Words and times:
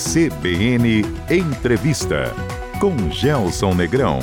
CBN 0.00 1.04
Entrevista 1.30 2.34
com 2.80 3.10
Gelson 3.10 3.74
Negrão. 3.74 4.18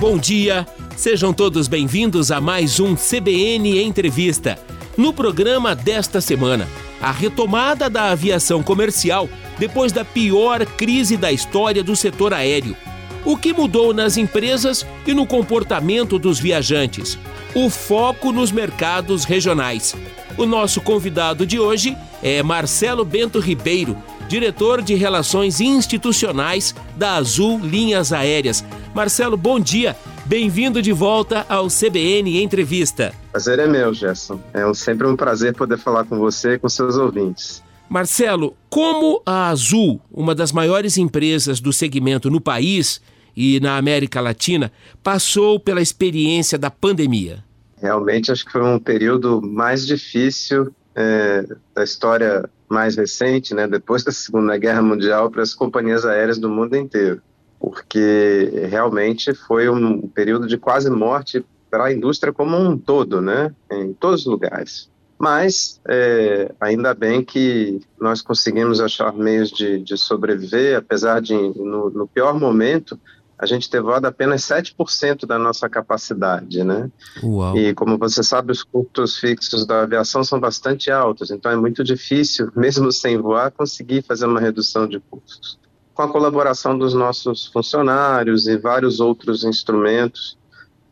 Bom 0.00 0.16
dia, 0.16 0.66
sejam 0.96 1.34
todos 1.34 1.68
bem-vindos 1.68 2.30
a 2.30 2.40
mais 2.40 2.80
um 2.80 2.96
CBN 2.96 3.78
Entrevista. 3.82 4.58
No 4.96 5.12
programa 5.12 5.76
desta 5.76 6.18
semana, 6.22 6.66
a 6.98 7.12
retomada 7.12 7.90
da 7.90 8.10
aviação 8.10 8.62
comercial 8.62 9.28
depois 9.58 9.92
da 9.92 10.02
pior 10.02 10.64
crise 10.64 11.18
da 11.18 11.30
história 11.30 11.84
do 11.84 11.94
setor 11.94 12.32
aéreo. 12.32 12.74
O 13.22 13.36
que 13.36 13.52
mudou 13.52 13.92
nas 13.92 14.16
empresas 14.16 14.84
e 15.06 15.12
no 15.12 15.26
comportamento 15.26 16.18
dos 16.18 16.40
viajantes? 16.40 17.18
O 17.54 17.68
foco 17.68 18.32
nos 18.32 18.50
mercados 18.50 19.24
regionais. 19.24 19.94
O 20.38 20.46
nosso 20.46 20.80
convidado 20.80 21.46
de 21.46 21.58
hoje 21.58 21.96
é 22.28 22.42
Marcelo 22.42 23.04
Bento 23.04 23.38
Ribeiro, 23.38 23.96
diretor 24.26 24.82
de 24.82 24.96
Relações 24.96 25.60
Institucionais 25.60 26.74
da 26.96 27.14
Azul 27.14 27.60
Linhas 27.60 28.12
Aéreas. 28.12 28.64
Marcelo, 28.92 29.36
bom 29.36 29.60
dia. 29.60 29.96
Bem-vindo 30.24 30.82
de 30.82 30.90
volta 30.90 31.46
ao 31.48 31.68
CBN 31.68 32.42
Entrevista. 32.42 33.14
Prazer 33.30 33.60
é 33.60 33.68
meu, 33.68 33.94
Gerson. 33.94 34.40
É 34.52 34.74
sempre 34.74 35.06
um 35.06 35.14
prazer 35.14 35.54
poder 35.54 35.78
falar 35.78 36.02
com 36.02 36.18
você 36.18 36.54
e 36.54 36.58
com 36.58 36.68
seus 36.68 36.96
ouvintes. 36.96 37.62
Marcelo, 37.88 38.56
como 38.68 39.22
a 39.24 39.48
Azul, 39.48 40.00
uma 40.10 40.34
das 40.34 40.50
maiores 40.50 40.98
empresas 40.98 41.60
do 41.60 41.72
segmento 41.72 42.28
no 42.28 42.40
país 42.40 43.00
e 43.36 43.60
na 43.60 43.76
América 43.76 44.20
Latina, 44.20 44.72
passou 45.00 45.60
pela 45.60 45.80
experiência 45.80 46.58
da 46.58 46.72
pandemia? 46.72 47.44
Realmente 47.80 48.32
acho 48.32 48.44
que 48.44 48.50
foi 48.50 48.64
um 48.64 48.80
período 48.80 49.40
mais 49.40 49.86
difícil 49.86 50.74
é, 50.96 51.44
da 51.74 51.84
história 51.84 52.48
mais 52.68 52.96
recente, 52.96 53.54
né, 53.54 53.68
depois 53.68 54.02
da 54.02 54.10
Segunda 54.10 54.56
Guerra 54.56 54.82
Mundial, 54.82 55.30
para 55.30 55.42
as 55.42 55.54
companhias 55.54 56.04
aéreas 56.04 56.38
do 56.38 56.48
mundo 56.48 56.74
inteiro, 56.74 57.20
porque 57.60 58.66
realmente 58.70 59.34
foi 59.34 59.68
um 59.68 60.08
período 60.08 60.46
de 60.46 60.56
quase 60.56 60.90
morte 60.90 61.44
para 61.70 61.84
a 61.84 61.92
indústria 61.92 62.32
como 62.32 62.56
um 62.56 62.78
todo, 62.78 63.20
né, 63.20 63.54
em 63.70 63.92
todos 63.92 64.20
os 64.20 64.26
lugares. 64.26 64.90
Mas 65.18 65.80
é, 65.88 66.52
ainda 66.60 66.92
bem 66.92 67.24
que 67.24 67.80
nós 68.00 68.20
conseguimos 68.20 68.80
achar 68.80 69.12
meios 69.14 69.50
de, 69.50 69.78
de 69.78 69.96
sobreviver, 69.96 70.76
apesar 70.76 71.20
de, 71.20 71.34
no, 71.34 71.90
no 71.90 72.06
pior 72.06 72.38
momento, 72.38 72.98
a 73.38 73.44
gente 73.44 73.68
ter 73.68 73.82
voado 73.82 74.06
apenas 74.06 74.42
7% 74.42 75.26
da 75.26 75.38
nossa 75.38 75.68
capacidade, 75.68 76.64
né? 76.64 76.90
Uau. 77.22 77.56
E 77.56 77.74
como 77.74 77.98
você 77.98 78.22
sabe, 78.22 78.52
os 78.52 78.62
custos 78.62 79.18
fixos 79.18 79.66
da 79.66 79.82
aviação 79.82 80.24
são 80.24 80.40
bastante 80.40 80.90
altos, 80.90 81.30
então 81.30 81.52
é 81.52 81.56
muito 81.56 81.84
difícil, 81.84 82.50
mesmo 82.56 82.90
sem 82.90 83.18
voar, 83.18 83.50
conseguir 83.50 84.02
fazer 84.02 84.26
uma 84.26 84.40
redução 84.40 84.88
de 84.88 84.98
custos. 84.98 85.58
Com 85.92 86.02
a 86.02 86.08
colaboração 86.08 86.76
dos 86.76 86.94
nossos 86.94 87.46
funcionários 87.46 88.46
e 88.46 88.56
vários 88.56 89.00
outros 89.00 89.44
instrumentos 89.44 90.38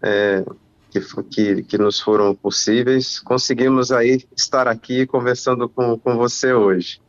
é, 0.02 0.44
que, 0.90 1.00
que, 1.30 1.62
que, 1.62 1.78
nos 1.78 2.00
foram 2.00 2.34
possíveis, 2.34 3.20
conseguimos 3.20 3.90
aí 3.90 4.24
estar 4.36 4.68
aqui 4.68 5.06
conversando 5.06 5.68
com, 5.68 5.98
com 5.98 6.16
você 6.16 6.52
hoje. 6.52 7.00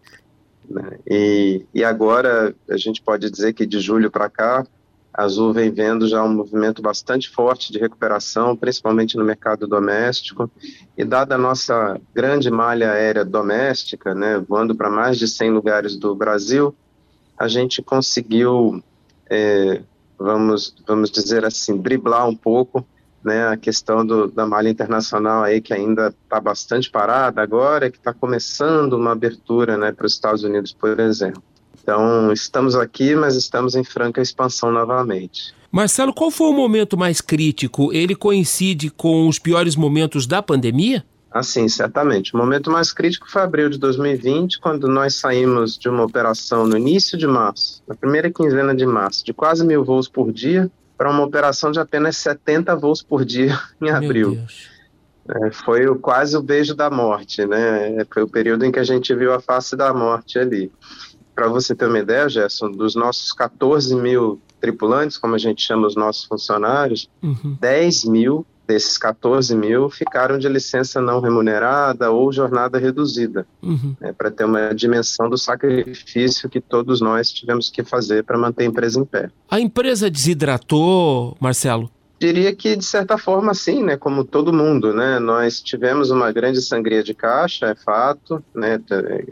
Né? 0.70 0.98
E, 1.08 1.66
e 1.74 1.84
agora 1.84 2.54
a 2.70 2.78
gente 2.78 3.02
pode 3.02 3.30
dizer 3.30 3.54
que 3.54 3.66
de 3.66 3.80
julho 3.80 4.10
para 4.10 4.30
cá 4.30 4.66
Azul 5.18 5.54
vem 5.54 5.72
vendo 5.72 6.08
já 6.08 6.22
um 6.24 6.34
movimento 6.34 6.82
bastante 6.82 7.30
forte 7.30 7.72
de 7.72 7.80
recuperação, 7.80 8.56
principalmente 8.56 9.16
no 9.16 9.24
mercado 9.24 9.66
doméstico, 9.66 10.52
e 10.98 11.06
dada 11.06 11.36
a 11.36 11.38
nossa 11.38 12.00
grande 12.14 12.52
malha 12.52 12.92
aérea 12.92 13.24
doméstica, 13.24 14.14
né, 14.14 14.38
voando 14.38 14.76
para 14.76 14.90
mais 14.90 15.18
de 15.18 15.28
100 15.28 15.52
lugares 15.52 15.96
do 15.96 16.14
Brasil, 16.14 16.76
a 17.38 17.48
gente 17.48 17.82
conseguiu, 17.82 18.84
é, 19.30 19.82
vamos, 20.20 20.76
vamos 20.86 21.10
dizer 21.10 21.46
assim, 21.46 21.78
driblar 21.78 22.28
um 22.28 22.36
pouco 22.36 22.86
né, 23.24 23.48
a 23.48 23.58
questão 23.58 24.06
do, 24.06 24.28
da 24.28 24.46
malha 24.46 24.70
internacional 24.70 25.44
aí 25.44 25.62
que 25.62 25.74
ainda 25.74 26.14
está 26.24 26.40
bastante 26.40 26.92
parada 26.92 27.42
agora, 27.42 27.90
que 27.90 27.98
está 27.98 28.14
começando 28.14 28.94
uma 28.94 29.14
abertura 29.14 29.78
né, 29.78 29.92
para 29.92 30.06
os 30.06 30.14
Estados 30.14 30.44
Unidos, 30.44 30.74
por 30.74 31.00
exemplo. 31.00 31.42
Então, 31.86 32.34
estamos 32.34 32.76
aqui, 32.76 33.14
mas 33.14 33.36
estamos 33.36 33.76
em 33.76 33.84
franca 33.84 34.20
expansão 34.20 34.72
novamente. 34.72 35.54
Marcelo, 35.72 36.12
qual 36.12 36.32
foi 36.32 36.48
o 36.48 36.52
momento 36.52 36.98
mais 36.98 37.22
crítico? 37.22 37.94
Ele 37.94 38.16
coincide 38.16 38.90
com 38.90 39.28
os 39.28 39.38
piores 39.38 39.76
momentos 39.76 40.26
da 40.26 40.42
pandemia? 40.42 41.06
Ah, 41.30 41.44
sim, 41.44 41.70
certamente. 41.70 42.34
O 42.34 42.38
momento 42.40 42.72
mais 42.72 42.92
crítico 42.92 43.30
foi 43.30 43.44
abril 43.44 43.70
de 43.70 43.78
2020, 43.78 44.60
quando 44.62 44.88
nós 44.88 45.14
saímos 45.14 45.78
de 45.78 45.88
uma 45.88 46.04
operação 46.04 46.66
no 46.66 46.76
início 46.76 47.20
de 47.20 47.28
março, 47.28 47.84
na 47.88 47.94
primeira 47.94 48.32
quinzena 48.32 48.74
de 48.74 48.86
março, 48.88 49.24
de 49.24 49.32
quase 49.32 49.64
mil 49.64 49.86
voos 49.86 50.08
por 50.08 50.32
dia, 50.32 50.72
para 50.98 51.12
uma 51.12 51.24
operação 51.24 51.72
de 51.72 51.80
apenas 51.80 52.18
70 52.18 52.76
voos 52.78 53.04
por 53.04 53.24
dia 53.24 53.60
em 53.80 53.92
abril. 53.92 54.40
É, 55.30 55.52
foi 55.52 55.86
o, 55.86 55.96
quase 55.96 56.36
o 56.36 56.42
beijo 56.42 56.74
da 56.74 56.90
morte, 56.90 57.46
né? 57.46 58.04
Foi 58.12 58.24
o 58.24 58.28
período 58.28 58.66
em 58.66 58.72
que 58.72 58.80
a 58.80 58.84
gente 58.84 59.14
viu 59.14 59.32
a 59.32 59.40
face 59.40 59.76
da 59.76 59.94
morte 59.94 60.40
ali. 60.40 60.72
Para 61.36 61.48
você 61.48 61.76
ter 61.76 61.86
uma 61.88 62.00
ideia, 62.00 62.30
Gerson, 62.30 62.72
dos 62.72 62.96
nossos 62.96 63.34
14 63.34 63.94
mil 63.96 64.40
tripulantes, 64.62 65.18
como 65.18 65.36
a 65.36 65.38
gente 65.38 65.62
chama 65.62 65.86
os 65.86 65.96
nossos 65.96 66.24
funcionários, 66.24 67.10
uhum. 67.22 67.58
10 67.60 68.06
mil 68.06 68.46
desses 68.68 68.98
14 68.98 69.56
mil 69.56 69.90
ficaram 69.90 70.38
de 70.38 70.48
licença 70.50 71.00
não 71.00 71.20
remunerada 71.20 72.10
ou 72.10 72.32
jornada 72.32 72.80
reduzida, 72.80 73.46
uhum. 73.62 73.96
né, 74.00 74.12
para 74.12 74.32
ter 74.32 74.46
uma 74.46 74.74
dimensão 74.74 75.30
do 75.30 75.38
sacrifício 75.38 76.50
que 76.50 76.60
todos 76.60 77.00
nós 77.00 77.32
tivemos 77.32 77.70
que 77.70 77.84
fazer 77.84 78.24
para 78.24 78.38
manter 78.38 78.64
a 78.64 78.68
empresa 78.68 79.00
em 79.00 79.06
pé. 79.06 79.30
A 79.50 79.60
empresa 79.60 80.10
desidratou, 80.10 81.38
Marcelo? 81.40 81.92
Diria 82.18 82.56
que, 82.56 82.78
de 82.78 82.86
certa 82.86 83.18
forma, 83.18 83.54
sim, 83.54 83.84
né? 83.84 83.98
Como 83.98 84.24
todo 84.24 84.54
mundo, 84.54 84.94
né? 84.94 85.20
Nós 85.20 85.62
tivemos 85.62 86.12
uma 86.12 86.32
grande 86.32 86.62
sangria 86.62 87.04
de 87.04 87.14
caixa, 87.14 87.68
é 87.68 87.76
fato, 87.76 88.42
né? 88.54 88.80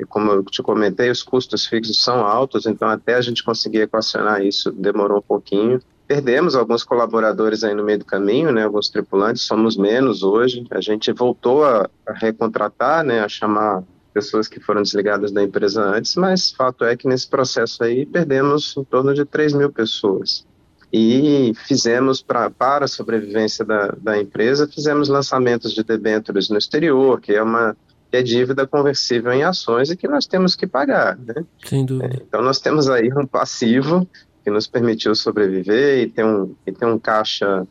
Como 0.10 0.32
eu 0.32 0.44
te 0.44 0.62
comentei, 0.62 1.10
os 1.10 1.24
custos 1.24 1.66
fixos 1.66 2.04
são 2.04 2.26
altos, 2.26 2.66
então 2.66 2.90
até 2.90 3.16
a 3.16 3.22
gente 3.22 3.44
conseguir 3.44 3.80
equacionar 3.80 4.44
isso 4.44 4.70
demorou 4.72 5.20
um 5.20 5.22
pouquinho. 5.22 5.80
Perdemos 6.06 6.56
alguns 6.56 6.84
colaboradores 6.84 7.64
aí 7.64 7.74
no 7.74 7.86
meio 7.86 8.00
do 8.00 8.06
caminho, 8.06 8.52
né? 8.52 8.66
Alguns 8.66 8.90
tripulantes, 8.90 9.44
somos 9.44 9.78
menos 9.78 10.22
hoje. 10.22 10.66
A 10.70 10.82
gente 10.82 11.12
voltou 11.14 11.64
a, 11.64 11.90
recontratar, 12.16 13.06
né? 13.06 13.22
A 13.22 13.30
chamar 13.30 13.82
pessoas 14.14 14.50
que 14.50 14.60
foram 14.60 14.82
desligadas 14.82 15.32
da 15.32 15.42
empresa 15.42 15.82
antes, 15.82 16.16
mas 16.16 16.52
fato 16.52 16.84
é 16.84 16.96
que 16.98 17.08
nesse 17.08 17.28
processo 17.28 17.84
aí 17.84 18.06
perdemos 18.06 18.76
em 18.78 18.84
torno 18.84 19.14
de 19.14 19.26
3 19.26 19.54
mil 19.54 19.72
pessoas 19.72 20.46
e 20.94 21.54
fizemos 21.66 22.22
pra, 22.22 22.52
para 22.52 22.86
a 22.86 22.88
sobrevivência 22.88 23.66
da, 23.66 23.88
da 24.00 24.22
empresa, 24.22 24.68
fizemos 24.68 25.10
lançamentos 25.10 25.74
de 25.74 25.84
debêntures 25.84 26.50
no 26.50 26.58
exterior, 26.58 27.20
que 27.20 27.34
é 27.34 27.42
uma 27.42 27.76
que 28.12 28.18
é 28.18 28.22
dívida 28.22 28.68
conversível 28.68 29.34
em 29.34 29.44
ações 29.44 29.90
e 29.90 29.98
que 29.98 30.08
nós 30.08 30.28
temos 30.28 30.56
que 30.56 30.68
pagar, 30.68 31.18
né? 31.18 31.44
Sem 31.66 31.84
dúvida. 31.84 32.14
É, 32.14 32.22
então 32.22 32.44
nós 32.44 32.60
temos 32.60 32.88
aí 32.88 33.12
um 33.12 33.26
passivo 33.26 34.08
que 34.44 34.52
nos 34.52 34.68
permitiu 34.68 35.16
sobreviver 35.16 36.04
e 36.04 36.10
ter 36.10 36.24
um, 36.24 36.54
e 36.68 36.72
ter 36.72 36.86
um 36.86 37.00
caixa 37.00 37.66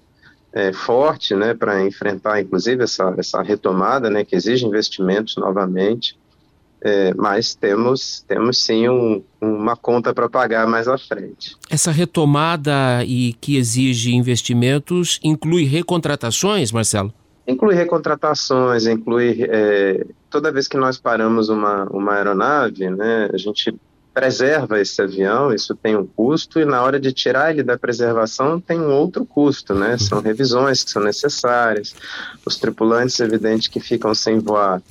é, 0.52 0.72
forte, 0.72 1.36
né, 1.36 1.54
para 1.54 1.86
enfrentar 1.86 2.40
inclusive 2.40 2.82
essa, 2.82 3.14
essa 3.16 3.40
retomada, 3.40 4.10
né, 4.10 4.24
que 4.24 4.34
exige 4.34 4.66
investimentos 4.66 5.36
novamente 5.36 6.18
é, 6.84 7.14
mas 7.14 7.54
temos, 7.54 8.24
temos 8.26 8.64
sim 8.64 8.88
um, 8.88 9.22
uma 9.40 9.76
conta 9.76 10.12
para 10.12 10.28
pagar 10.28 10.66
mais 10.66 10.88
à 10.88 10.98
frente. 10.98 11.56
Essa 11.70 11.92
retomada 11.92 13.04
e 13.06 13.34
que 13.34 13.56
exige 13.56 14.14
investimentos 14.14 15.20
inclui 15.22 15.64
recontratações, 15.64 16.72
Marcelo? 16.72 17.12
Inclui 17.46 17.74
recontratações, 17.74 18.86
inclui 18.86 19.46
é, 19.48 20.04
toda 20.28 20.52
vez 20.52 20.66
que 20.66 20.76
nós 20.76 20.98
paramos 20.98 21.48
uma, 21.48 21.84
uma 21.84 22.14
aeronave, 22.14 22.90
né, 22.90 23.28
a 23.32 23.36
gente 23.36 23.74
preserva 24.12 24.80
esse 24.80 25.00
avião, 25.00 25.54
isso 25.54 25.74
tem 25.74 25.96
um 25.96 26.06
custo, 26.06 26.60
e 26.60 26.64
na 26.64 26.82
hora 26.82 27.00
de 27.00 27.12
tirar 27.12 27.50
ele 27.50 27.62
da 27.62 27.78
preservação 27.78 28.60
tem 28.60 28.78
um 28.78 28.92
outro 28.92 29.24
custo, 29.24 29.74
né? 29.74 29.96
São 29.96 30.20
revisões 30.20 30.84
que 30.84 30.90
são 30.90 31.02
necessárias, 31.02 31.94
os 32.44 32.58
tripulantes, 32.58 33.18
evidente, 33.20 33.70
que 33.70 33.80
ficam 33.80 34.14
sem 34.14 34.38
voar 34.38 34.82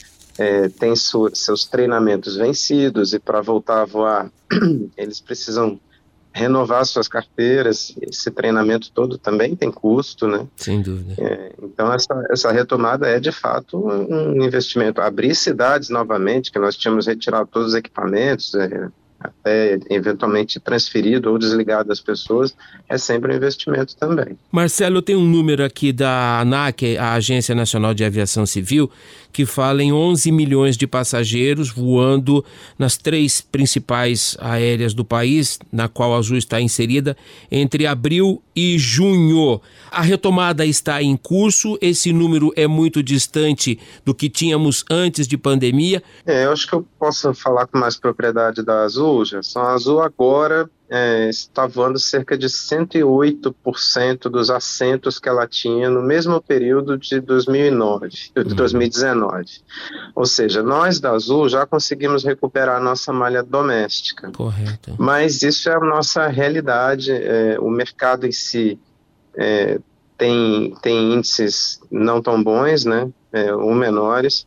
é, 0.41 0.69
têm 0.69 0.95
seus 0.95 1.65
treinamentos 1.65 2.35
vencidos 2.35 3.13
e 3.13 3.19
para 3.19 3.41
voltar 3.41 3.81
a 3.81 3.85
voar 3.85 4.31
eles 4.97 5.21
precisam 5.21 5.79
renovar 6.33 6.83
suas 6.85 7.07
carteiras. 7.07 7.93
Esse 8.01 8.31
treinamento 8.31 8.91
todo 8.91 9.17
também 9.19 9.55
tem 9.55 9.69
custo, 9.69 10.27
né? 10.27 10.47
Sem 10.55 10.81
dúvida. 10.81 11.13
É, 11.19 11.51
então 11.61 11.93
essa, 11.93 12.25
essa 12.31 12.51
retomada 12.51 13.07
é 13.07 13.19
de 13.19 13.31
fato 13.31 13.77
um 13.77 14.41
investimento. 14.43 14.99
Abrir 14.99 15.35
cidades 15.35 15.89
novamente, 15.89 16.51
que 16.51 16.57
nós 16.57 16.75
tínhamos 16.75 17.05
retirado 17.05 17.47
todos 17.51 17.69
os 17.69 17.75
equipamentos, 17.75 18.55
é, 18.55 18.87
até 19.23 19.79
eventualmente 19.89 20.59
transferido 20.59 21.29
ou 21.29 21.37
desligado 21.37 21.89
das 21.89 21.99
pessoas, 21.99 22.55
é 22.89 22.97
sempre 22.97 23.31
um 23.31 23.35
investimento 23.35 23.95
também. 23.95 24.37
Marcelo, 24.51 25.01
tenho 25.01 25.19
um 25.19 25.25
número 25.25 25.63
aqui 25.63 25.93
da 25.93 26.39
ANAC, 26.39 26.97
a 26.97 27.13
Agência 27.13 27.53
Nacional 27.53 27.93
de 27.93 28.03
Aviação 28.03 28.45
Civil, 28.45 28.89
que 29.31 29.45
fala 29.45 29.81
em 29.83 29.93
11 29.93 30.31
milhões 30.31 30.77
de 30.77 30.85
passageiros 30.85 31.69
voando 31.69 32.43
nas 32.77 32.97
três 32.97 33.41
principais 33.41 34.37
aéreas 34.39 34.93
do 34.93 35.05
país, 35.05 35.59
na 35.71 35.87
qual 35.87 36.13
a 36.13 36.17
Azul 36.17 36.37
está 36.37 36.59
inserida, 36.59 37.15
entre 37.51 37.87
abril 37.87 38.41
e 38.55 38.77
junho. 38.77 39.61
A 39.89 40.01
retomada 40.01 40.65
está 40.65 41.01
em 41.01 41.15
curso, 41.15 41.77
esse 41.81 42.11
número 42.13 42.51
é 42.55 42.67
muito 42.67 43.01
distante 43.01 43.79
do 44.05 44.13
que 44.13 44.29
tínhamos 44.29 44.83
antes 44.89 45.27
de 45.27 45.37
pandemia. 45.37 46.03
É, 46.25 46.45
eu 46.45 46.51
acho 46.51 46.67
que 46.67 46.73
eu 46.73 46.85
posso 46.99 47.33
falar 47.33 47.67
com 47.67 47.77
mais 47.77 47.97
propriedade 47.97 48.63
da 48.63 48.83
Azul, 48.83 49.25
Gerson. 49.25 49.59
A 49.59 49.73
Azul 49.73 50.01
agora 50.01 50.69
é, 50.93 51.29
está 51.29 51.65
voando 51.65 51.97
cerca 51.97 52.37
de 52.37 52.47
108% 52.47 54.29
dos 54.29 54.49
assentos 54.49 55.19
que 55.19 55.29
ela 55.29 55.47
tinha 55.47 55.89
no 55.89 56.03
mesmo 56.03 56.41
período 56.41 56.97
de 56.97 57.21
2009, 57.21 58.09
de 58.09 58.31
uhum. 58.35 58.43
2019. 58.55 59.45
Ou 60.13 60.25
seja, 60.25 60.61
nós 60.61 60.99
da 60.99 61.11
Azul 61.11 61.47
já 61.47 61.65
conseguimos 61.65 62.25
recuperar 62.25 62.75
a 62.75 62.83
nossa 62.83 63.13
malha 63.13 63.41
doméstica. 63.41 64.31
Correto. 64.31 64.93
Mas 64.99 65.41
isso 65.43 65.69
é 65.69 65.75
a 65.75 65.79
nossa 65.79 66.27
realidade. 66.27 67.09
É, 67.09 67.57
o 67.57 67.69
mercado 67.69 68.27
em 68.27 68.33
si 68.33 68.77
é, 69.37 69.79
tem, 70.17 70.75
tem 70.81 71.13
índices 71.13 71.79
não 71.89 72.21
tão 72.21 72.43
bons, 72.43 72.83
né, 72.83 73.09
é, 73.31 73.55
ou 73.55 73.73
menores 73.73 74.45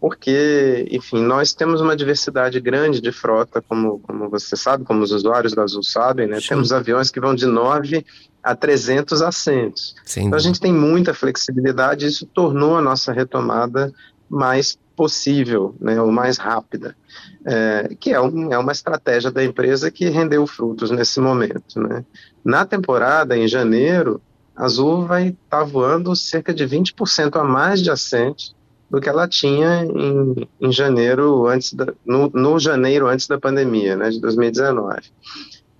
porque, 0.00 0.88
enfim, 0.90 1.22
nós 1.22 1.52
temos 1.52 1.82
uma 1.82 1.94
diversidade 1.94 2.58
grande 2.58 3.02
de 3.02 3.12
frota, 3.12 3.60
como, 3.60 3.98
como 4.00 4.30
você 4.30 4.56
sabe, 4.56 4.82
como 4.82 5.02
os 5.02 5.12
usuários 5.12 5.52
da 5.52 5.62
Azul 5.62 5.82
sabem, 5.82 6.26
né? 6.26 6.38
Temos 6.40 6.72
aviões 6.72 7.10
que 7.10 7.20
vão 7.20 7.34
de 7.34 7.44
9 7.44 8.04
a 8.42 8.56
300 8.56 9.20
assentos. 9.20 9.94
Sim. 10.06 10.24
Então 10.24 10.38
a 10.38 10.40
gente 10.40 10.58
tem 10.58 10.72
muita 10.72 11.12
flexibilidade 11.12 12.06
e 12.06 12.08
isso 12.08 12.24
tornou 12.24 12.78
a 12.78 12.82
nossa 12.82 13.12
retomada 13.12 13.92
mais 14.28 14.78
possível, 14.96 15.74
né, 15.80 16.00
ou 16.00 16.12
mais 16.12 16.36
rápida, 16.36 16.94
é, 17.44 17.96
que 17.98 18.10
é, 18.12 18.20
um, 18.20 18.52
é 18.52 18.58
uma 18.58 18.72
estratégia 18.72 19.30
da 19.30 19.42
empresa 19.42 19.90
que 19.90 20.08
rendeu 20.10 20.46
frutos 20.46 20.90
nesse 20.90 21.20
momento. 21.20 21.80
Né. 21.80 22.04
Na 22.44 22.66
temporada, 22.66 23.36
em 23.36 23.48
janeiro, 23.48 24.20
a 24.54 24.64
Azul 24.64 25.06
vai 25.06 25.28
estar 25.28 25.58
tá 25.60 25.64
voando 25.64 26.14
cerca 26.14 26.52
de 26.52 26.66
20% 26.66 27.40
a 27.40 27.44
mais 27.44 27.82
de 27.82 27.90
assentos 27.90 28.54
do 28.90 29.00
que 29.00 29.08
ela 29.08 29.28
tinha 29.28 29.84
em, 29.84 30.48
em 30.60 30.72
janeiro 30.72 31.46
antes 31.46 31.72
da, 31.72 31.92
no, 32.04 32.28
no, 32.30 32.58
janeiro 32.58 33.06
antes 33.06 33.28
da 33.28 33.38
pandemia, 33.38 33.96
né, 33.96 34.10
de 34.10 34.20
2019. 34.20 35.02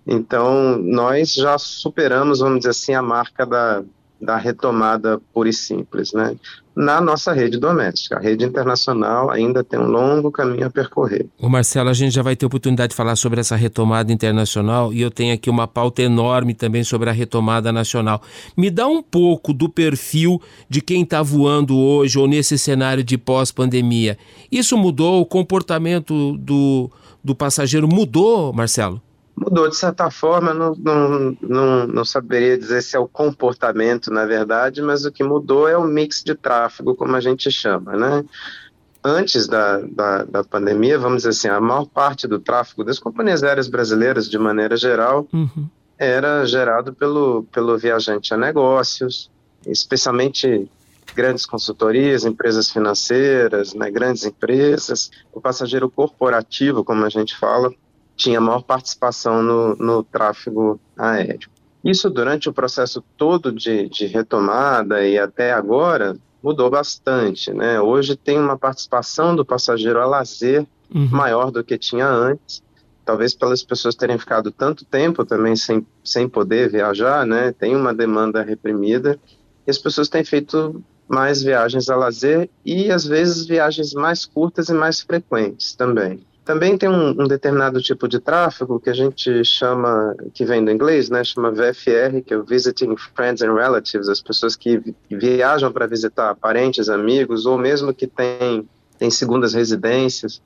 Então 0.06 0.78
nós 0.78 1.34
já 1.34 1.58
superamos, 1.58 2.38
vamos 2.38 2.58
dizer 2.58 2.70
assim, 2.70 2.94
a 2.94 3.02
marca 3.02 3.44
da, 3.44 3.82
da 4.20 4.36
retomada 4.36 5.20
pura 5.34 5.48
e 5.48 5.52
simples, 5.52 6.12
né? 6.12 6.36
Na 6.74 7.00
nossa 7.00 7.32
rede 7.32 7.58
doméstica. 7.58 8.16
A 8.16 8.20
rede 8.20 8.44
internacional 8.44 9.30
ainda 9.30 9.64
tem 9.64 9.78
um 9.78 9.86
longo 9.86 10.30
caminho 10.30 10.66
a 10.66 10.70
percorrer. 10.70 11.26
O 11.38 11.48
Marcelo, 11.48 11.90
a 11.90 11.92
gente 11.92 12.14
já 12.14 12.22
vai 12.22 12.36
ter 12.36 12.46
oportunidade 12.46 12.90
de 12.90 12.96
falar 12.96 13.16
sobre 13.16 13.40
essa 13.40 13.56
retomada 13.56 14.12
internacional 14.12 14.92
e 14.92 15.00
eu 15.02 15.10
tenho 15.10 15.34
aqui 15.34 15.50
uma 15.50 15.66
pauta 15.66 16.02
enorme 16.02 16.54
também 16.54 16.84
sobre 16.84 17.10
a 17.10 17.12
retomada 17.12 17.72
nacional. 17.72 18.22
Me 18.56 18.70
dá 18.70 18.86
um 18.86 19.02
pouco 19.02 19.52
do 19.52 19.68
perfil 19.68 20.40
de 20.68 20.80
quem 20.80 21.02
está 21.02 21.22
voando 21.22 21.76
hoje 21.76 22.18
ou 22.18 22.28
nesse 22.28 22.56
cenário 22.56 23.02
de 23.02 23.18
pós-pandemia. 23.18 24.16
Isso 24.50 24.76
mudou? 24.76 25.20
O 25.20 25.26
comportamento 25.26 26.36
do, 26.38 26.90
do 27.22 27.34
passageiro 27.34 27.88
mudou, 27.88 28.52
Marcelo? 28.52 29.02
Mudou 29.40 29.70
de 29.70 29.76
certa 29.76 30.10
forma, 30.10 30.52
não, 30.52 30.74
não, 30.74 31.36
não, 31.40 31.86
não, 31.86 32.04
saberia 32.04 32.58
dizer 32.58 32.82
se 32.82 32.94
é 32.94 32.98
o 32.98 33.08
comportamento, 33.08 34.12
na 34.12 34.26
verdade, 34.26 34.82
mas 34.82 35.06
o 35.06 35.10
que 35.10 35.24
mudou 35.24 35.66
é 35.66 35.78
o 35.78 35.84
mix 35.84 36.22
de 36.22 36.34
tráfego, 36.34 36.94
como 36.94 37.16
a 37.16 37.20
gente 37.22 37.50
chama, 37.50 37.96
né? 37.96 38.22
Antes 39.02 39.48
da, 39.48 39.78
da, 39.80 40.24
da 40.24 40.44
pandemia, 40.44 40.98
vamos 40.98 41.22
dizer 41.22 41.30
assim, 41.30 41.48
a 41.48 41.58
maior 41.58 41.86
parte 41.86 42.28
do 42.28 42.38
tráfego 42.38 42.84
das 42.84 42.98
companhias 42.98 43.42
aéreas 43.42 43.66
brasileiras, 43.66 44.28
de 44.28 44.38
maneira 44.38 44.76
geral, 44.76 45.26
uhum. 45.32 45.66
era 45.98 46.44
gerado 46.44 46.92
pelo, 46.92 47.44
pelo 47.44 47.78
viajante 47.78 48.34
a 48.34 48.36
negócios, 48.36 49.30
especialmente 49.66 50.70
grandes 51.14 51.46
consultorias, 51.46 52.26
empresas 52.26 52.70
financeiras, 52.70 53.72
né, 53.72 53.90
grandes 53.90 54.26
empresas, 54.26 55.10
o 55.32 55.40
passageiro 55.40 55.88
corporativo, 55.88 56.84
como 56.84 57.06
a 57.06 57.08
gente 57.08 57.34
fala, 57.38 57.72
tinha 58.20 58.40
maior 58.40 58.62
participação 58.62 59.42
no, 59.42 59.74
no 59.76 60.02
tráfego 60.02 60.78
aéreo. 60.96 61.48
Isso 61.82 62.10
durante 62.10 62.50
o 62.50 62.52
processo 62.52 63.02
todo 63.16 63.50
de, 63.50 63.88
de 63.88 64.06
retomada 64.06 65.02
e 65.06 65.18
até 65.18 65.52
agora 65.52 66.14
mudou 66.42 66.68
bastante, 66.68 67.50
né? 67.52 67.80
Hoje 67.80 68.16
tem 68.16 68.38
uma 68.38 68.58
participação 68.58 69.34
do 69.34 69.44
passageiro 69.44 69.98
a 69.98 70.06
lazer 70.06 70.66
uhum. 70.94 71.08
maior 71.10 71.50
do 71.50 71.64
que 71.64 71.78
tinha 71.78 72.06
antes, 72.06 72.62
talvez 73.06 73.34
pelas 73.34 73.62
pessoas 73.62 73.94
terem 73.94 74.18
ficado 74.18 74.50
tanto 74.50 74.84
tempo 74.84 75.24
também 75.24 75.56
sem, 75.56 75.86
sem 76.04 76.28
poder 76.28 76.70
viajar, 76.70 77.24
né? 77.24 77.52
Tem 77.52 77.74
uma 77.74 77.94
demanda 77.94 78.42
reprimida 78.42 79.18
e 79.66 79.70
as 79.70 79.78
pessoas 79.78 80.10
têm 80.10 80.24
feito 80.24 80.82
mais 81.08 81.42
viagens 81.42 81.88
a 81.88 81.96
lazer 81.96 82.50
e 82.64 82.90
às 82.90 83.06
vezes 83.06 83.46
viagens 83.46 83.94
mais 83.94 84.26
curtas 84.26 84.68
e 84.68 84.74
mais 84.74 85.00
frequentes 85.00 85.74
também. 85.74 86.20
Também 86.50 86.76
tem 86.76 86.88
um, 86.88 87.10
um, 87.10 87.28
determinado 87.28 87.80
tipo 87.80 88.08
de 88.08 88.18
tráfego 88.18 88.80
que 88.80 88.90
a 88.90 88.92
gente 88.92 89.44
chama, 89.44 90.16
que 90.34 90.44
vem 90.44 90.64
do 90.64 90.72
inglês, 90.72 91.08
né, 91.08 91.22
chama 91.22 91.52
VFR, 91.52 92.20
que 92.26 92.34
é 92.34 92.36
o 92.36 92.42
Visiting 92.42 92.96
Friends 92.96 93.40
and 93.40 93.54
Relatives, 93.54 94.08
as 94.08 94.20
pessoas 94.20 94.56
que 94.56 94.82
viajam 95.08 95.70
para 95.70 95.86
visitar 95.86 96.34
parentes, 96.34 96.88
amigos, 96.88 97.46
ou 97.46 97.56
mesmo 97.56 97.94
que 97.94 98.08
têm 98.08 98.68
tem 98.98 99.10
segundas 99.12 99.54
residências. 99.54 100.42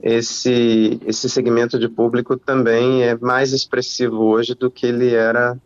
Esse, 0.00 1.00
esse 1.04 1.28
segmento 1.28 1.80
de 1.80 1.88
público 1.88 2.36
também 2.36 3.02
é 3.02 3.18
mais 3.18 3.52
expressivo 3.52 4.22
hoje 4.22 4.54
do 4.54 4.70
que 4.70 4.86
ele 4.86 5.12
era 5.12 5.58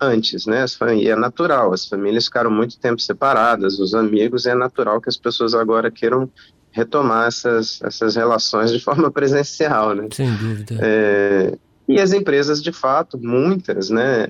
antes, 0.00 0.44
né? 0.44 0.64
E 0.98 1.08
é 1.08 1.14
natural, 1.14 1.72
as 1.72 1.86
famílias 1.86 2.24
ficaram 2.24 2.50
muito 2.50 2.80
tempo 2.80 3.00
separadas, 3.00 3.78
os 3.78 3.94
amigos, 3.94 4.44
é 4.44 4.56
natural 4.56 5.00
que 5.00 5.08
as 5.08 5.16
pessoas 5.16 5.54
agora 5.54 5.88
queiram 5.88 6.28
retomar 6.72 7.28
essas, 7.28 7.80
essas 7.82 8.16
relações 8.16 8.70
de 8.70 8.80
forma 8.80 9.10
presencial, 9.12 9.94
né? 9.94 10.08
Sem 10.12 10.32
dúvida. 10.34 10.78
É, 10.80 11.58
e 11.88 12.00
as 12.00 12.12
empresas, 12.12 12.62
de 12.62 12.72
fato, 12.72 13.18
muitas, 13.18 13.90
né, 13.90 14.28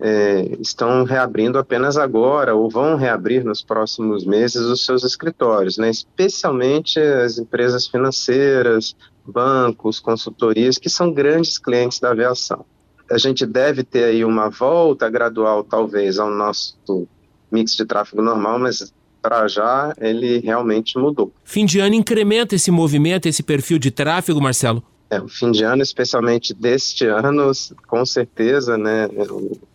é, 0.00 0.56
estão 0.60 1.04
reabrindo 1.04 1.58
apenas 1.58 1.96
agora 1.96 2.54
ou 2.54 2.68
vão 2.68 2.96
reabrir 2.96 3.44
nos 3.44 3.62
próximos 3.62 4.24
meses 4.26 4.62
os 4.62 4.84
seus 4.84 5.04
escritórios, 5.04 5.78
né? 5.78 5.88
Especialmente 5.88 6.98
as 6.98 7.38
empresas 7.38 7.86
financeiras, 7.86 8.96
bancos, 9.24 9.98
consultorias, 9.98 10.78
que 10.78 10.90
são 10.90 11.12
grandes 11.12 11.58
clientes 11.58 11.98
da 11.98 12.10
aviação. 12.10 12.64
A 13.10 13.18
gente 13.18 13.46
deve 13.46 13.84
ter 13.84 14.04
aí 14.04 14.24
uma 14.24 14.50
volta 14.50 15.08
gradual, 15.08 15.62
talvez, 15.62 16.18
ao 16.18 16.30
nosso 16.30 17.06
mix 17.50 17.72
de 17.76 17.84
tráfego 17.84 18.20
normal, 18.20 18.58
mas 18.58 18.92
para 19.26 19.48
já 19.48 19.92
ele 19.98 20.38
realmente 20.38 20.96
mudou. 20.96 21.32
Fim 21.42 21.66
de 21.66 21.80
ano 21.80 21.96
incrementa 21.96 22.54
esse 22.54 22.70
movimento, 22.70 23.26
esse 23.26 23.42
perfil 23.42 23.76
de 23.76 23.90
tráfego, 23.90 24.40
Marcelo? 24.40 24.80
É, 25.10 25.20
o 25.20 25.26
fim 25.26 25.50
de 25.50 25.64
ano, 25.64 25.82
especialmente 25.82 26.54
deste 26.54 27.06
ano, 27.06 27.50
com 27.88 28.06
certeza, 28.06 28.78
né? 28.78 29.08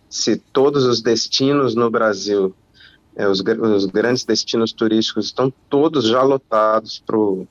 Se 0.09 0.37
todos 0.37 0.85
os 0.85 1.01
destinos 1.01 1.75
no 1.75 1.89
Brasil, 1.89 2.55
é, 3.13 3.27
os, 3.27 3.41
os, 3.41 3.85
grandes 3.87 4.23
destinos 4.23 4.71
turísticos 4.71 5.25
estão 5.25 5.51
todos 5.69 6.07
já 6.07 6.23
lotados 6.23 7.03
para 7.05 7.17
o 7.17 7.45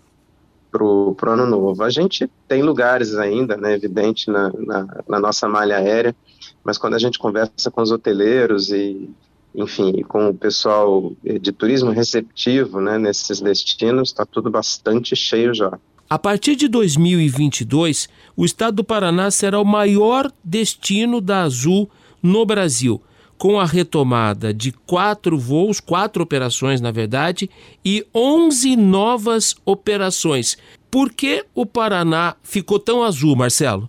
pro, 0.70 1.14
pro 1.16 1.32
ano 1.32 1.44
novo. 1.44 1.82
A 1.82 1.90
gente 1.90 2.30
tem 2.48 2.62
lugares 2.62 3.14
ainda, 3.16 3.58
né, 3.58 3.74
evidente, 3.74 4.30
na, 4.30 4.50
na, 4.56 5.02
na 5.06 5.20
nossa 5.20 5.46
malha 5.46 5.76
aérea, 5.76 6.16
mas 6.64 6.78
quando 6.78 6.94
a 6.94 6.98
gente 6.98 7.18
conversa 7.18 7.70
com 7.70 7.82
os 7.82 7.90
hoteleiros 7.90 8.70
e 8.70 9.10
enfim, 9.54 10.02
com 10.02 10.28
o 10.28 10.34
pessoal 10.34 11.12
de 11.22 11.52
turismo 11.52 11.90
receptivo 11.90 12.80
né, 12.80 12.98
nesses 12.98 13.40
destinos, 13.40 14.10
está 14.10 14.24
tudo 14.24 14.50
bastante 14.50 15.16
cheio 15.16 15.54
já. 15.54 15.78
A 16.08 16.18
partir 16.18 16.56
de 16.56 16.66
2022, 16.66 18.08
o 18.36 18.44
estado 18.44 18.76
do 18.76 18.84
Paraná 18.84 19.30
será 19.30 19.60
o 19.60 19.64
maior 19.64 20.30
destino 20.42 21.20
da 21.20 21.42
Azul 21.42 21.88
no 22.22 22.44
Brasil, 22.44 23.00
com 23.38 23.60
a 23.60 23.64
retomada 23.64 24.52
de 24.52 24.72
quatro 24.72 25.38
voos, 25.38 25.80
quatro 25.80 26.22
operações 26.22 26.80
na 26.80 26.90
verdade, 26.90 27.48
e 27.84 28.04
11 28.14 28.76
novas 28.76 29.54
operações. 29.64 30.58
Por 30.90 31.12
que 31.12 31.44
o 31.54 31.64
Paraná 31.64 32.34
ficou 32.42 32.78
tão 32.78 33.04
azul, 33.04 33.36
Marcelo? 33.36 33.88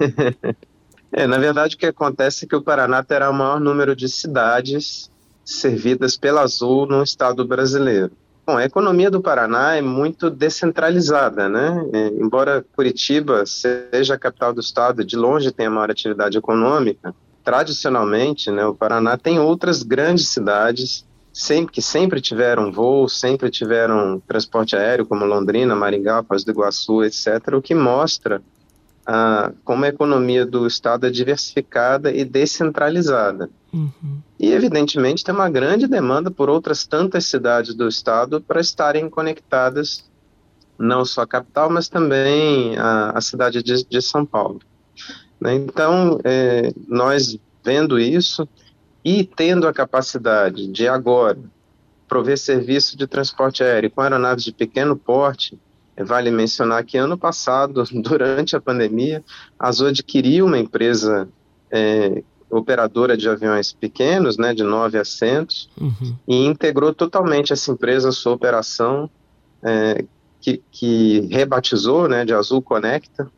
É, 1.12 1.26
na 1.26 1.38
verdade, 1.38 1.74
o 1.74 1.78
que 1.78 1.86
acontece 1.86 2.44
é 2.44 2.48
que 2.48 2.56
o 2.56 2.62
Paraná 2.62 3.02
terá 3.02 3.30
o 3.30 3.34
maior 3.34 3.60
número 3.60 3.96
de 3.96 4.08
cidades 4.08 5.10
servidas 5.44 6.16
pela 6.16 6.42
Azul 6.42 6.86
no 6.86 7.02
estado 7.02 7.46
brasileiro. 7.46 8.12
Bom, 8.46 8.56
a 8.56 8.64
economia 8.64 9.10
do 9.10 9.20
Paraná 9.20 9.76
é 9.76 9.82
muito 9.82 10.30
descentralizada, 10.30 11.48
né? 11.48 11.86
É, 11.92 12.06
embora 12.08 12.64
Curitiba 12.74 13.44
seja 13.44 14.14
a 14.14 14.18
capital 14.18 14.52
do 14.52 14.60
estado, 14.60 15.04
de 15.04 15.16
longe 15.16 15.52
tem 15.52 15.66
a 15.66 15.70
maior 15.70 15.90
atividade 15.90 16.38
econômica, 16.38 17.14
tradicionalmente, 17.44 18.50
né, 18.50 18.66
o 18.66 18.74
Paraná 18.74 19.16
tem 19.16 19.38
outras 19.38 19.82
grandes 19.82 20.28
cidades 20.28 21.06
sempre, 21.32 21.72
que 21.72 21.80
sempre 21.80 22.20
tiveram 22.20 22.70
voo, 22.70 23.08
sempre 23.08 23.50
tiveram 23.50 24.20
transporte 24.26 24.76
aéreo, 24.76 25.06
como 25.06 25.24
Londrina, 25.24 25.74
Maringá, 25.74 26.22
Foz 26.22 26.44
do 26.44 26.50
Iguaçu, 26.50 27.02
etc., 27.04 27.54
o 27.54 27.62
que 27.62 27.74
mostra 27.74 28.42
ah, 29.10 29.52
como 29.64 29.86
a 29.86 29.88
economia 29.88 30.44
do 30.44 30.66
estado 30.66 31.06
é 31.06 31.10
diversificada 31.10 32.12
e 32.12 32.26
descentralizada. 32.26 33.48
Uhum. 33.72 34.20
E, 34.38 34.52
evidentemente, 34.52 35.24
tem 35.24 35.34
uma 35.34 35.48
grande 35.48 35.86
demanda 35.86 36.30
por 36.30 36.50
outras 36.50 36.86
tantas 36.86 37.24
cidades 37.24 37.74
do 37.74 37.88
estado 37.88 38.38
para 38.38 38.60
estarem 38.60 39.08
conectadas, 39.08 40.04
não 40.78 41.06
só 41.06 41.22
a 41.22 41.26
capital, 41.26 41.70
mas 41.70 41.88
também 41.88 42.76
a, 42.76 43.12
a 43.12 43.20
cidade 43.22 43.62
de, 43.62 43.82
de, 43.82 44.02
São 44.02 44.26
Paulo. 44.26 44.60
Né? 45.40 45.54
Então, 45.54 46.20
é, 46.22 46.70
nós 46.86 47.38
vendo 47.64 47.98
isso 47.98 48.46
e 49.02 49.24
tendo 49.24 49.66
a 49.66 49.72
capacidade 49.72 50.66
de 50.66 50.86
agora 50.86 51.38
prover 52.06 52.36
serviço 52.36 52.94
de 52.94 53.06
transporte 53.06 53.64
aéreo 53.64 53.90
com 53.90 54.02
aeronaves 54.02 54.44
de 54.44 54.52
pequeno 54.52 54.94
porte, 54.98 55.58
Vale 56.04 56.30
mencionar 56.30 56.84
que 56.84 56.96
ano 56.96 57.18
passado, 57.18 57.84
durante 57.92 58.56
a 58.56 58.60
pandemia, 58.60 59.24
a 59.58 59.68
Azul 59.68 59.88
adquiriu 59.88 60.46
uma 60.46 60.58
empresa 60.58 61.28
é, 61.70 62.22
operadora 62.50 63.16
de 63.16 63.28
aviões 63.28 63.72
pequenos, 63.72 64.38
né, 64.38 64.54
de 64.54 64.62
nove 64.62 64.98
assentos, 64.98 65.68
uhum. 65.80 66.16
e 66.26 66.46
integrou 66.46 66.94
totalmente 66.94 67.52
essa 67.52 67.70
empresa 67.70 68.12
sua 68.12 68.32
operação, 68.32 69.10
é, 69.62 70.04
que, 70.40 70.62
que, 70.70 71.28
rebatizou 71.30 72.08
né, 72.08 72.24
de 72.24 72.32
Azul 72.32 72.62
Conecta, 72.62 73.30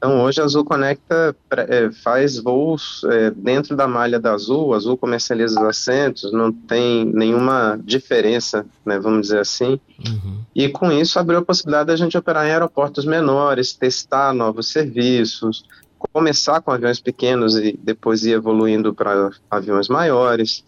então, 0.00 0.22
hoje 0.22 0.40
a 0.40 0.44
Azul 0.44 0.64
Conecta 0.64 1.36
é, 1.68 1.90
faz 1.92 2.38
voos 2.38 3.02
é, 3.04 3.30
dentro 3.32 3.76
da 3.76 3.86
malha 3.86 4.18
da 4.18 4.32
Azul, 4.32 4.72
a 4.72 4.78
Azul 4.78 4.96
comercializa 4.96 5.60
os 5.60 5.66
assentos, 5.66 6.32
não 6.32 6.50
tem 6.50 7.04
nenhuma 7.04 7.78
diferença, 7.84 8.64
né, 8.82 8.98
vamos 8.98 9.26
dizer 9.26 9.40
assim. 9.40 9.78
Uhum. 9.98 10.40
E 10.54 10.70
com 10.70 10.90
isso 10.90 11.18
abriu 11.18 11.40
a 11.40 11.44
possibilidade 11.44 11.88
da 11.88 11.96
gente 11.96 12.16
operar 12.16 12.46
em 12.46 12.50
aeroportos 12.50 13.04
menores, 13.04 13.74
testar 13.74 14.32
novos 14.32 14.68
serviços, 14.72 15.66
começar 15.98 16.62
com 16.62 16.70
aviões 16.70 16.98
pequenos 16.98 17.54
e 17.58 17.78
depois 17.82 18.24
ir 18.24 18.32
evoluindo 18.32 18.94
para 18.94 19.28
aviões 19.50 19.88
maiores. 19.88 20.64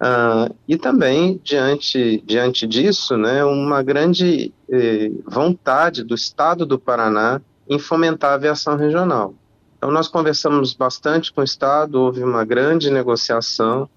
Uh, 0.00 0.54
e 0.68 0.76
também, 0.76 1.40
diante, 1.42 2.22
diante 2.24 2.64
disso, 2.68 3.16
né, 3.16 3.44
uma 3.44 3.82
grande 3.82 4.54
eh, 4.70 5.10
vontade 5.26 6.04
do 6.04 6.14
Estado 6.14 6.64
do 6.64 6.78
Paraná 6.78 7.40
em 7.68 7.78
fomentar 7.78 8.32
a 8.32 8.34
aviação 8.34 8.76
regional. 8.76 9.34
Então, 9.76 9.90
nós 9.90 10.06
conversamos 10.06 10.74
bastante 10.74 11.32
com 11.32 11.40
o 11.40 11.44
Estado, 11.44 12.00
houve 12.00 12.22
uma 12.22 12.44
grande 12.44 12.88
negociação 12.88 13.90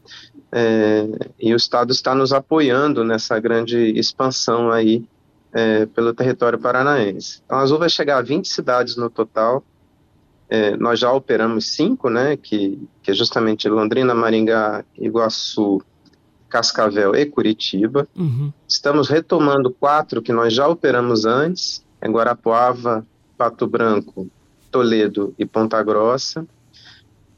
é, 0.51 1.07
e 1.39 1.53
o 1.53 1.57
Estado 1.57 1.91
está 1.91 2.15
nos 2.15 2.33
apoiando 2.33 3.03
nessa 3.03 3.39
grande 3.39 3.91
expansão 3.91 4.71
aí 4.71 5.05
é, 5.53 5.85
pelo 5.85 6.13
território 6.13 6.57
paranaense. 6.57 7.41
Então, 7.45 7.59
a 7.59 7.61
Azul 7.61 7.77
vai 7.77 7.89
chegar 7.89 8.17
a 8.17 8.21
20 8.21 8.47
cidades 8.47 8.95
no 8.95 9.09
total. 9.11 9.63
É, 10.49 10.75
nós 10.75 10.99
já 10.99 11.11
operamos 11.11 11.73
cinco, 11.73 12.09
né, 12.09 12.35
que, 12.35 12.81
que 13.03 13.11
é 13.11 13.13
justamente 13.13 13.69
Londrina, 13.69 14.15
Maringá, 14.15 14.83
Iguaçu, 14.97 15.81
Cascavel 16.49 17.15
e 17.15 17.25
Curitiba. 17.25 18.07
Uhum. 18.15 18.51
Estamos 18.67 19.07
retomando 19.07 19.69
quatro 19.69 20.21
que 20.21 20.33
nós 20.33 20.53
já 20.53 20.67
operamos 20.67 21.25
antes, 21.25 21.85
em 22.03 22.11
Guarapuava, 22.11 23.05
Pato 23.37 23.67
Branco, 23.67 24.29
Toledo 24.71 25.33
e 25.37 25.45
Ponta 25.45 25.81
Grossa, 25.83 26.45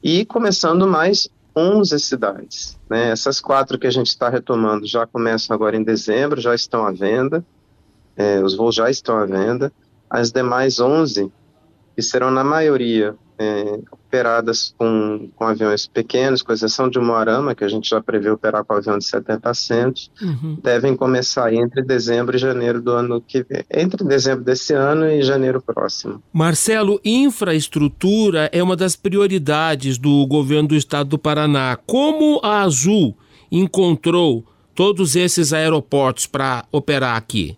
e 0.03 0.25
começando 0.25 0.87
mais 0.87 1.29
11 1.55 1.99
cidades. 1.99 2.77
Né? 2.89 3.09
Essas 3.09 3.39
quatro 3.39 3.79
que 3.79 3.87
a 3.87 3.91
gente 3.91 4.07
está 4.07 4.29
retomando 4.29 4.85
já 4.85 5.07
começam 5.07 5.53
agora 5.55 5.75
em 5.75 5.83
dezembro, 5.83 6.39
já 6.39 6.53
estão 6.53 6.85
à 6.85 6.91
venda, 6.91 7.43
é, 8.15 8.41
os 8.41 8.55
voos 8.55 8.75
já 8.75 8.89
estão 8.89 9.17
à 9.17 9.25
venda. 9.25 9.71
As 10.09 10.31
demais 10.31 10.79
11, 10.79 11.31
que 11.97 12.03
serão 12.03 12.29
na 12.29 12.43
maioria 12.43 13.15
é, 13.39 13.79
operadas 13.91 14.71
com, 14.77 15.31
com 15.35 15.45
aviões 15.45 15.87
pequenos, 15.87 16.43
com 16.43 16.53
exceção 16.53 16.87
de 16.87 16.99
Moarama, 16.99 17.55
que 17.55 17.63
a 17.63 17.67
gente 17.67 17.89
já 17.89 17.99
prevê 17.99 18.29
operar 18.29 18.63
com 18.63 18.75
avião 18.75 18.99
de 18.99 19.05
70 19.05 19.49
assentos, 19.49 20.11
uhum. 20.21 20.59
devem 20.61 20.95
começar 20.95 21.51
entre 21.51 21.81
dezembro 21.81 22.35
e 22.35 22.39
janeiro 22.39 22.79
do 22.79 22.91
ano 22.91 23.19
que 23.19 23.41
vem. 23.41 23.63
Entre 23.73 24.03
dezembro 24.03 24.43
desse 24.43 24.75
ano 24.75 25.07
e 25.07 25.23
janeiro 25.23 25.59
próximo. 25.59 26.21
Marcelo, 26.31 27.01
infraestrutura 27.03 28.47
é 28.53 28.61
uma 28.61 28.75
das 28.75 28.95
prioridades 28.95 29.97
do 29.97 30.23
governo 30.27 30.69
do 30.69 30.75
estado 30.75 31.09
do 31.09 31.17
Paraná. 31.17 31.79
Como 31.87 32.39
a 32.43 32.61
Azul 32.61 33.17
encontrou 33.51 34.45
todos 34.75 35.15
esses 35.15 35.51
aeroportos 35.51 36.27
para 36.27 36.63
operar 36.71 37.17
aqui? 37.17 37.57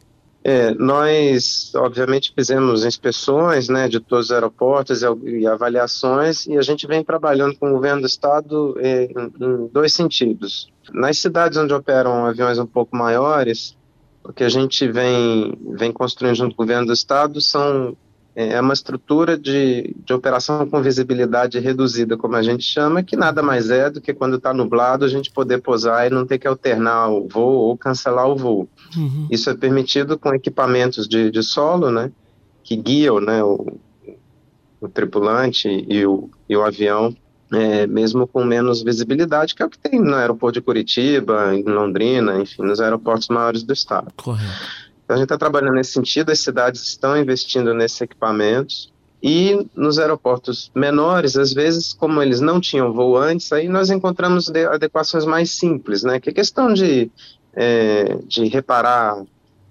É, 0.50 0.74
nós, 0.74 1.72
obviamente, 1.76 2.34
fizemos 2.36 2.84
inspeções 2.84 3.70
né, 3.70 3.88
de 3.88 4.00
todos 4.00 4.26
os 4.26 4.32
aeroportos 4.32 5.04
e, 5.24 5.46
avaliações, 5.46 6.48
e 6.48 6.58
a 6.58 6.62
gente 6.64 6.88
vem 6.88 7.04
trabalhando 7.04 7.56
com 7.56 7.70
o 7.70 7.74
governo 7.74 8.02
do 8.02 8.08
estado 8.08 8.76
é, 8.80 9.04
em, 9.04 9.46
em, 9.46 9.68
dois 9.68 9.94
sentidos. 9.94 10.68
Nas 10.92 11.20
cidades 11.20 11.56
onde 11.56 11.72
operam 11.72 12.26
aviões 12.26 12.58
um 12.58 12.66
pouco 12.66 12.96
maiores, 12.96 13.78
o 14.24 14.34
que 14.34 14.44
a 14.44 14.50
gente 14.50 14.92
vem, 14.92 15.56
vem 15.78 15.92
construindo 15.92 16.38
junto 16.38 16.56
com 16.56 16.64
o 16.64 16.66
governo 16.66 16.88
do 16.88 16.94
estado 16.94 17.40
são 17.40 17.96
é, 18.36 18.54
é 18.54 18.62
uma 18.62 18.74
estrutura 18.74 19.38
de, 19.38 19.96
de 20.06 20.14
operação 20.14 20.68
com 20.68 20.82
visibilidade 20.82 21.60
reduzida, 21.60 22.18
como 22.18 22.36
a 22.36 22.42
gente 22.42 22.64
chama, 22.64 23.04
que 23.04 23.16
nada 23.16 23.42
mais 23.42 23.70
é 23.70 23.90
do 23.90 24.02
que 24.02 24.14
quando 24.14 24.38
está 24.38 24.54
nublado 24.54 25.06
a 25.06 25.08
gente 25.08 25.32
poder 25.32 25.62
posar 25.62 26.08
e 26.08 26.10
não 26.10 26.26
ter 26.26 26.38
que 26.38 26.48
alternar 26.48 27.10
o 27.10 27.28
voo 27.28 27.54
ou 27.54 27.78
cancelar 27.78 28.28
o 28.28 28.36
voo. 28.36 28.70
Uhum. 28.96 29.28
Isso 29.30 29.50
é 29.50 29.56
permitido 29.56 30.18
com 30.18 30.34
equipamentos 30.34 31.08
de, 31.08 31.32
de 31.32 31.44
solo, 31.44 31.92
né, 31.92 32.12
que 32.64 32.76
guiam 32.76 33.20
né, 33.20 33.44
o, 33.44 33.80
o 34.80 34.88
tripulante 34.88 35.68
e 35.68 36.06
o, 36.06 36.30
e 36.48 36.56
o 36.56 36.64
avião, 36.64 37.16
é, 37.52 37.88
mesmo 37.88 38.28
com 38.28 38.44
menos 38.44 38.84
visibilidade, 38.84 39.56
que 39.56 39.64
é 39.64 39.66
o 39.66 39.70
que 39.70 39.80
tem 39.80 40.00
no 40.00 40.14
aeroporto 40.14 40.60
de 40.60 40.66
Curitiba, 40.66 41.56
em 41.56 41.64
Londrina, 41.64 42.40
enfim, 42.40 42.62
nos 42.62 42.80
aeroportos 42.80 43.28
maiores 43.30 43.64
do 43.64 43.74
estado. 43.74 44.12
Correto. 44.16 44.89
Então, 45.10 45.16
a 45.16 45.18
gente 45.22 45.26
está 45.26 45.40
trabalhando 45.40 45.74
nesse 45.74 45.94
sentido, 45.94 46.30
as 46.30 46.40
cidades 46.40 46.84
estão 46.84 47.18
investindo 47.18 47.74
nesses 47.74 48.00
equipamentos. 48.00 48.94
E 49.24 49.68
nos 49.76 49.98
aeroportos 49.98 50.72
menores, 50.76 51.36
às 51.36 51.52
vezes, 51.52 51.94
como 51.94 52.22
eles 52.22 52.40
não 52.40 52.62
tinham 52.62 52.94
voo 52.94 53.18
antes, 53.18 53.52
aí 53.52 53.68
nós 53.68 53.90
encontramos 53.90 54.48
adequações 54.50 55.26
mais 55.26 55.50
simples, 55.50 56.04
né? 56.04 56.20
Que 56.20 56.30
é 56.30 56.34
questão 56.34 56.72
de, 56.72 57.10
é, 57.56 58.20
de 58.28 58.46
reparar 58.50 59.20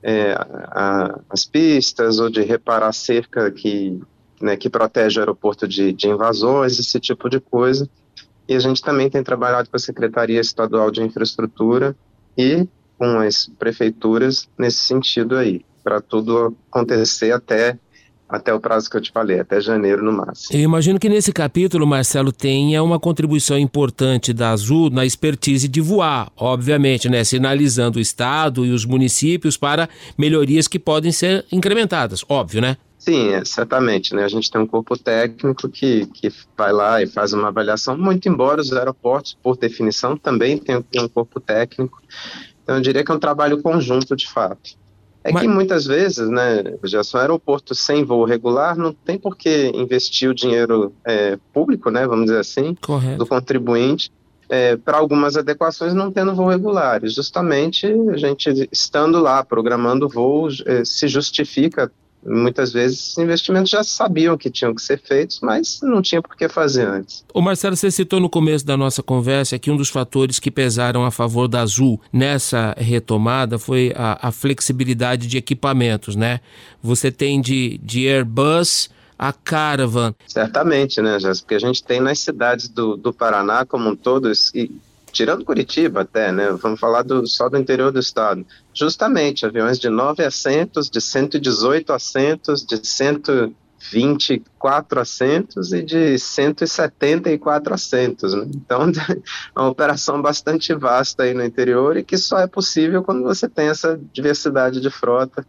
é, 0.03 0.33
a, 0.33 1.21
as 1.31 1.45
pistas 1.45 2.19
ou 2.19 2.29
de 2.29 2.43
reparar 2.43 2.93
cerca 2.93 3.49
que, 3.53 3.97
né, 4.41 4.57
que 4.57 4.69
protege 4.69 5.21
o 5.21 5.23
aeroporto 5.23 5.69
de, 5.69 5.93
de 5.93 6.09
invasões, 6.09 6.81
esse 6.81 6.99
tipo 6.99 7.31
de 7.31 7.39
coisa. 7.39 7.89
E 8.49 8.57
a 8.57 8.59
gente 8.59 8.83
também 8.83 9.09
tem 9.09 9.23
trabalhado 9.23 9.71
com 9.71 9.77
a 9.77 9.81
Secretaria 9.81 10.41
Estadual 10.41 10.91
de 10.91 11.01
Infraestrutura 11.01 11.95
e 12.37 12.67
com 12.99 13.21
as 13.21 13.51
prefeituras 13.59 14.49
nesse 14.59 14.79
sentido 14.79 15.37
aí, 15.37 15.65
para 15.83 16.01
tudo 16.01 16.57
acontecer 16.71 17.33
até 17.33 17.79
até 18.29 18.53
o 18.53 18.61
prazo 18.61 18.91
que 18.91 18.97
eu 18.97 19.01
te 19.01 19.11
falei, 19.11 19.41
até 19.41 19.59
janeiro 19.59 20.05
no 20.05 20.13
máximo. 20.13 20.55
Eu 20.55 20.63
imagino 20.63 20.99
que 20.99 21.09
nesse 21.09 21.33
capítulo, 21.33 21.87
Marcelo, 21.87 22.31
tenha 22.31 22.83
uma 22.83 23.01
contribuição 23.01 23.59
importante 23.59 24.35
da 24.35 24.51
Azul 24.51 24.91
na 24.91 25.07
expertise 25.07 25.67
de 25.67 25.81
voar, 25.81 26.31
obviamente, 26.37 27.09
né? 27.09 27.25
Sinalizando 27.25 27.99
o 27.99 28.03
Estado 28.03 28.67
e 28.67 28.71
os 28.71 28.85
municípios 28.85 29.57
para 29.57 29.89
melhorias 30.19 30.69
que 30.69 30.79
podem 30.79 31.11
ser 31.11 31.47
incrementadas, 31.51 32.23
óbvio, 32.29 32.61
né? 32.61 32.77
Sim, 32.99 33.29
é, 33.33 33.45
certamente, 33.45 34.15
né? 34.15 34.25
A 34.25 34.29
gente 34.29 34.51
tem 34.51 34.61
um 34.61 34.67
corpo 34.67 34.99
técnico 34.99 35.69
que, 35.69 36.05
que 36.07 36.31
vai 36.57 36.73
lá 36.73 37.03
e 37.03 37.07
faz 37.07 37.33
uma 37.33 37.49
avaliação, 37.49 37.97
muito 37.97 38.29
embora 38.29 38.61
os 38.61 38.73
aeroportos, 38.73 39.39
por 39.43 39.57
definição, 39.57 40.17
também 40.17 40.59
tenham 40.59 40.85
um 40.99 41.09
corpo 41.09 41.41
técnico 41.41 42.03
então, 42.69 42.77
eu 42.77 42.83
diria 42.83 43.03
que 43.03 43.11
é 43.11 43.15
um 43.15 43.19
trabalho 43.19 43.63
conjunto, 43.63 44.15
de 44.15 44.29
fato. 44.29 44.77
É 45.25 45.33
Mas... 45.33 45.41
que 45.41 45.49
muitas 45.49 45.87
vezes, 45.87 46.29
né, 46.29 46.63
já 46.85 47.03
são 47.03 47.19
aeroporto 47.19 47.75
sem 47.75 48.05
voo 48.05 48.27
regular, 48.27 48.77
não 48.77 48.93
tem 48.93 49.17
por 49.19 49.39
que 49.39 49.73
investir 49.75 50.29
o 50.29 50.35
dinheiro 50.35 50.93
é, 51.03 51.39
público, 51.51 51.91
né, 51.91 52.07
vamos 52.07 52.27
dizer 52.27 52.41
assim, 52.41 52.75
Correto. 52.75 53.17
do 53.17 53.27
contribuinte, 53.27 54.13
é, 54.51 54.77
para 54.77 54.99
algumas 54.99 55.35
adequações 55.35 55.95
não 55.95 56.13
tendo 56.13 56.35
voo 56.35 56.49
regular. 56.49 57.03
E 57.03 57.09
justamente 57.09 57.87
a 57.87 58.19
gente 58.19 58.69
estando 58.71 59.19
lá, 59.19 59.43
programando 59.43 60.07
voos, 60.07 60.63
é, 60.67 60.85
se 60.85 61.09
justifica 61.09 61.91
Muitas 62.25 62.73
vezes 62.73 63.17
investimentos 63.17 63.71
já 63.71 63.83
sabiam 63.83 64.37
que 64.37 64.51
tinham 64.51 64.75
que 64.75 64.83
ser 64.83 65.01
feitos, 65.01 65.41
mas 65.41 65.81
não 65.83 66.03
tinha 66.03 66.21
por 66.21 66.37
que 66.37 66.49
fazer 66.49 66.87
antes. 66.87 67.25
O 67.33 67.41
Marcelo, 67.41 67.77
você 67.77 67.91
citou 67.91 68.21
no 68.21 68.29
começo 68.29 68.67
da 68.67 68.77
nossa 68.77 69.03
conversa 69.03 69.59
que 69.59 69.71
um 69.71 69.77
dos 69.77 69.89
fatores 69.89 70.39
que 70.39 70.51
pesaram 70.51 71.05
a 71.05 71.11
favor 71.11 71.49
da 71.49 71.61
Azul 71.61 72.01
nessa 72.13 72.75
retomada 72.77 73.59
foi 73.59 73.93
a, 73.97 74.29
a 74.29 74.33
flexibilidade 74.33 75.27
de 75.27 75.39
equipamentos, 75.39 76.17
né? 76.17 76.41
Você 76.83 77.11
tem 77.11 77.41
de, 77.41 77.79
de 77.79 78.07
Airbus 78.07 78.91
a 79.19 79.33
Caravan. 79.33 80.15
Certamente, 80.27 81.03
né, 81.03 81.19
Jéssica? 81.19 81.47
Porque 81.47 81.55
a 81.55 81.67
gente 81.67 81.83
tem 81.83 82.01
nas 82.01 82.21
cidades 82.21 82.69
do, 82.69 82.97
do 82.97 83.13
Paraná 83.13 83.67
como 83.67 83.91
um 83.91 83.97
todo, 83.97 84.31
e 84.55 84.71
tirando 85.13 85.45
Curitiba 85.45 86.01
até, 86.03 86.33
né? 86.33 86.51
Vamos 86.53 86.81
falar 86.81 87.03
do, 87.03 87.27
só 87.27 87.49
do 87.49 87.59
interior 87.59 87.91
do 87.91 87.99
estado. 87.99 88.47
Justamente, 88.75 89.47
aviões 89.47 89.79
de 89.79 89.89
9 89.89 90.23
assentos, 90.25 90.91
de 90.91 91.01
118 91.01 91.93
assentos, 91.93 92.65
de 92.65 92.87
124 92.87 95.01
assentos 95.01 95.73
e 95.73 95.83
de 95.83 96.19
174 96.19 97.75
assentos. 97.75 98.35
Né? 98.35 98.47
Então, 98.55 98.91
é 99.57 99.61
uma 99.61 99.69
operação 99.69 100.23
bastante 100.23 100.73
vasta 100.75 101.25
aí 101.25 101.35
no 101.35 101.45
interior 101.45 101.97
e 101.97 102.05
que 102.05 102.17
só 102.17 102.39
é 102.39 102.47
possível 102.47 103.03
quando 103.03 103.23
você 103.23 103.49
tem 103.49 103.69
essa 103.69 104.01
diversidade 104.13 104.81
de 104.81 104.91
frota 104.91 105.45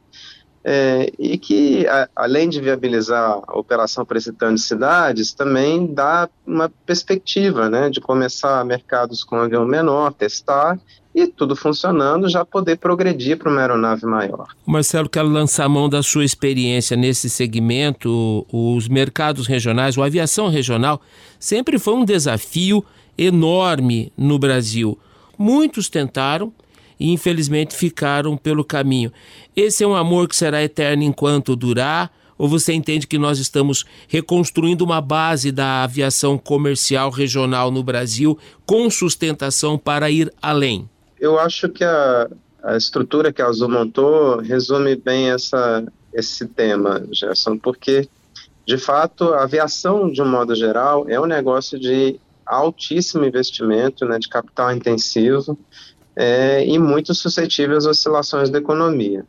é, 0.63 1.11
e 1.17 1.37
que, 1.37 1.87
a, 1.87 2.09
além 2.15 2.49
de 2.49 2.59
viabilizar 2.59 3.41
a 3.47 3.57
operação 3.57 4.05
para 4.05 4.17
esse 4.17 4.33
tanto 4.33 4.55
de 4.55 4.61
cidades, 4.61 5.33
também 5.33 5.85
dá 5.85 6.29
uma 6.45 6.69
perspectiva 6.85 7.69
né, 7.69 7.89
de 7.89 8.01
começar 8.01 8.63
mercados 8.65 9.23
com 9.23 9.37
avião 9.37 9.65
menor, 9.65 10.13
testar 10.13 10.79
e 11.13 11.27
tudo 11.27 11.55
funcionando, 11.55 12.29
já 12.29 12.45
poder 12.45 12.77
progredir 12.77 13.37
para 13.37 13.49
uma 13.49 13.61
aeronave 13.61 14.05
maior. 14.05 14.47
Marcelo, 14.65 15.09
quero 15.09 15.27
lançar 15.27 15.65
a 15.65 15.69
mão 15.69 15.89
da 15.89 16.03
sua 16.03 16.23
experiência 16.23 16.95
nesse 16.95 17.29
segmento. 17.29 18.45
Os 18.51 18.87
mercados 18.87 19.47
regionais, 19.47 19.97
a 19.97 20.05
aviação 20.05 20.49
regional, 20.49 21.01
sempre 21.39 21.79
foi 21.79 21.95
um 21.95 22.05
desafio 22.05 22.85
enorme 23.17 24.13
no 24.17 24.37
Brasil. 24.37 24.97
Muitos 25.37 25.89
tentaram, 25.89 26.53
e 26.99 27.11
infelizmente 27.11 27.75
ficaram 27.75 28.35
pelo 28.35 28.63
caminho. 28.63 29.11
Esse 29.55 29.83
é 29.83 29.87
um 29.87 29.95
amor 29.95 30.27
que 30.27 30.35
será 30.35 30.61
eterno 30.63 31.03
enquanto 31.03 31.55
durar? 31.55 32.11
Ou 32.37 32.47
você 32.47 32.71
entende 32.71 33.05
que 33.05 33.17
nós 33.17 33.37
estamos 33.37 33.85
reconstruindo 34.07 34.85
uma 34.85 35.01
base 35.01 35.51
da 35.51 35.83
aviação 35.83 36.37
comercial 36.37 37.09
regional 37.09 37.69
no 37.69 37.83
Brasil 37.83 38.37
com 38.65 38.89
sustentação 38.89 39.77
para 39.77 40.09
ir 40.09 40.31
além? 40.41 40.89
Eu 41.19 41.37
acho 41.37 41.67
que 41.67 41.83
a, 41.83 42.29
a 42.63 42.77
estrutura 42.77 43.33
que 43.33 43.41
a 43.41 43.47
Azul 43.47 43.67
montou 43.67 44.39
resume 44.39 44.95
bem 44.95 45.31
essa, 45.31 45.85
esse 46.13 46.47
tema, 46.47 47.05
Gerson, 47.11 47.57
porque, 47.57 48.07
de 48.65 48.77
fato, 48.77 49.33
a 49.33 49.43
aviação, 49.43 50.09
de 50.09 50.21
um 50.21 50.29
modo 50.29 50.55
geral, 50.55 51.09
é 51.09 51.19
um 51.19 51.25
negócio 51.25 51.77
de 51.77 52.17
altíssimo 52.45 53.25
investimento, 53.25 54.05
né, 54.05 54.17
de 54.17 54.29
capital 54.29 54.73
intensivo, 54.73 55.57
é, 56.21 56.65
e 56.67 56.77
muito 56.77 57.15
suscetível 57.15 57.77
às 57.77 57.85
oscilações 57.85 58.49
da 58.49 58.57
economia. 58.57 59.25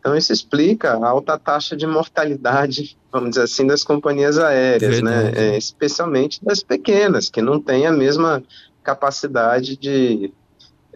Então, 0.00 0.16
isso 0.16 0.32
explica 0.32 0.94
a 0.94 1.08
alta 1.08 1.38
taxa 1.38 1.76
de 1.76 1.86
mortalidade, 1.86 2.98
vamos 3.12 3.30
dizer 3.30 3.42
assim, 3.42 3.64
das 3.64 3.84
companhias 3.84 4.36
aéreas, 4.36 5.00
né? 5.00 5.32
É, 5.36 5.56
especialmente 5.56 6.44
das 6.44 6.60
pequenas, 6.60 7.30
que 7.30 7.40
não 7.40 7.60
têm 7.60 7.86
a 7.86 7.92
mesma 7.92 8.42
capacidade 8.82 9.76
de, 9.76 10.32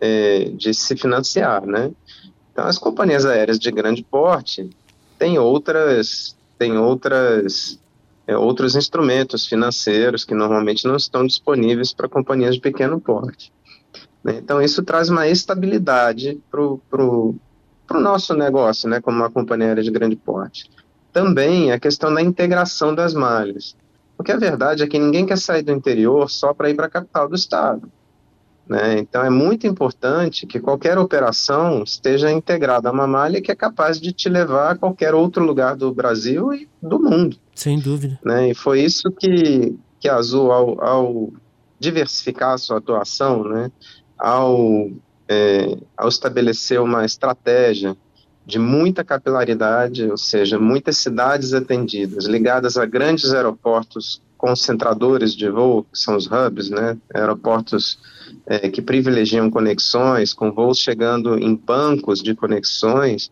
é, 0.01 0.51
de 0.57 0.75
se 0.75 0.97
financiar, 0.97 1.65
né? 1.65 1.93
Então, 2.53 2.67
as 2.67 2.77
companhias 2.77 3.25
aéreas 3.25 3.61
de 3.61 3.71
grande 3.71 4.03
porte 4.03 4.69
têm 5.21 5.39
outras, 5.39 6.37
têm 6.59 6.77
outras, 6.77 7.79
é, 8.27 8.37
outros 8.37 8.75
instrumentos 8.75 9.47
financeiros 9.47 10.25
que 10.25 10.35
normalmente 10.35 10.85
não 10.85 10.97
estão 10.97 11.25
disponíveis 11.25 11.93
para 11.93 12.09
companhias 12.09 12.57
de 12.57 12.61
pequeno 12.61 13.01
porte. 13.01 13.53
Né? 14.23 14.39
Então, 14.43 14.61
isso 14.61 14.83
traz 14.83 15.09
uma 15.09 15.27
estabilidade 15.29 16.41
para 16.51 16.63
o 16.63 17.35
nosso 17.91 18.35
negócio, 18.35 18.89
né, 18.89 19.01
como 19.01 19.19
uma 19.19 19.31
companhia 19.31 19.69
aérea 19.69 19.83
de 19.83 19.91
grande 19.91 20.17
porte. 20.17 20.71
Também 21.13 21.73
a 21.73 21.81
questão 21.81 22.13
da 22.13 22.23
integração 22.23 22.95
das 22.95 23.15
malhas. 23.15 23.77
Porque 24.17 24.33
a 24.33 24.37
verdade 24.37 24.83
é 24.83 24.87
que 24.87 24.99
ninguém 24.99 25.25
quer 25.25 25.39
sair 25.39 25.63
do 25.63 25.73
interior 25.73 26.29
só 26.29 26.53
para 26.53 26.69
ir 26.69 26.75
para 26.75 26.87
a 26.87 26.91
capital 26.91 27.29
do 27.29 27.37
estado. 27.37 27.91
Né? 28.69 28.99
Então, 28.99 29.25
é 29.25 29.31
muito 29.31 29.67
importante 29.67 30.47
que 30.47 30.61
qualquer 30.61 30.99
operação 30.99 31.83
esteja 31.83 32.31
integrada 32.31 32.89
a 32.89 32.93
uma 32.93 33.07
malha 33.07 33.41
que 33.41 33.51
é 33.51 33.55
capaz 33.55 33.99
de 33.99 34.13
te 34.13 34.29
levar 34.29 34.73
a 34.73 34.77
qualquer 34.77 35.15
outro 35.15 35.43
lugar 35.43 35.75
do 35.75 35.95
Brasil 35.95 36.53
e 36.53 36.69
do 36.83 37.01
mundo. 37.01 37.39
Sem 37.55 37.79
dúvida. 37.79 38.19
Né? 38.23 38.51
E 38.51 38.55
foi 38.55 38.83
isso 38.83 39.11
que, 39.11 39.75
que 39.99 40.09
a 40.09 40.17
Azul, 40.17 40.53
ao, 40.53 40.85
ao 40.85 41.33
diversificar 41.79 42.55
a 42.55 42.59
sua 42.59 42.79
atuação, 42.79 43.45
né, 43.45 43.71
ao, 44.19 44.91
é, 45.29 45.77
ao 45.97 46.09
estabelecer 46.09 46.81
uma 46.81 47.05
estratégia 47.05 47.97
de 48.45 48.59
muita 48.59 49.05
capilaridade, 49.05 50.11
ou 50.11 50.17
seja, 50.17 50.59
muitas 50.59 50.97
cidades 50.97 51.53
atendidas, 51.53 52.25
ligadas 52.25 52.79
a 52.79 52.87
grandes 52.87 53.33
aeroportos 53.35 54.23
concentradores 54.39 55.35
de 55.35 55.51
voo, 55.51 55.85
que 55.85 55.99
são 55.99 56.17
os 56.17 56.27
hubs, 56.27 56.71
né, 56.71 56.97
aeroportos 57.13 57.99
é, 58.47 58.71
que 58.71 58.81
privilegiam 58.81 59.51
conexões, 59.51 60.33
com 60.33 60.51
voos 60.51 60.79
chegando 60.79 61.37
em 61.39 61.55
bancos 61.55 62.23
de 62.23 62.35
conexões, 62.35 63.31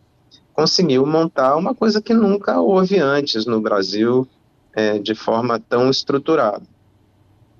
conseguiu 0.53 1.05
montar 1.05 1.55
uma 1.55 1.73
coisa 1.73 2.01
que 2.01 2.13
nunca 2.13 2.59
houve 2.59 2.99
antes 2.99 3.45
no 3.45 3.61
Brasil 3.61 4.27
é, 4.73 4.99
de 4.99 5.15
forma 5.15 5.59
tão 5.59 5.89
estruturada. 5.89 6.63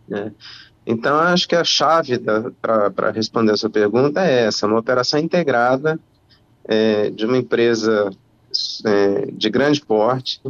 Né? 0.07 0.31
Então, 0.89 1.17
acho 1.17 1.50
que 1.50 1.56
a 1.56 1.65
chave 1.65 2.17
para 2.62 3.12
responder 3.12 3.52
essa 3.52 3.69
pergunta 3.69 4.26
é 4.26 4.45
essa: 4.45 4.65
uma 4.65 4.80
operação 4.80 5.19
integrada 5.19 6.00
é, 6.63 7.10
de 7.10 7.26
uma 7.26 7.38
empresa 7.38 8.10
é, 8.86 9.26
de 9.34 9.50
grande 9.50 9.82
porte, 9.82 10.41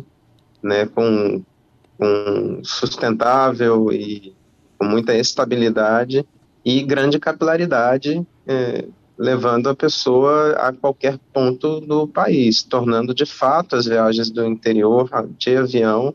né, 0.61 0.85
com, 0.85 1.43
com 1.97 2.61
sustentável 2.63 3.91
e 3.91 4.35
com 4.77 4.85
muita 4.85 5.15
estabilidade 5.15 6.23
e 6.63 6.83
grande 6.83 7.17
capilaridade, 7.17 8.23
é, 8.45 8.85
levando 9.17 9.69
a 9.69 9.75
pessoa 9.75 10.51
a 10.51 10.71
qualquer 10.71 11.17
ponto 11.33 11.79
do 11.79 12.07
país, 12.07 12.61
tornando 12.61 13.11
de 13.11 13.25
fato 13.25 13.75
as 13.75 13.87
viagens 13.87 14.29
do 14.29 14.45
interior 14.45 15.09
de 15.35 15.57
avião 15.57 16.13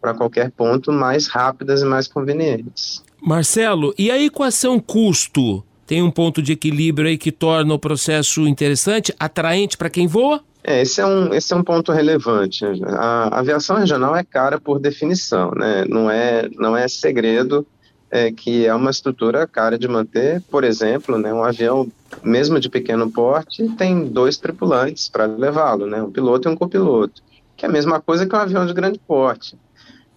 para 0.00 0.14
qualquer 0.14 0.52
ponto 0.52 0.92
mais 0.92 1.26
rápidas 1.26 1.82
e 1.82 1.84
mais 1.84 2.06
convenientes. 2.06 3.02
Marcelo, 3.24 3.94
e 3.98 4.10
a 4.10 4.20
equação 4.20 4.78
custo 4.78 5.64
tem 5.86 6.02
um 6.02 6.10
ponto 6.10 6.42
de 6.42 6.52
equilíbrio 6.52 7.08
aí 7.08 7.16
que 7.16 7.32
torna 7.32 7.72
o 7.72 7.78
processo 7.78 8.46
interessante, 8.46 9.14
atraente 9.18 9.76
para 9.76 9.88
quem 9.88 10.06
voa? 10.06 10.42
É, 10.62 10.82
esse 10.82 11.00
é 11.00 11.06
um, 11.06 11.32
esse 11.32 11.52
é 11.52 11.56
um 11.56 11.62
ponto 11.62 11.92
relevante. 11.92 12.64
A 12.86 13.38
aviação 13.38 13.76
regional 13.76 14.16
é 14.16 14.22
cara 14.22 14.58
por 14.58 14.78
definição, 14.78 15.50
né? 15.52 15.84
Não 15.86 16.10
é, 16.10 16.48
não 16.56 16.76
é 16.76 16.88
segredo 16.88 17.66
é, 18.10 18.30
que 18.30 18.66
é 18.66 18.74
uma 18.74 18.90
estrutura 18.90 19.46
cara 19.46 19.78
de 19.78 19.88
manter. 19.88 20.42
Por 20.50 20.64
exemplo, 20.64 21.18
né, 21.18 21.32
um 21.34 21.44
avião, 21.44 21.90
mesmo 22.22 22.58
de 22.58 22.70
pequeno 22.70 23.10
porte, 23.10 23.68
tem 23.76 24.06
dois 24.06 24.38
tripulantes 24.38 25.08
para 25.08 25.26
levá-lo, 25.26 25.86
né? 25.86 26.02
Um 26.02 26.10
piloto 26.10 26.48
e 26.48 26.52
um 26.52 26.56
copiloto, 26.56 27.22
que 27.56 27.66
é 27.66 27.68
a 27.68 27.72
mesma 27.72 28.00
coisa 28.00 28.26
que 28.26 28.34
um 28.34 28.38
avião 28.38 28.66
de 28.66 28.72
grande 28.72 28.98
porte. 28.98 29.56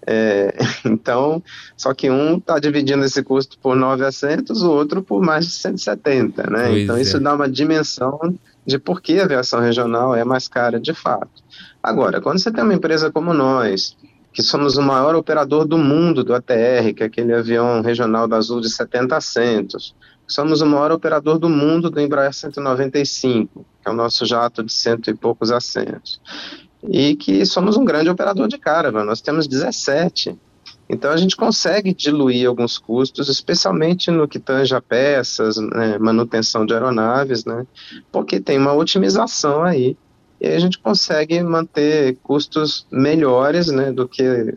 É, 0.10 0.56
então, 0.86 1.44
só 1.76 1.94
que 1.94 2.10
um 2.10 2.38
está 2.38 2.58
dividindo 2.60 3.04
esse 3.04 3.22
custo 3.22 3.60
por 3.60 3.76
9 3.76 4.06
assentos, 4.06 4.64
o 4.64 4.72
outro 4.72 5.04
por 5.04 5.22
mais 5.22 5.46
de 5.46 5.52
170, 5.52 6.50
né? 6.50 6.68
Pois 6.70 6.84
então, 6.84 6.96
é. 6.96 7.02
isso 7.02 7.20
dá 7.20 7.34
uma 7.34 7.50
dimensão 7.50 8.18
de 8.66 8.80
por 8.80 9.02
que 9.02 9.20
a 9.20 9.26
aviação 9.26 9.60
regional 9.60 10.16
é 10.16 10.24
mais 10.24 10.48
cara 10.48 10.80
de 10.80 10.94
fato. 10.94 11.44
Agora, 11.84 12.22
quando 12.22 12.40
você 12.40 12.50
tem 12.50 12.64
uma 12.64 12.74
empresa 12.74 13.12
como 13.12 13.34
nós, 13.34 13.98
que 14.32 14.42
somos 14.42 14.78
o 14.78 14.82
maior 14.82 15.14
operador 15.14 15.66
do 15.66 15.78
mundo 15.78 16.24
do 16.24 16.34
ATR, 16.34 16.94
que 16.96 17.04
é 17.04 17.08
aquele 17.08 17.34
avião 17.34 17.82
regional 17.82 18.30
da 18.30 18.38
Azul 18.38 18.62
de 18.62 18.70
70 18.70 19.16
assentos, 19.16 19.94
somos 20.26 20.62
o 20.62 20.66
maior 20.66 20.92
operador 20.92 21.38
do 21.38 21.50
mundo 21.50 21.90
do 21.90 22.00
Embraer 22.00 22.34
195, 22.34 23.66
que 23.82 23.90
é 23.90 23.92
o 23.92 23.96
nosso 23.96 24.26
jato 24.26 24.64
de 24.64 24.72
cento 24.72 25.10
e 25.10 25.14
poucos 25.14 25.52
assentos 25.52 26.22
e 26.90 27.16
que 27.16 27.46
somos 27.46 27.78
um 27.78 27.86
grande 27.86 28.10
operador 28.10 28.48
de 28.48 28.58
caravan, 28.58 29.04
nós 29.04 29.22
temos 29.22 29.48
17. 29.48 30.38
Então 30.90 31.12
a 31.12 31.18
gente 31.18 31.36
consegue 31.36 31.94
diluir 31.94 32.48
alguns 32.48 32.78
custos, 32.78 33.28
especialmente 33.28 34.10
no 34.10 34.28
que 34.28 34.40
tange 34.40 34.74
a 34.74 34.82
peças, 34.82 35.58
né, 35.58 35.98
manutenção 36.00 36.66
de 36.66 36.74
aeronaves, 36.74 37.44
né, 37.44 37.66
porque 38.12 38.40
tem 38.40 38.58
uma 38.58 38.74
otimização 38.74 39.64
aí 39.64 39.98
e 40.40 40.48
a 40.48 40.60
gente 40.60 40.80
consegue 40.80 41.42
manter 41.42 42.18
custos 42.24 42.86
melhores 42.92 43.68
né, 43.68 43.92
do, 43.92 44.08
que, 44.08 44.56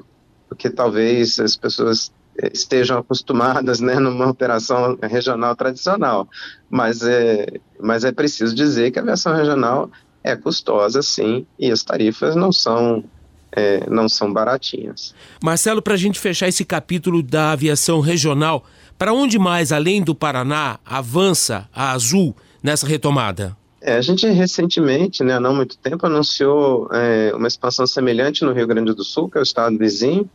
do 0.48 0.56
que 0.56 0.70
talvez 0.70 1.40
as 1.40 1.56
pessoas 1.56 2.12
estejam 2.52 2.98
acostumadas 2.98 3.80
né, 3.80 3.98
numa 3.98 4.28
operação 4.28 4.96
regional 5.02 5.56
tradicional. 5.56 6.28
Mas 6.68 7.02
é, 7.02 7.46
mas 7.80 8.04
é 8.04 8.12
preciso 8.12 8.54
dizer 8.54 8.90
que 8.90 8.98
a 8.98 9.02
aviação 9.02 9.34
regional 9.34 9.90
é 10.22 10.36
custosa, 10.36 11.02
sim, 11.02 11.46
e 11.58 11.70
as 11.70 11.82
tarifas 11.82 12.36
não 12.36 12.52
são 12.52 13.04
é, 13.52 13.88
não 13.90 14.08
são 14.08 14.32
baratinhas. 14.32 15.14
Marcelo, 15.42 15.82
para 15.82 15.94
a 15.94 15.96
gente 15.96 16.20
fechar 16.20 16.48
esse 16.48 16.64
capítulo 16.64 17.22
da 17.22 17.52
aviação 17.52 18.00
regional, 18.00 18.64
para 18.96 19.12
onde 19.12 19.38
mais, 19.38 19.72
além 19.72 20.02
do 20.02 20.14
Paraná, 20.14 20.78
avança 20.84 21.68
a 21.74 21.92
Azul 21.92 22.36
nessa 22.62 22.86
retomada? 22.86 23.56
É, 23.80 23.94
a 23.96 24.02
gente 24.02 24.26
recentemente, 24.28 25.24
né, 25.24 25.34
há 25.34 25.40
não 25.40 25.54
muito 25.54 25.78
tempo, 25.78 26.06
anunciou 26.06 26.88
é, 26.92 27.32
uma 27.34 27.48
expansão 27.48 27.86
semelhante 27.86 28.44
no 28.44 28.52
Rio 28.52 28.66
Grande 28.66 28.92
do 28.92 29.02
Sul, 29.02 29.28
que 29.28 29.38
é 29.38 29.40
o 29.40 29.42
estado 29.42 29.76
vizinho, 29.78 30.28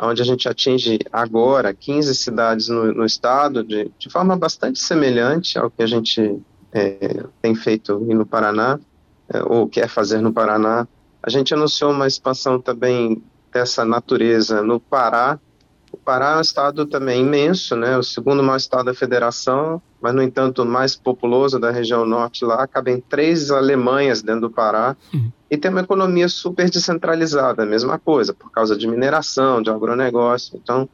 onde 0.00 0.22
a 0.22 0.24
gente 0.24 0.48
atinge 0.48 0.98
agora 1.12 1.74
15 1.74 2.14
cidades 2.14 2.68
no, 2.68 2.92
no 2.92 3.04
estado, 3.04 3.62
de, 3.62 3.90
de, 3.98 4.10
forma 4.10 4.36
bastante 4.36 4.78
semelhante 4.78 5.58
ao 5.58 5.70
que 5.70 5.82
a 5.82 5.86
gente 5.86 6.38
é, 6.72 7.24
tem 7.40 7.54
feito 7.54 7.98
no 7.98 8.24
Paraná, 8.24 8.78
ou 9.46 9.68
quer 9.68 9.88
fazer 9.88 10.20
no 10.20 10.32
Paraná. 10.32 10.86
A 11.22 11.30
gente 11.30 11.54
anunciou 11.54 11.90
uma 11.90 12.06
expansão 12.06 12.60
também 12.60 13.22
dessa 13.52 13.84
natureza 13.84 14.62
no 14.62 14.78
Pará, 14.78 15.38
o 15.96 15.96
Pará 15.96 16.32
é 16.32 16.36
um 16.36 16.40
estado 16.42 16.84
também 16.84 17.22
imenso, 17.22 17.74
né? 17.74 17.96
O 17.96 18.02
segundo 18.02 18.42
maior 18.42 18.58
estado 18.58 18.84
da 18.84 18.94
federação, 18.94 19.80
mas 20.00 20.14
no 20.14 20.22
entanto 20.22 20.62
o 20.62 20.66
mais 20.66 20.94
populoso 20.94 21.58
da 21.58 21.70
região 21.70 22.04
norte 22.04 22.44
lá, 22.44 22.66
cabem 22.66 23.00
três 23.00 23.50
Alemanhas 23.50 24.22
dentro 24.22 24.42
do 24.42 24.50
Pará 24.50 24.94
uhum. 25.12 25.32
e 25.50 25.56
tem 25.56 25.70
uma 25.70 25.80
economia 25.80 26.28
super 26.28 26.68
descentralizada, 26.68 27.62
a 27.62 27.66
mesma 27.66 27.98
coisa, 27.98 28.34
por 28.34 28.50
causa 28.50 28.76
de 28.76 28.86
mineração, 28.86 29.62
de 29.62 29.70
agronegócio. 29.70 30.60
Então, 30.62 30.88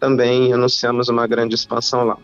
também 0.00 0.52
anunciamos 0.52 1.08
uma 1.08 1.26
grande 1.26 1.54
expansão 1.54 2.04
lá 2.04 2.18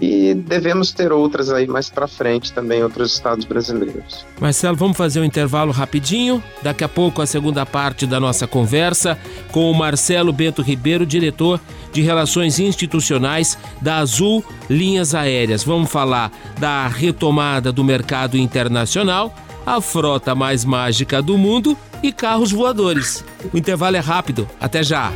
e 0.00 0.32
devemos 0.32 0.92
ter 0.92 1.12
outras 1.12 1.50
aí 1.50 1.66
mais 1.66 1.90
para 1.90 2.08
frente 2.08 2.52
também, 2.52 2.82
outros 2.82 3.12
estados 3.12 3.44
brasileiros. 3.44 4.24
Marcelo, 4.40 4.74
vamos 4.74 4.96
fazer 4.96 5.20
um 5.20 5.24
intervalo 5.24 5.70
rapidinho. 5.70 6.42
Daqui 6.62 6.82
a 6.82 6.88
pouco 6.88 7.20
a 7.20 7.26
segunda 7.26 7.66
parte 7.66 8.06
da 8.06 8.18
nossa 8.18 8.46
conversa 8.46 9.18
com 9.52 9.70
o 9.70 9.74
Marcelo 9.74 10.32
Bento 10.32 10.62
Ribeiro, 10.62 11.04
diretor 11.04 11.60
de 11.92 12.00
Relações 12.00 12.58
Institucionais 12.58 13.58
da 13.82 13.98
Azul 13.98 14.42
Linhas 14.70 15.14
Aéreas. 15.14 15.62
Vamos 15.62 15.90
falar 15.90 16.32
da 16.58 16.88
retomada 16.88 17.70
do 17.70 17.84
mercado 17.84 18.38
internacional, 18.38 19.34
a 19.66 19.82
frota 19.82 20.34
mais 20.34 20.64
mágica 20.64 21.20
do 21.20 21.36
mundo 21.36 21.76
e 22.02 22.10
carros 22.10 22.52
voadores. 22.52 23.22
O 23.52 23.58
intervalo 23.58 23.96
é 23.96 24.00
rápido. 24.00 24.48
Até 24.58 24.82
já. 24.82 25.12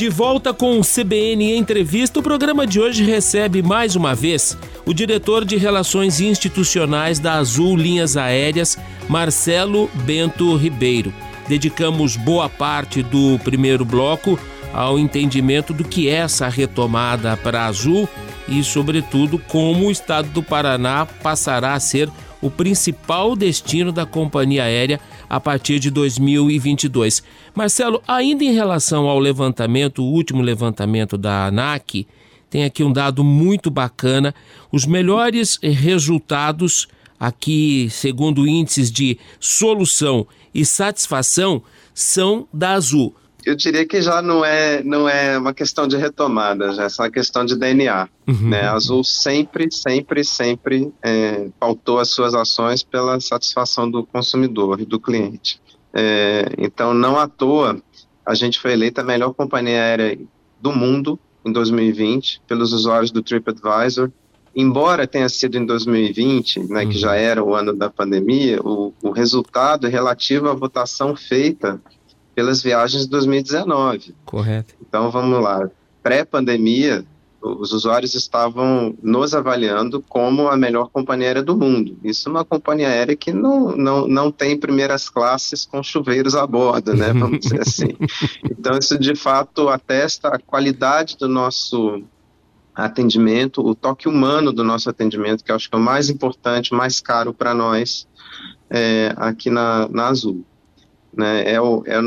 De 0.00 0.08
volta 0.08 0.54
com 0.54 0.80
o 0.80 0.82
CBN 0.82 1.54
Entrevista, 1.58 2.20
o 2.20 2.22
programa 2.22 2.66
de 2.66 2.80
hoje 2.80 3.04
recebe 3.04 3.62
mais 3.62 3.96
uma 3.96 4.14
vez 4.14 4.56
o 4.86 4.94
diretor 4.94 5.44
de 5.44 5.58
Relações 5.58 6.22
Institucionais 6.22 7.18
da 7.18 7.34
Azul 7.34 7.76
Linhas 7.76 8.16
Aéreas, 8.16 8.78
Marcelo 9.10 9.90
Bento 10.06 10.56
Ribeiro. 10.56 11.12
Dedicamos 11.46 12.16
boa 12.16 12.48
parte 12.48 13.02
do 13.02 13.38
primeiro 13.40 13.84
bloco 13.84 14.40
ao 14.72 14.98
entendimento 14.98 15.74
do 15.74 15.84
que 15.84 16.08
é 16.08 16.14
essa 16.14 16.48
retomada 16.48 17.36
para 17.36 17.64
a 17.64 17.66
Azul 17.66 18.08
e, 18.48 18.64
sobretudo, 18.64 19.38
como 19.48 19.88
o 19.88 19.90
estado 19.90 20.30
do 20.30 20.42
Paraná 20.42 21.04
passará 21.04 21.74
a 21.74 21.80
ser 21.80 22.08
o 22.40 22.50
principal 22.50 23.36
destino 23.36 23.92
da 23.92 24.06
companhia 24.06 24.64
aérea 24.64 25.00
a 25.28 25.38
partir 25.38 25.78
de 25.78 25.90
2022. 25.90 27.22
Marcelo, 27.54 28.02
ainda 28.06 28.44
em 28.44 28.52
relação 28.52 29.06
ao 29.06 29.18
levantamento, 29.18 30.02
o 30.02 30.10
último 30.10 30.42
levantamento 30.42 31.18
da 31.18 31.46
ANAC, 31.46 32.06
tem 32.48 32.64
aqui 32.64 32.82
um 32.82 32.92
dado 32.92 33.22
muito 33.22 33.70
bacana. 33.70 34.34
Os 34.72 34.84
melhores 34.84 35.58
resultados 35.62 36.88
aqui, 37.18 37.88
segundo 37.90 38.48
índices 38.48 38.90
de 38.90 39.18
solução 39.38 40.26
e 40.52 40.64
satisfação, 40.64 41.62
são 41.94 42.48
da 42.52 42.72
Azul 42.72 43.14
eu 43.44 43.54
diria 43.54 43.86
que 43.86 44.00
já 44.02 44.20
não 44.20 44.44
é, 44.44 44.82
não 44.82 45.08
é 45.08 45.38
uma 45.38 45.54
questão 45.54 45.86
de 45.86 45.96
retomada, 45.96 46.72
já 46.72 46.84
é 46.84 46.88
só 46.88 47.04
uma 47.04 47.10
questão 47.10 47.44
de 47.44 47.56
DNA. 47.56 48.08
Uhum. 48.26 48.48
Né? 48.50 48.62
A 48.62 48.74
Azul 48.74 49.02
sempre, 49.02 49.70
sempre, 49.70 50.24
sempre 50.24 50.92
é, 51.02 51.48
pautou 51.58 51.98
as 51.98 52.10
suas 52.10 52.34
ações 52.34 52.82
pela 52.82 53.18
satisfação 53.20 53.90
do 53.90 54.04
consumidor 54.04 54.80
e 54.80 54.84
do 54.84 55.00
cliente. 55.00 55.60
É, 55.92 56.52
então, 56.58 56.94
não 56.94 57.18
à 57.18 57.26
toa, 57.26 57.80
a 58.24 58.34
gente 58.34 58.58
foi 58.58 58.72
eleita 58.72 59.00
a 59.00 59.04
melhor 59.04 59.32
companhia 59.32 59.82
aérea 59.82 60.18
do 60.60 60.72
mundo 60.72 61.18
em 61.44 61.52
2020 61.52 62.42
pelos 62.46 62.72
usuários 62.72 63.10
do 63.10 63.22
TripAdvisor. 63.22 64.10
Embora 64.54 65.06
tenha 65.06 65.28
sido 65.28 65.56
em 65.56 65.64
2020, 65.64 66.68
né, 66.68 66.82
uhum. 66.82 66.88
que 66.90 66.98
já 66.98 67.14
era 67.14 67.42
o 67.42 67.54
ano 67.54 67.72
da 67.74 67.88
pandemia, 67.88 68.60
o, 68.62 68.92
o 69.00 69.10
resultado 69.10 69.86
é 69.86 69.90
relativo 69.90 70.48
à 70.48 70.54
votação 70.54 71.14
feita 71.14 71.80
pelas 72.34 72.62
viagens 72.62 73.04
de 73.04 73.10
2019. 73.10 74.14
Correto. 74.24 74.74
Então 74.80 75.10
vamos 75.10 75.42
lá. 75.42 75.68
Pré-pandemia, 76.02 77.04
os 77.42 77.72
usuários 77.72 78.14
estavam 78.14 78.94
nos 79.02 79.34
avaliando 79.34 80.02
como 80.02 80.48
a 80.48 80.56
melhor 80.56 80.90
companhia 80.90 81.28
aérea 81.28 81.42
do 81.42 81.56
mundo. 81.56 81.98
Isso 82.04 82.28
é 82.28 82.32
uma 82.32 82.44
companhia 82.44 82.88
aérea 82.88 83.16
que 83.16 83.32
não, 83.32 83.74
não, 83.76 84.06
não 84.06 84.30
tem 84.30 84.58
primeiras 84.58 85.08
classes 85.08 85.64
com 85.64 85.82
chuveiros 85.82 86.34
a 86.34 86.46
bordo, 86.46 86.94
né? 86.94 87.12
Vamos 87.12 87.40
dizer 87.40 87.60
assim. 87.62 87.96
Então, 88.44 88.78
isso 88.78 88.98
de 88.98 89.14
fato 89.14 89.68
atesta 89.68 90.28
a 90.28 90.38
qualidade 90.38 91.16
do 91.16 91.28
nosso 91.28 92.02
atendimento, 92.74 93.66
o 93.66 93.74
toque 93.74 94.08
humano 94.08 94.52
do 94.52 94.62
nosso 94.62 94.88
atendimento, 94.88 95.42
que 95.42 95.50
eu 95.50 95.56
acho 95.56 95.68
que 95.68 95.74
é 95.74 95.78
o 95.78 95.82
mais 95.82 96.08
importante, 96.08 96.72
mais 96.72 97.00
caro 97.00 97.34
para 97.34 97.54
nós 97.54 98.06
é, 98.68 99.12
aqui 99.16 99.50
na, 99.50 99.88
na 99.88 100.08
Azul 100.08 100.44
né? 101.16 101.50
É 101.50 101.60
o, 101.60 101.82
é, 101.86 102.00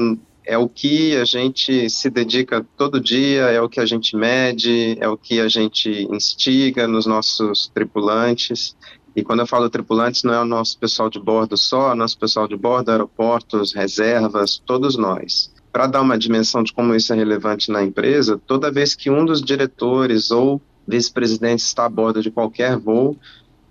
é 0.45 0.57
o 0.57 0.67
que 0.67 1.15
a 1.15 1.25
gente 1.25 1.89
se 1.89 2.09
dedica 2.09 2.65
todo 2.77 2.99
dia, 2.99 3.43
é 3.43 3.61
o 3.61 3.69
que 3.69 3.79
a 3.79 3.85
gente 3.85 4.15
mede, 4.15 4.97
é 4.99 5.07
o 5.07 5.17
que 5.17 5.39
a 5.39 5.47
gente 5.47 6.07
instiga 6.11 6.87
nos 6.87 7.05
nossos 7.05 7.67
tripulantes. 7.73 8.75
E 9.15 9.23
quando 9.23 9.41
eu 9.41 9.47
falo 9.47 9.69
tripulantes, 9.69 10.23
não 10.23 10.33
é 10.33 10.41
o 10.41 10.45
nosso 10.45 10.77
pessoal 10.77 11.09
de 11.09 11.19
bordo 11.19 11.55
só, 11.55 11.89
é 11.89 11.93
o 11.93 11.95
nosso 11.95 12.17
pessoal 12.17 12.47
de 12.47 12.55
bordo, 12.55 12.89
aeroportos, 12.89 13.73
reservas, 13.73 14.61
todos 14.65 14.97
nós. 14.97 15.53
Para 15.71 15.87
dar 15.87 16.01
uma 16.01 16.17
dimensão 16.17 16.63
de 16.63 16.73
como 16.73 16.95
isso 16.95 17.13
é 17.13 17.15
relevante 17.15 17.71
na 17.71 17.83
empresa, 17.83 18.39
toda 18.45 18.71
vez 18.71 18.95
que 18.95 19.09
um 19.09 19.25
dos 19.25 19.41
diretores 19.41 20.31
ou 20.31 20.61
vice-presidentes 20.87 21.65
está 21.65 21.85
a 21.85 21.89
bordo 21.89 22.21
de 22.21 22.31
qualquer 22.31 22.77
voo, 22.77 23.17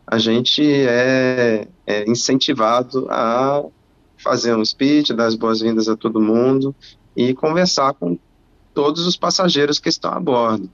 a 0.07 0.19
gente 0.19 0.63
é, 0.65 1.67
é 1.87 2.11
incentivado 2.11 3.07
a 3.11 3.63
fazer 4.23 4.55
um 4.55 4.65
speech, 4.65 5.13
dar 5.13 5.27
as 5.27 5.35
boas-vindas 5.35 5.89
a 5.89 5.97
todo 5.97 6.21
mundo 6.21 6.75
e 7.17 7.35
conversar 7.35 7.95
com 7.95 8.19
todos 8.73 9.07
os 9.07 9.17
passageiros 9.17 9.79
que 9.79 9.89
estão 9.89 10.13
a 10.13 10.21
bordo. 10.21 10.71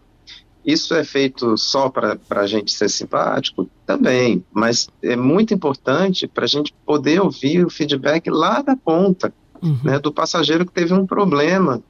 Isso 0.65 0.95
é 0.95 1.03
feito 1.03 1.57
só 1.57 1.89
para 1.89 2.19
a 2.31 2.47
gente 2.47 2.73
ser 2.73 2.89
simpático? 2.91 3.69
Também, 3.87 4.45
mas 4.53 4.89
é 5.03 5.17
muito 5.17 5.55
importante 5.55 6.27
para 6.27 6.45
a 6.45 6.49
gente 6.49 6.75
poder 6.85 7.23
ouvir 7.23 7.65
o 7.65 7.71
feedback 7.71 8.29
lá 8.29 8.61
da 8.61 8.77
ponta, 8.77 9.33
uhum. 9.63 9.79
né, 9.83 9.99
do 9.99 10.13
passageiro 10.13 10.67
que 10.67 10.73
teve 10.73 10.93
um 10.93 11.07
problema 11.07 11.83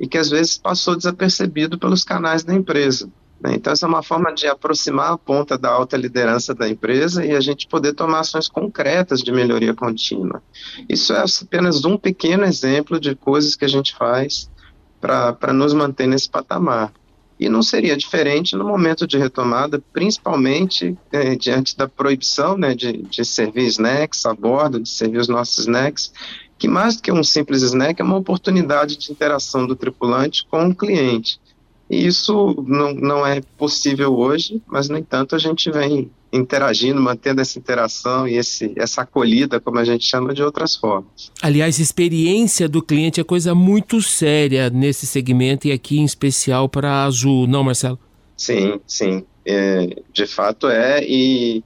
e 0.00 0.08
que 0.08 0.18
às 0.18 0.30
vezes 0.30 0.58
passou 0.58 0.96
desapercebido 0.96 1.78
pelos 1.78 2.02
canais 2.02 2.42
da 2.42 2.52
empresa. 2.52 3.08
Né? 3.40 3.54
Então, 3.54 3.72
essa 3.72 3.86
é 3.86 3.88
uma 3.88 4.02
forma 4.02 4.32
de 4.32 4.46
aproximar 4.46 5.12
a 5.12 5.18
ponta 5.18 5.58
da 5.58 5.70
alta 5.70 5.96
liderança 5.96 6.54
da 6.54 6.68
empresa 6.68 7.24
e 7.24 7.32
a 7.32 7.40
gente 7.40 7.66
poder 7.66 7.94
tomar 7.94 8.20
ações 8.20 8.48
concretas 8.48 9.20
de 9.20 9.32
melhoria 9.32 9.74
contínua. 9.74 10.42
Isso 10.88 11.12
é 11.12 11.24
apenas 11.42 11.84
um 11.84 11.96
pequeno 11.96 12.44
exemplo 12.44 12.98
de 12.98 13.14
coisas 13.14 13.54
que 13.54 13.64
a 13.64 13.68
gente 13.68 13.94
faz 13.94 14.50
para 15.00 15.52
nos 15.52 15.74
manter 15.74 16.06
nesse 16.06 16.30
patamar. 16.30 16.92
E 17.38 17.48
não 17.48 17.62
seria 17.62 17.96
diferente 17.96 18.54
no 18.54 18.64
momento 18.64 19.06
de 19.06 19.18
retomada, 19.18 19.82
principalmente 19.92 20.96
é, 21.12 21.34
diante 21.34 21.76
da 21.76 21.88
proibição 21.88 22.56
né, 22.56 22.74
de, 22.74 23.02
de 23.02 23.24
servir 23.24 23.66
snacks 23.66 24.24
a 24.24 24.32
bordo, 24.32 24.80
de 24.80 24.88
servir 24.88 25.18
os 25.18 25.28
nossos 25.28 25.58
snacks, 25.58 26.12
que 26.56 26.68
mais 26.68 26.96
do 26.96 27.02
que 27.02 27.12
um 27.12 27.24
simples 27.24 27.62
snack 27.62 28.00
é 28.00 28.04
uma 28.04 28.16
oportunidade 28.16 28.96
de 28.96 29.10
interação 29.10 29.66
do 29.66 29.74
tripulante 29.74 30.46
com 30.48 30.68
o 30.68 30.74
cliente. 30.74 31.40
E 31.94 32.06
isso 32.06 32.56
não, 32.66 32.92
não 32.92 33.26
é 33.26 33.40
possível 33.56 34.12
hoje, 34.16 34.60
mas, 34.66 34.88
no 34.88 34.98
entanto, 34.98 35.36
a 35.36 35.38
gente 35.38 35.70
vem 35.70 36.10
interagindo, 36.32 37.00
mantendo 37.00 37.40
essa 37.40 37.56
interação 37.56 38.26
e 38.26 38.36
esse, 38.36 38.72
essa 38.76 39.02
acolhida, 39.02 39.60
como 39.60 39.78
a 39.78 39.84
gente 39.84 40.04
chama, 40.04 40.34
de 40.34 40.42
outras 40.42 40.74
formas. 40.74 41.30
Aliás, 41.40 41.78
experiência 41.78 42.68
do 42.68 42.82
cliente 42.82 43.20
é 43.20 43.24
coisa 43.24 43.54
muito 43.54 44.02
séria 44.02 44.68
nesse 44.68 45.06
segmento 45.06 45.68
e 45.68 45.72
aqui 45.72 45.98
em 45.98 46.04
especial 46.04 46.68
para 46.68 46.90
a 46.90 47.04
Azul, 47.04 47.46
não, 47.46 47.62
Marcelo? 47.62 47.98
Sim, 48.36 48.80
sim. 48.84 49.24
É, 49.46 50.02
de 50.12 50.26
fato 50.26 50.66
é, 50.66 51.04
e 51.04 51.62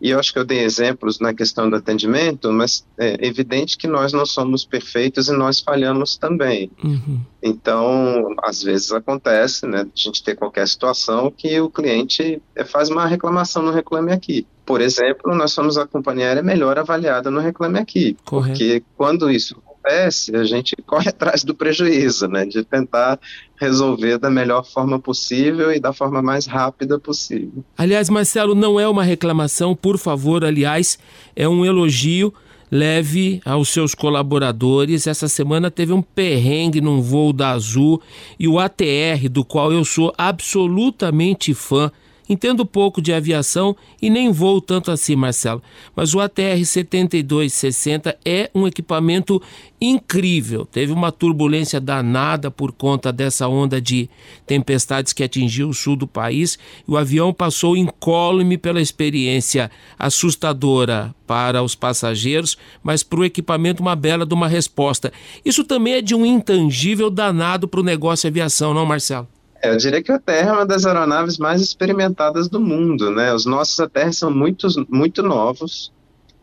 e 0.00 0.10
eu 0.10 0.18
acho 0.18 0.32
que 0.32 0.38
eu 0.38 0.44
dei 0.44 0.60
exemplos 0.60 1.18
na 1.20 1.32
questão 1.32 1.70
do 1.70 1.76
atendimento, 1.76 2.52
mas 2.52 2.86
é 2.98 3.26
evidente 3.26 3.78
que 3.78 3.86
nós 3.86 4.12
não 4.12 4.26
somos 4.26 4.64
perfeitos 4.64 5.28
e 5.28 5.32
nós 5.32 5.60
falhamos 5.60 6.16
também. 6.16 6.70
Uhum. 6.84 7.20
Então, 7.42 8.34
às 8.42 8.62
vezes 8.62 8.92
acontece, 8.92 9.66
né, 9.66 9.82
a 9.82 9.86
gente 9.94 10.22
ter 10.22 10.34
qualquer 10.34 10.68
situação 10.68 11.30
que 11.30 11.58
o 11.60 11.70
cliente 11.70 12.42
é, 12.54 12.64
faz 12.64 12.90
uma 12.90 13.06
reclamação 13.06 13.62
no 13.62 13.72
Reclame 13.72 14.12
Aqui. 14.12 14.46
Por 14.66 14.80
exemplo, 14.80 15.34
nós 15.34 15.52
somos 15.52 15.78
a 15.78 15.86
companhia 15.86 16.26
aérea 16.26 16.42
melhor 16.42 16.78
avaliada 16.78 17.30
no 17.30 17.40
Reclame 17.40 17.78
Aqui, 17.78 18.16
Correto. 18.24 18.58
porque 18.58 18.82
quando 18.96 19.30
isso 19.30 19.62
acontece, 19.86 20.34
a 20.36 20.44
gente 20.44 20.74
corre 20.84 21.08
atrás 21.08 21.44
do 21.44 21.54
prejuízo, 21.54 22.26
né, 22.28 22.44
de 22.44 22.64
tentar 22.64 23.18
resolver 23.58 24.18
da 24.18 24.28
melhor 24.28 24.64
forma 24.64 24.98
possível 24.98 25.72
e 25.72 25.80
da 25.80 25.92
forma 25.92 26.20
mais 26.20 26.46
rápida 26.46 26.98
possível. 26.98 27.64
Aliás, 27.78 28.10
Marcelo, 28.10 28.54
não 28.54 28.78
é 28.78 28.88
uma 28.88 29.04
reclamação, 29.04 29.74
por 29.74 29.96
favor, 29.96 30.44
aliás, 30.44 30.98
é 31.34 31.48
um 31.48 31.64
elogio 31.64 32.34
leve 32.68 33.40
aos 33.44 33.68
seus 33.68 33.94
colaboradores. 33.94 35.06
Essa 35.06 35.28
semana 35.28 35.70
teve 35.70 35.92
um 35.92 36.02
perrengue 36.02 36.80
num 36.80 37.00
voo 37.00 37.32
da 37.32 37.50
Azul 37.52 38.02
e 38.38 38.48
o 38.48 38.58
ATR, 38.58 39.28
do 39.30 39.44
qual 39.44 39.72
eu 39.72 39.84
sou 39.84 40.12
absolutamente 40.18 41.54
fã, 41.54 41.92
Entendo 42.28 42.66
pouco 42.66 43.00
de 43.00 43.12
aviação 43.12 43.76
e 44.00 44.10
nem 44.10 44.32
voo 44.32 44.60
tanto 44.60 44.90
assim, 44.90 45.14
Marcelo, 45.14 45.62
mas 45.94 46.14
o 46.14 46.20
ATR 46.20 46.64
7260 46.64 48.18
é 48.24 48.50
um 48.54 48.66
equipamento 48.66 49.40
incrível. 49.80 50.64
Teve 50.64 50.92
uma 50.92 51.12
turbulência 51.12 51.80
danada 51.80 52.50
por 52.50 52.72
conta 52.72 53.12
dessa 53.12 53.46
onda 53.46 53.80
de 53.80 54.08
tempestades 54.46 55.12
que 55.12 55.22
atingiu 55.22 55.68
o 55.68 55.74
sul 55.74 55.96
do 55.96 56.06
país 56.06 56.58
o 56.86 56.96
avião 56.96 57.32
passou 57.32 57.76
incólume 57.76 58.56
pela 58.56 58.80
experiência 58.80 59.70
assustadora 59.98 61.14
para 61.26 61.62
os 61.62 61.74
passageiros, 61.74 62.56
mas 62.82 63.02
para 63.02 63.20
o 63.20 63.24
equipamento 63.24 63.82
uma 63.82 63.96
bela 63.96 64.24
de 64.24 64.34
uma 64.34 64.48
resposta. 64.48 65.12
Isso 65.44 65.64
também 65.64 65.94
é 65.94 66.02
de 66.02 66.14
um 66.14 66.24
intangível 66.24 67.10
danado 67.10 67.66
para 67.66 67.80
o 67.80 67.84
negócio 67.84 68.28
aviação, 68.28 68.72
não, 68.72 68.86
Marcelo? 68.86 69.28
É, 69.62 69.70
eu 69.70 69.76
diria 69.76 70.02
que 70.02 70.12
a 70.12 70.18
Terra 70.18 70.50
é 70.50 70.52
uma 70.52 70.66
das 70.66 70.84
aeronaves 70.84 71.38
mais 71.38 71.60
experimentadas 71.60 72.48
do 72.48 72.60
mundo, 72.60 73.10
né? 73.10 73.32
Os 73.32 73.46
nossos 73.46 73.78
ATR 73.80 74.12
são 74.12 74.30
muito, 74.30 74.66
muito 74.88 75.22
novos, 75.22 75.92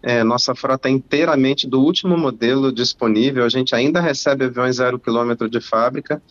é, 0.02 0.22
nossa 0.22 0.54
frota 0.54 0.90
é 0.90 0.92
inteiramente 0.92 1.66
do 1.66 1.80
último 1.80 2.18
modelo 2.18 2.74
disponível, 2.74 3.46
a 3.46 3.50
gente 3.50 3.74
ainda 3.74 4.02
recebe 4.02 4.44
aviões 4.46 4.76
zero 4.76 5.00
quilômetro 5.00 5.50
de 5.50 5.62
fábrica, 5.62 6.22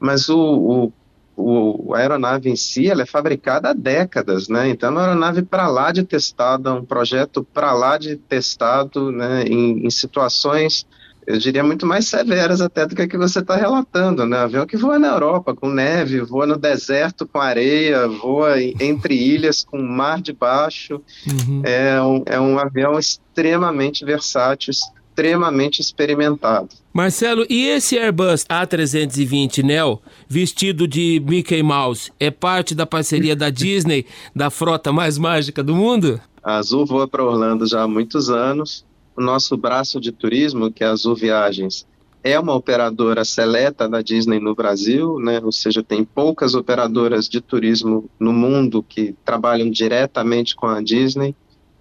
mas 0.00 0.28
o, 0.28 0.92
o, 1.36 1.84
o, 1.86 1.94
a 1.94 1.98
aeronave 1.98 2.50
em 2.50 2.56
si 2.56 2.88
ela 2.88 3.02
é 3.02 3.06
fabricada 3.06 3.70
há 3.70 3.72
décadas, 3.72 4.48
né? 4.48 4.68
Então 4.68 4.88
é 4.88 4.92
uma 4.92 5.02
aeronave 5.02 5.42
para 5.42 5.68
lá 5.68 5.92
de 5.92 6.02
testada, 6.02 6.74
um 6.74 6.84
projeto 6.84 7.44
para 7.44 7.72
lá 7.72 7.96
de 7.96 8.16
testado, 8.16 9.12
né? 9.12 9.44
Em, 9.44 9.86
em 9.86 9.90
situações 9.90 10.84
eu 11.26 11.38
diria, 11.38 11.62
muito 11.62 11.86
mais 11.86 12.06
severas 12.06 12.60
até 12.60 12.86
do 12.86 12.94
que 12.94 13.02
a 13.02 13.08
que 13.08 13.16
você 13.16 13.40
está 13.40 13.56
relatando, 13.56 14.26
né? 14.26 14.38
Avião 14.38 14.66
que 14.66 14.76
voa 14.76 14.98
na 14.98 15.08
Europa 15.08 15.54
com 15.54 15.68
neve, 15.68 16.20
voa 16.20 16.46
no 16.46 16.56
deserto 16.56 17.26
com 17.26 17.38
areia, 17.38 18.08
voa 18.08 18.60
entre 18.60 19.14
ilhas 19.14 19.62
com 19.62 19.80
mar 19.80 20.20
debaixo. 20.20 21.00
Uhum. 21.26 21.62
É, 21.64 22.02
um, 22.02 22.22
é 22.26 22.40
um 22.40 22.58
avião 22.58 22.98
extremamente 22.98 24.04
versátil, 24.04 24.72
extremamente 24.72 25.80
experimentado. 25.80 26.68
Marcelo, 26.92 27.46
e 27.48 27.66
esse 27.66 27.98
Airbus 27.98 28.44
A320 28.46 29.62
Neo, 29.62 30.00
vestido 30.28 30.88
de 30.88 31.22
Mickey 31.24 31.62
Mouse, 31.62 32.10
é 32.18 32.30
parte 32.30 32.74
da 32.74 32.86
parceria 32.86 33.36
da 33.36 33.50
Disney, 33.50 34.06
da 34.34 34.50
frota 34.50 34.92
mais 34.92 35.18
mágica 35.18 35.62
do 35.62 35.74
mundo? 35.74 36.20
A 36.42 36.56
Azul 36.56 36.86
voa 36.86 37.06
para 37.06 37.22
Orlando 37.22 37.66
já 37.66 37.82
há 37.82 37.88
muitos 37.88 38.30
anos 38.30 38.84
o 39.20 39.24
nosso 39.24 39.56
braço 39.56 40.00
de 40.00 40.10
turismo, 40.10 40.72
que 40.72 40.82
é 40.82 40.86
a 40.86 40.92
Azul 40.92 41.14
Viagens, 41.14 41.86
é 42.24 42.38
uma 42.38 42.54
operadora 42.54 43.24
seleta 43.24 43.88
da 43.88 44.02
Disney 44.02 44.40
no 44.40 44.54
Brasil, 44.54 45.18
né? 45.18 45.40
ou 45.42 45.52
seja, 45.52 45.82
tem 45.82 46.04
poucas 46.04 46.54
operadoras 46.54 47.28
de 47.28 47.40
turismo 47.40 48.10
no 48.18 48.32
mundo 48.32 48.82
que 48.82 49.14
trabalham 49.24 49.70
diretamente 49.70 50.56
com 50.56 50.66
a 50.66 50.82
Disney, 50.82 51.34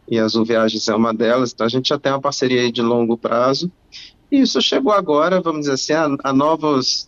e 0.08 0.18
a 0.18 0.26
Azul 0.26 0.44
Viagens 0.44 0.88
é 0.88 0.96
uma 0.96 1.14
delas, 1.14 1.52
então 1.54 1.66
a 1.66 1.70
gente 1.70 1.90
já 1.90 2.00
tem 2.00 2.12
uma 2.12 2.22
parceria 2.22 2.72
de 2.72 2.82
longo 2.82 3.18
prazo, 3.18 3.72
e 4.32 4.42
isso 4.42 4.62
chegou 4.62 4.92
agora, 4.92 5.42
vamos 5.42 5.62
dizer 5.62 5.74
assim, 5.74 5.94
a, 5.94 6.30
a 6.30 6.34
novos, 6.34 7.08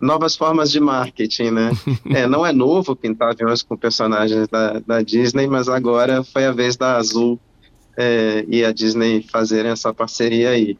novas 0.00 0.36
formas 0.36 0.70
de 0.70 0.80
marketing, 0.80 1.50
né? 1.50 1.70
é, 2.10 2.26
não 2.26 2.44
é 2.44 2.52
novo 2.52 2.96
pintar 2.96 3.30
aviões 3.30 3.62
com 3.62 3.76
personagens 3.76 4.48
da, 4.48 4.80
da 4.80 5.02
Disney, 5.02 5.46
mas 5.46 5.68
agora 5.68 6.22
foi 6.24 6.44
a 6.44 6.52
vez 6.52 6.76
da 6.76 6.96
Azul 6.96 7.38
é, 7.96 8.44
e 8.48 8.64
a 8.64 8.72
Disney 8.72 9.22
fazerem 9.22 9.70
essa 9.70 9.92
parceria 9.92 10.50
aí. 10.50 10.76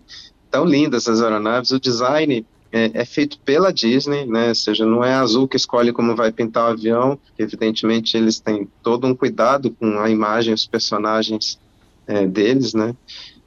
Tão 0.51 0.65
lindas 0.65 1.05
essas 1.05 1.23
aeronaves, 1.23 1.71
o 1.71 1.81
design 1.81 2.45
é, 2.73 2.91
é, 2.95 3.05
feito 3.05 3.39
pela 3.41 3.73
Disney, 3.73 4.25
né? 4.27 4.49
Ou 4.49 4.55
seja, 4.55 4.87
não 4.87 5.05
é 5.05 5.13
a 5.13 5.21
Azul 5.21 5.47
que 5.47 5.57
escolhe 5.57 5.93
como 5.93 6.17
vai 6.17 6.33
pintar 6.33 6.65
o 6.65 6.73
avião, 6.73 7.19
evidentemente 7.39 8.17
eles 8.17 8.41
têm 8.41 8.67
todo 8.83 9.07
um 9.07 9.15
cuidado 9.15 9.71
com 9.71 9.99
a 9.99 10.09
imagem, 10.09 10.55
os 10.55 10.67
personagens 10.67 11.59
é, 12.07 12.27
deles, 12.27 12.73
né? 12.73 12.95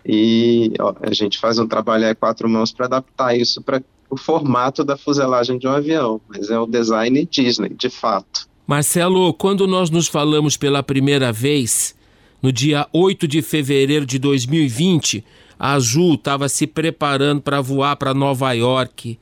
E 0.05 0.73
ó, 0.79 0.93
a 1.01 1.11
gente 1.13 1.39
faz 1.39 1.57
um 1.57 1.67
trabalho 1.67 2.07
a 2.07 2.13
quatro 2.13 2.47
mãos 2.47 2.71
para 2.71 2.85
adaptar 2.85 3.35
isso 3.35 3.61
para 3.63 3.81
o 4.09 4.15
formato 4.15 4.83
da 4.83 4.95
fuselagem 4.95 5.57
de 5.57 5.67
um 5.67 5.71
avião, 5.71 6.21
mas 6.29 6.51
é 6.51 6.59
o 6.59 6.67
design 6.67 7.27
Disney, 7.29 7.69
de 7.69 7.89
fato. 7.89 8.47
Marcelo, 8.67 9.33
quando 9.33 9.67
nós 9.67 9.89
nos 9.89 10.07
falamos 10.07 10.55
pela 10.55 10.83
primeira 10.83 11.31
vez, 11.31 11.95
no 12.41 12.51
dia 12.51 12.87
8 12.93 13.27
de 13.27 13.41
fevereiro 13.41 14.05
de 14.05 14.19
2020, 14.19 15.23
a 15.57 15.73
Azul 15.73 16.15
estava 16.15 16.49
se 16.49 16.67
preparando 16.67 17.41
para 17.41 17.61
voar 17.61 17.95
para 17.95 18.13
Nova 18.13 18.51
York. 18.51 19.17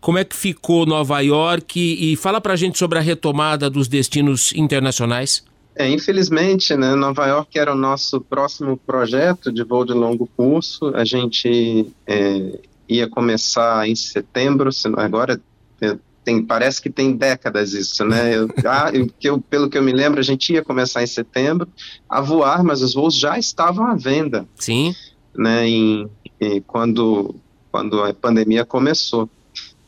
Como 0.00 0.18
é 0.18 0.24
que 0.24 0.36
ficou 0.36 0.84
Nova 0.84 1.20
York? 1.20 1.78
E 1.78 2.14
fala 2.16 2.40
para 2.40 2.52
a 2.52 2.56
gente 2.56 2.78
sobre 2.78 2.98
a 2.98 3.02
retomada 3.02 3.70
dos 3.70 3.88
destinos 3.88 4.52
internacionais. 4.54 5.44
É, 5.76 5.88
infelizmente, 5.88 6.76
né, 6.76 6.94
Nova 6.94 7.26
York 7.26 7.58
era 7.58 7.72
o 7.72 7.76
nosso 7.76 8.20
próximo 8.20 8.76
projeto 8.76 9.50
de 9.50 9.64
voo 9.64 9.84
de 9.84 9.92
longo 9.92 10.28
curso. 10.36 10.92
A 10.94 11.04
gente 11.04 11.86
é, 12.06 12.58
ia 12.88 13.08
começar 13.08 13.88
em 13.88 13.96
setembro, 13.96 14.70
agora 14.96 15.40
é, 15.80 15.96
tem, 16.24 16.42
parece 16.42 16.80
que 16.80 16.90
tem 16.90 17.12
décadas 17.12 17.72
isso, 17.74 18.04
né? 18.04 18.34
Eu, 18.34 18.48
ah, 18.66 18.90
eu, 18.92 19.08
eu, 19.22 19.40
pelo 19.40 19.68
que 19.68 19.76
eu 19.76 19.82
me 19.82 19.92
lembro, 19.92 20.18
a 20.18 20.22
gente 20.22 20.52
ia 20.52 20.64
começar 20.64 21.02
em 21.02 21.06
setembro 21.06 21.68
a 22.08 22.20
voar, 22.20 22.64
mas 22.64 22.82
os 22.82 22.94
voos 22.94 23.14
já 23.14 23.38
estavam 23.38 23.86
à 23.86 23.94
venda. 23.94 24.46
Sim. 24.56 24.94
Né, 25.36 25.68
em, 25.68 26.08
em, 26.40 26.60
quando, 26.62 27.34
quando 27.70 28.02
a 28.02 28.14
pandemia 28.14 28.64
começou. 28.64 29.28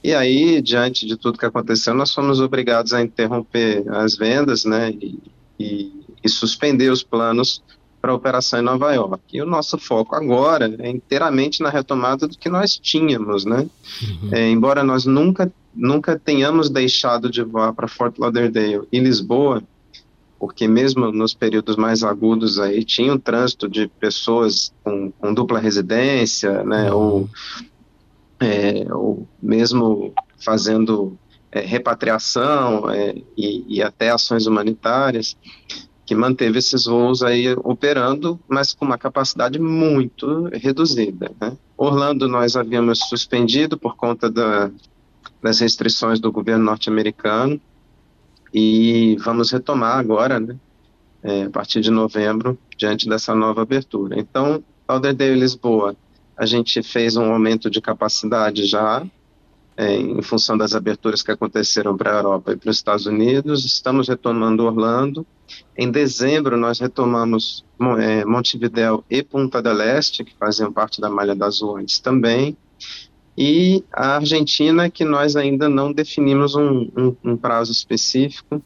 E 0.03 0.14
aí, 0.14 0.61
diante 0.61 1.07
de 1.07 1.16
tudo 1.16 1.38
que 1.38 1.46
aconteceu, 1.46 1.94
nós 1.94 2.12
fomos 2.12 2.40
obrigados 2.40 2.92
a 2.92 3.03
interromper 3.03 3.85
as 3.88 4.16
vendas, 4.16 4.64
né, 4.64 4.90
e, 4.90 5.18
e, 5.59 5.92
e 6.22 6.29
suspender 6.29 6.90
os 6.90 7.03
planos 7.03 7.62
para 8.07 8.12
a 8.12 8.16
operação 8.16 8.61
em 8.61 8.62
Nova 8.62 8.95
York. 8.95 9.21
E 9.33 9.42
o 9.42 9.47
nosso 9.47 9.77
foco 9.77 10.14
agora 10.14 10.73
é 10.79 10.88
inteiramente 10.88 11.61
na 11.61 11.69
retomada 11.69 12.29
do 12.29 12.38
que 12.38 12.49
nós 12.49 12.79
tínhamos, 12.79 13.45
né? 13.45 13.66
Uhum. 14.01 14.29
É, 14.33 14.49
embora 14.49 14.85
nós 14.85 15.05
nunca 15.05 15.53
nunca 15.75 16.19
tenhamos 16.19 16.71
deixado 16.71 17.29
de 17.29 17.42
voar 17.42 17.73
para 17.75 17.88
Fort 17.88 18.16
Lauderdale 18.19 18.87
e 18.90 18.99
Lisboa, 18.99 19.62
porque 20.38 20.66
mesmo 20.69 21.11
nos 21.11 21.35
períodos 21.35 21.77
mais 21.77 22.03
agudos 22.03 22.59
aí 22.59 22.83
tinha 22.83 23.12
um 23.12 23.19
trânsito 23.19 23.69
de 23.69 23.88
pessoas 23.88 24.73
com, 24.83 25.11
com 25.11 25.35
dupla 25.35 25.59
residência, 25.59 26.62
né, 26.62 26.90
uhum. 26.90 26.99
ou, 26.99 27.31
é, 28.40 28.87
ou 28.90 29.29
mesmo 29.42 30.14
fazendo 30.38 31.19
é, 31.53 31.61
repatriação 31.61 32.88
é, 32.88 33.16
e, 33.37 33.77
e, 33.77 33.83
até 33.83 34.11
ações 34.11 34.47
humanitárias, 34.47 35.37
que 36.07 36.14
manteve 36.14 36.61
esses 36.61 36.85
voos 36.85 37.23
aí 37.23 37.53
operando, 37.64 38.38
mas 38.49 38.73
com 38.73 38.85
uma 38.85 38.97
capacidade 38.97 39.59
muito 39.59 40.45
reduzida. 40.53 41.33
Né? 41.40 41.57
Orlando 41.77 42.29
nós 42.29 42.55
havíamos 42.55 43.01
suspendido 43.09 43.77
por 43.77 43.97
conta 43.97 44.31
da, 44.31 44.71
das 45.42 45.59
restrições 45.59 46.21
do 46.21 46.31
governo 46.31 46.64
norte-americano 46.64 47.61
e 48.55 49.16
vamos 49.21 49.51
retomar 49.51 49.99
agora, 49.99 50.38
né, 50.38 50.57
é, 51.25 51.42
a 51.42 51.51
partir 51.51 51.81
de 51.81 51.90
novembro, 51.90 52.57
diante 52.79 53.09
dessa 53.09 53.35
nova 53.35 53.62
abertura. 53.62 54.19
Então, 54.19 54.62
Lauderdale 54.88 55.33
e 55.33 55.40
Lisboa, 55.40 55.97
a 56.37 56.47
gente 56.47 56.83
fez 56.85 57.16
um 57.16 57.33
aumento 57.33 57.69
de 57.69 57.81
capacidade 57.81 58.64
já, 58.64 59.05
em 59.78 60.22
função 60.22 60.56
das 60.56 60.74
aberturas 60.74 61.22
que 61.22 61.30
aconteceram 61.30 61.96
para 61.96 62.12
a 62.12 62.16
Europa 62.16 62.52
e 62.52 62.56
para 62.56 62.70
os 62.70 62.76
Estados 62.76 63.06
Unidos. 63.06 63.64
Estamos 63.64 64.08
retomando 64.08 64.64
Orlando. 64.64 65.26
Em 65.76 65.90
dezembro, 65.90 66.56
nós 66.56 66.78
retomamos 66.78 67.64
é, 68.00 68.24
Montevideo 68.24 69.04
e 69.10 69.22
Punta 69.22 69.62
del 69.62 69.80
Este, 69.80 70.24
que 70.24 70.34
faziam 70.36 70.72
parte 70.72 71.00
da 71.00 71.10
Malha 71.10 71.34
das 71.34 71.62
antes 71.62 71.98
também 71.98 72.56
e 73.36 73.84
a 73.92 74.16
Argentina, 74.16 74.88
que 74.88 75.04
nós 75.04 75.36
ainda 75.36 75.68
não 75.68 75.92
definimos 75.92 76.54
um, 76.54 76.90
um, 76.96 77.16
um 77.22 77.36
prazo 77.36 77.70
específico, 77.70 78.62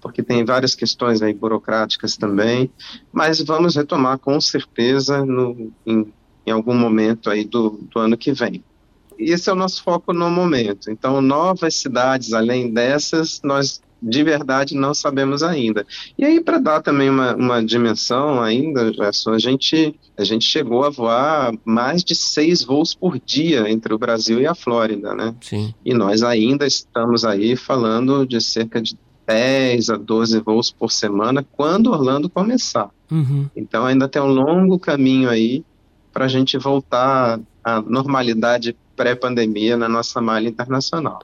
porque 0.00 0.22
tem 0.22 0.44
várias 0.44 0.74
questões 0.74 1.22
aí 1.22 1.32
burocráticas 1.32 2.16
também, 2.16 2.70
mas 3.10 3.40
vamos 3.40 3.76
retomar 3.76 4.18
com 4.18 4.38
certeza 4.40 5.24
no, 5.24 5.72
em, 5.86 6.12
em 6.46 6.50
algum 6.50 6.74
momento 6.74 7.30
aí 7.30 7.44
do, 7.44 7.78
do 7.90 7.98
ano 7.98 8.16
que 8.16 8.32
vem. 8.32 8.62
Esse 9.18 9.50
é 9.50 9.52
o 9.52 9.56
nosso 9.56 9.82
foco 9.82 10.12
no 10.12 10.30
momento. 10.30 10.90
Então, 10.90 11.20
novas 11.20 11.74
cidades 11.74 12.32
além 12.32 12.72
dessas, 12.72 13.40
nós 13.42 13.80
de 14.02 14.24
verdade 14.24 14.74
não 14.74 14.92
sabemos 14.92 15.42
ainda. 15.42 15.86
E 16.18 16.24
aí, 16.24 16.40
para 16.40 16.58
dar 16.58 16.82
também 16.82 17.08
uma, 17.08 17.36
uma 17.36 17.64
dimensão 17.64 18.42
ainda, 18.42 18.92
Gerson, 18.92 19.30
a 19.30 19.38
gente, 19.38 19.94
a 20.18 20.24
gente 20.24 20.44
chegou 20.44 20.84
a 20.84 20.90
voar 20.90 21.52
mais 21.64 22.02
de 22.02 22.16
seis 22.16 22.64
voos 22.64 22.94
por 22.94 23.18
dia 23.20 23.70
entre 23.70 23.94
o 23.94 23.98
Brasil 23.98 24.40
e 24.40 24.46
a 24.46 24.54
Flórida, 24.54 25.14
né? 25.14 25.34
Sim. 25.40 25.72
E 25.84 25.94
nós 25.94 26.22
ainda 26.24 26.66
estamos 26.66 27.24
aí 27.24 27.54
falando 27.54 28.26
de 28.26 28.40
cerca 28.40 28.82
de 28.82 28.98
10 29.24 29.90
a 29.90 29.96
12 29.96 30.40
voos 30.40 30.72
por 30.72 30.90
semana 30.90 31.46
quando 31.52 31.92
Orlando 31.92 32.28
começar. 32.28 32.90
Uhum. 33.10 33.48
Então 33.54 33.86
ainda 33.86 34.08
tem 34.08 34.20
um 34.20 34.26
longo 34.26 34.78
caminho 34.78 35.30
aí 35.30 35.64
para 36.12 36.24
a 36.24 36.28
gente 36.28 36.58
voltar 36.58 37.40
à 37.64 37.80
normalidade 37.80 38.76
pré-pandemia 38.96 39.76
na 39.76 39.88
nossa 39.88 40.20
malha 40.20 40.48
internacional. 40.48 41.20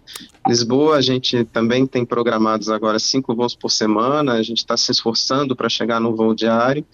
Lisboa, 0.46 0.96
a 0.96 1.00
gente 1.00 1.44
também 1.44 1.86
tem 1.86 2.04
programados 2.04 2.68
agora 2.68 2.98
cinco 2.98 3.34
voos 3.34 3.54
por 3.54 3.70
semana, 3.70 4.32
a 4.32 4.42
gente 4.42 4.58
está 4.58 4.76
se 4.76 4.90
esforçando 4.90 5.54
para 5.54 5.68
chegar 5.68 6.00
no 6.00 6.14
voo 6.14 6.34
diário, 6.34 6.84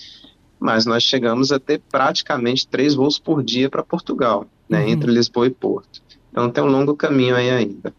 mas 0.58 0.86
nós 0.86 1.02
chegamos 1.02 1.52
a 1.52 1.58
ter 1.58 1.80
praticamente 1.90 2.66
três 2.66 2.94
voos 2.94 3.18
por 3.18 3.42
dia 3.42 3.68
para 3.68 3.82
Portugal, 3.82 4.46
né, 4.68 4.84
Uhum. 4.84 4.88
entre 4.88 5.10
Lisboa 5.10 5.46
e 5.46 5.50
Porto. 5.50 6.02
Então 6.30 6.50
tem 6.50 6.64
um 6.64 6.68
longo 6.68 6.96
caminho 6.96 7.36
aí 7.36 7.50
ainda. 7.50 7.94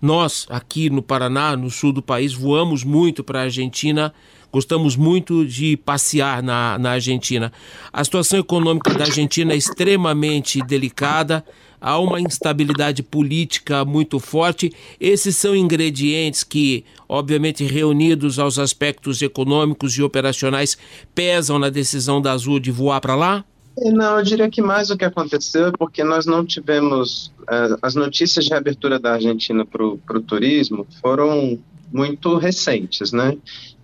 Nós, 0.00 0.46
aqui 0.48 0.90
no 0.90 1.02
Paraná, 1.02 1.56
no 1.56 1.70
sul 1.70 1.92
do 1.92 2.00
país, 2.02 2.32
voamos 2.32 2.84
muito 2.84 3.24
para 3.24 3.40
a 3.40 3.42
Argentina, 3.44 4.14
gostamos 4.52 4.94
muito 4.94 5.44
de 5.44 5.76
passear 5.76 6.42
na, 6.42 6.78
na 6.78 6.92
Argentina. 6.92 7.52
A 7.92 8.04
situação 8.04 8.38
econômica 8.38 8.94
da 8.94 9.04
Argentina 9.04 9.52
é 9.52 9.56
extremamente 9.56 10.62
delicada, 10.62 11.44
há 11.80 11.98
uma 11.98 12.20
instabilidade 12.20 13.02
política 13.02 13.84
muito 13.84 14.18
forte. 14.18 14.72
Esses 15.00 15.36
são 15.36 15.54
ingredientes 15.54 16.42
que, 16.44 16.84
obviamente, 17.08 17.64
reunidos 17.64 18.38
aos 18.38 18.58
aspectos 18.58 19.22
econômicos 19.22 19.96
e 19.96 20.02
operacionais, 20.02 20.76
pesam 21.14 21.58
na 21.58 21.68
decisão 21.70 22.20
da 22.20 22.32
Azul 22.32 22.58
de 22.60 22.70
voar 22.70 23.00
para 23.00 23.14
lá? 23.14 23.44
É, 23.78 23.90
Não, 23.90 24.18
eu 24.18 24.24
diria 24.24 24.50
que 24.50 24.60
mais 24.60 24.90
o 24.90 24.96
que 24.96 25.04
aconteceu 25.04 25.68
é 25.68 25.72
porque 25.72 26.02
nós 26.02 26.26
não 26.26 26.44
tivemos. 26.44 27.32
eh, 27.50 27.76
as 27.80 27.94
notícias 27.94 28.44
de 28.44 28.50
reabertura 28.50 28.98
da 28.98 29.12
Argentina 29.14 29.64
para 29.64 29.84
o 29.84 30.20
turismo 30.20 30.86
foram 31.00 31.58
muito 31.92 32.36
recentes, 32.36 33.12
né? 33.12 33.36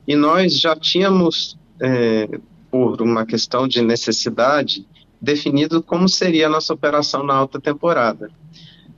E 0.07 0.15
nós 0.15 0.59
já 0.59 0.77
tínhamos, 0.77 1.57
eh, 1.81 2.29
por 2.71 3.01
uma 3.01 3.25
questão 3.25 3.67
de 3.69 3.81
necessidade, 3.81 4.85
definido 5.25 5.83
como 5.83 6.09
seria 6.09 6.47
a 6.47 6.51
nossa 6.51 6.73
operação 6.73 7.25
na 7.25 7.35
alta 7.35 7.61
temporada. 7.61 8.31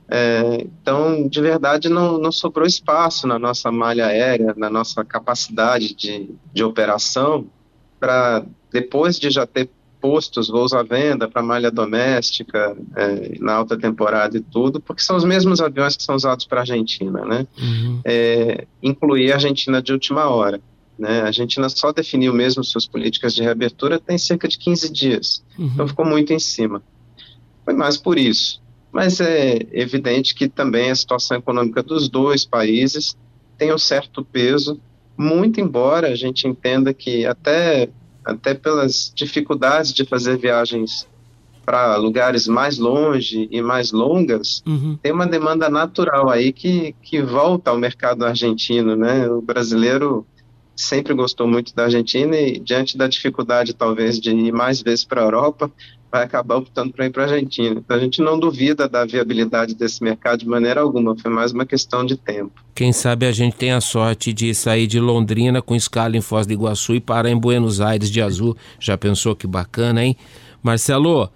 Eh, 0.09 0.67
então, 0.81 1.27
de 1.27 1.41
verdade, 1.41 1.89
não, 1.89 2.17
não 2.17 2.31
sobrou 2.31 2.65
espaço 2.65 3.27
na 3.27 3.39
nossa 3.39 3.71
malha 3.71 4.05
aérea, 4.05 4.53
na 4.55 4.69
nossa 4.69 5.03
capacidade 5.03 5.93
de, 5.95 6.29
de 6.53 6.63
operação, 6.63 7.47
para, 7.99 8.45
depois 8.71 9.19
de 9.19 9.29
já 9.29 9.45
ter 9.45 9.69
postos, 9.99 10.47
voos 10.47 10.73
à 10.73 10.83
venda 10.83 11.27
para 11.27 11.41
malha 11.41 11.71
doméstica, 11.71 12.77
eh, 12.95 13.37
na 13.39 13.53
alta 13.53 13.77
temporada 13.77 14.37
e 14.37 14.41
tudo, 14.41 14.79
porque 14.79 15.01
são 15.01 15.15
os 15.15 15.23
mesmos 15.23 15.59
aviões 15.59 15.97
que 15.97 16.03
são 16.03 16.15
usados 16.15 16.45
para 16.45 16.59
a 16.59 16.61
Argentina, 16.61 17.25
né? 17.25 17.47
Uhum. 17.59 18.01
É, 18.05 18.67
incluir 18.81 19.31
a 19.31 19.35
Argentina 19.35 19.81
de 19.81 19.91
última 19.91 20.29
hora. 20.29 20.61
Né? 20.97 21.21
A 21.21 21.25
Argentina 21.27 21.69
só 21.69 21.91
definiu 21.91 22.33
mesmo 22.33 22.63
suas 22.63 22.87
políticas 22.87 23.33
de 23.35 23.43
reabertura 23.43 23.99
tem 23.99 24.17
cerca 24.17 24.47
de 24.47 24.57
15 24.57 24.91
dias, 24.91 25.43
então 25.59 25.83
Uhum. 25.83 25.87
ficou 25.87 26.05
muito 26.05 26.33
em 26.33 26.39
cima. 26.39 26.81
Foi 27.63 27.73
mais 27.73 27.97
por 27.97 28.17
isso. 28.17 28.61
Mas 28.91 29.19
é 29.21 29.59
evidente 29.71 30.33
que 30.33 30.47
também 30.47 30.89
a 30.89 30.95
situação 30.95 31.37
econômica 31.37 31.83
dos 31.83 32.09
dois 32.09 32.45
países 32.45 33.15
tem 33.57 33.71
um 33.73 33.77
certo 33.77 34.23
peso, 34.25 34.79
muito 35.15 35.59
embora 35.61 36.07
a 36.07 36.15
gente 36.15 36.47
entenda 36.47 36.93
que 36.93 37.25
até, 37.25 37.89
até 38.25 38.53
pelas 38.55 39.11
dificuldades 39.15 39.93
de 39.93 40.05
fazer 40.05 40.37
viagens 40.37 41.07
para 41.65 41.97
lugares 41.97 42.47
mais 42.47 42.77
longe 42.77 43.47
e 43.51 43.61
mais 43.61 43.91
longas, 43.91 44.63
Uhum. 44.65 44.97
tem 45.03 45.11
uma 45.11 45.27
demanda 45.27 45.69
natural 45.69 46.29
aí 46.29 46.53
que, 46.53 46.95
que 47.03 47.21
volta 47.21 47.69
ao 47.71 47.77
mercado 47.77 48.23
argentino, 48.25 48.95
né? 48.95 49.27
O 49.29 49.41
brasileiro 49.41 50.25
sempre 50.77 51.13
gostou 51.13 51.47
muito 51.47 51.75
da 51.75 51.85
Argentina 51.85 52.37
e 52.37 52.59
diante 52.59 52.97
da 52.97 53.07
dificuldade 53.07 53.73
talvez 53.73 54.19
de 54.19 54.29
ir 54.29 54.51
mais 54.51 54.81
vezes 54.81 55.03
para 55.03 55.21
a 55.21 55.25
Europa, 55.25 55.71
vai 56.11 56.23
acabar 56.23 56.57
optando 56.57 56.93
para 56.93 57.05
ir 57.05 57.09
para 57.11 57.23
a 57.23 57.25
Argentina. 57.25 57.81
Então 57.83 57.97
a 57.97 57.99
gente 57.99 58.21
não 58.21 58.39
duvida 58.39 58.87
da 58.87 59.03
viabilidade 59.03 59.75
desse 59.75 60.03
mercado 60.03 60.39
de 60.39 60.47
maneira 60.47 60.81
alguma, 60.81 61.17
foi 61.17 61.31
mais 61.31 61.51
uma 61.51 61.65
questão 61.65 62.05
de 62.05 62.15
tempo. 62.15 62.63
Quem 62.73 62.93
sabe 62.93 63.25
a 63.25 63.31
gente 63.31 63.55
tem 63.55 63.71
a 63.71 63.81
sorte 63.81 64.31
de 64.31 64.53
sair 64.53 64.87
de 64.87 64.99
Londrina 64.99 65.61
com 65.61 65.75
escala 65.75 66.15
em 66.15 66.21
Foz 66.21 66.47
do 66.47 66.53
Iguaçu 66.53 66.95
e 66.95 66.99
parar 66.99 67.29
em 67.29 67.37
Buenos 67.37 67.81
Aires 67.81 68.09
de 68.09 68.21
azul. 68.21 68.55
Já 68.79 68.97
pensou 68.97 69.35
que 69.35 69.47
bacana, 69.47 70.05
hein? 70.05 70.15
Marcelo, 70.63 71.29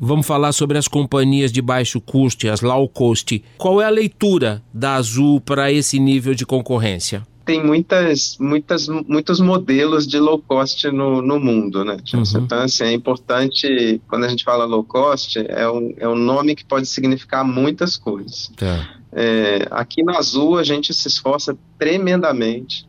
vamos 0.00 0.26
falar 0.26 0.52
sobre 0.52 0.78
as 0.78 0.86
companhias 0.86 1.50
de 1.50 1.60
baixo 1.60 2.00
custo, 2.00 2.48
as 2.48 2.60
low 2.60 2.88
cost. 2.88 3.42
Qual 3.58 3.80
é 3.80 3.84
a 3.84 3.90
leitura 3.90 4.62
da 4.72 4.94
Azul 4.94 5.40
para 5.40 5.72
esse 5.72 5.98
nível 5.98 6.34
de 6.34 6.46
concorrência? 6.46 7.22
Tem 7.44 7.64
muitas, 7.64 8.36
muitas, 8.38 8.88
muitos 8.88 9.40
modelos 9.40 10.06
de 10.06 10.18
low 10.18 10.38
cost 10.38 10.88
no, 10.90 11.20
no 11.20 11.40
mundo, 11.40 11.84
né? 11.84 11.96
Uhum. 12.14 12.22
Então, 12.36 12.60
assim, 12.60 12.84
é 12.84 12.92
importante, 12.92 14.00
quando 14.08 14.24
a 14.24 14.28
gente 14.28 14.44
fala 14.44 14.64
low 14.64 14.84
cost, 14.84 15.38
é 15.48 15.68
um, 15.68 15.94
é 15.96 16.08
um 16.08 16.14
nome 16.14 16.54
que 16.54 16.64
pode 16.64 16.86
significar 16.86 17.44
muitas 17.44 17.96
coisas. 17.96 18.50
Tá. 18.56 18.88
É, 19.12 19.66
aqui 19.70 20.02
na 20.02 20.18
Azul, 20.18 20.56
a 20.56 20.64
gente 20.64 20.94
se 20.94 21.08
esforça 21.08 21.56
tremendamente 21.78 22.88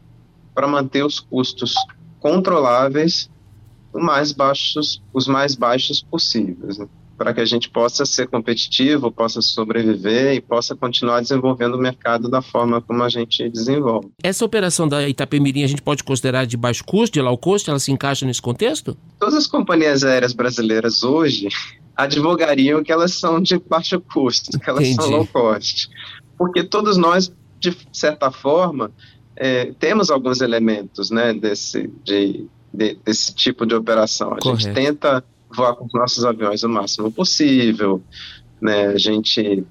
para 0.54 0.68
manter 0.68 1.04
os 1.04 1.20
custos 1.20 1.74
controláveis, 2.20 3.30
mais 3.94 4.32
baixos, 4.32 5.02
os 5.14 5.28
mais 5.28 5.56
baixos 5.56 6.02
possíveis, 6.02 6.78
né? 6.78 6.88
Para 7.18 7.34
que 7.34 7.40
a 7.42 7.46
gente 7.46 7.70
possa 7.70 8.06
ser 8.06 8.28
competitivo, 8.28 9.12
possa 9.12 9.42
sobreviver 9.42 10.34
e 10.34 10.42
possa 10.42 10.76
continuar 10.76 11.22
desenvolvendo 11.22 11.76
o 11.76 11.78
mercado 11.78 12.28
da 12.30 12.42
forma 12.42 12.82
como 12.82 13.04
a 13.04 13.10
gente 13.10 13.48
desenvolve. 13.50 14.10
Essa 14.24 14.44
operação 14.44 14.88
da 14.88 15.08
Itapemirim 15.08 15.64
a 15.64 15.68
gente 15.68 15.82
pode 15.82 16.04
considerar 16.04 16.46
de 16.46 16.58
baixo 16.58 16.84
custo, 16.84 17.14
de 17.14 17.22
low 17.22 17.38
cost? 17.38 17.70
Ela 17.70 17.80
se 17.80 17.92
encaixa 17.92 18.26
nesse 18.26 18.42
contexto? 18.42 18.98
Todas 19.20 19.36
as 19.36 19.48
companhias 19.48 20.04
aéreas 20.04 20.34
brasileiras 20.34 21.04
hoje 21.04 21.48
advogariam 21.96 22.84
que 22.84 22.92
elas 22.92 23.14
são 23.14 23.40
de 23.42 23.58
baixo 23.60 24.02
custo, 24.02 24.60
que 24.60 24.70
elas 24.70 24.84
são 24.88 24.94
Entendi. 25.06 25.12
low 25.12 25.28
cost. 25.28 25.90
Porque 26.38 26.64
todos 26.64 26.98
nós, 26.98 27.32
de 27.60 27.76
certa 27.92 28.32
forma, 28.32 28.92
é, 29.36 29.72
temos 29.80 30.10
alguns 30.10 30.42
elementos 30.42 31.10
né, 31.12 31.34
desse, 31.34 31.90
de, 32.04 32.48
de- 32.74 32.98
desse 33.06 33.34
tipo 33.34 33.66
de 33.66 33.76
operação. 33.76 34.32
A 34.32 34.36
gente 34.36 34.64
Correto. 34.66 34.74
tenta 34.74 35.24
voar 35.56 35.76
com 35.76 35.86
os 35.86 35.94
nossos 35.94 36.26
aviões 36.26 36.64
o 36.64 36.70
máximo 36.70 37.12
possível, 37.12 38.02
né, 38.62 38.88
a 38.88 38.98
gente, 38.98 39.64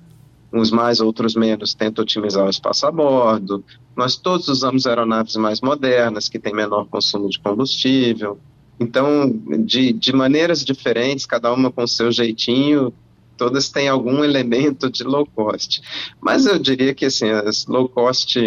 uns 0.53 0.71
mais, 0.71 1.01
outros 1.01 1.35
menos, 1.35 1.75
tenta 1.75 2.03
otimizar 2.03 2.47
o 2.47 2.51
espaço 2.51 2.87
a 2.87 2.91
bordo. 2.91 3.65
Nós 3.97 4.17
todos 4.17 4.49
usamos 4.49 4.87
aeronaves 4.87 5.37
mais 5.37 5.61
modernas, 5.61 6.29
que 6.29 6.39
têm 6.39 6.55
menor 6.55 6.87
consumo 6.87 7.29
de 7.29 7.39
combustível. 7.39 8.39
Então, 8.79 9.31
de, 9.65 9.93
de 9.93 10.13
maneiras 10.13 10.65
diferentes, 10.65 11.27
cada 11.27 11.53
uma 11.53 11.71
com 11.71 11.87
seu 11.87 12.11
jeitinho, 12.11 12.93
todas 13.37 13.71
têm 13.71 13.89
algum 13.89 14.25
elemento 14.25 14.91
de 14.91 15.05
low 15.05 15.27
cost. 15.27 15.81
Mas 16.21 16.47
eu 16.47 16.59
diria 16.59 16.95
que 16.95 17.07
assim, 17.07 17.31
as 17.31 17.67
low 17.67 17.89
cost 17.89 18.39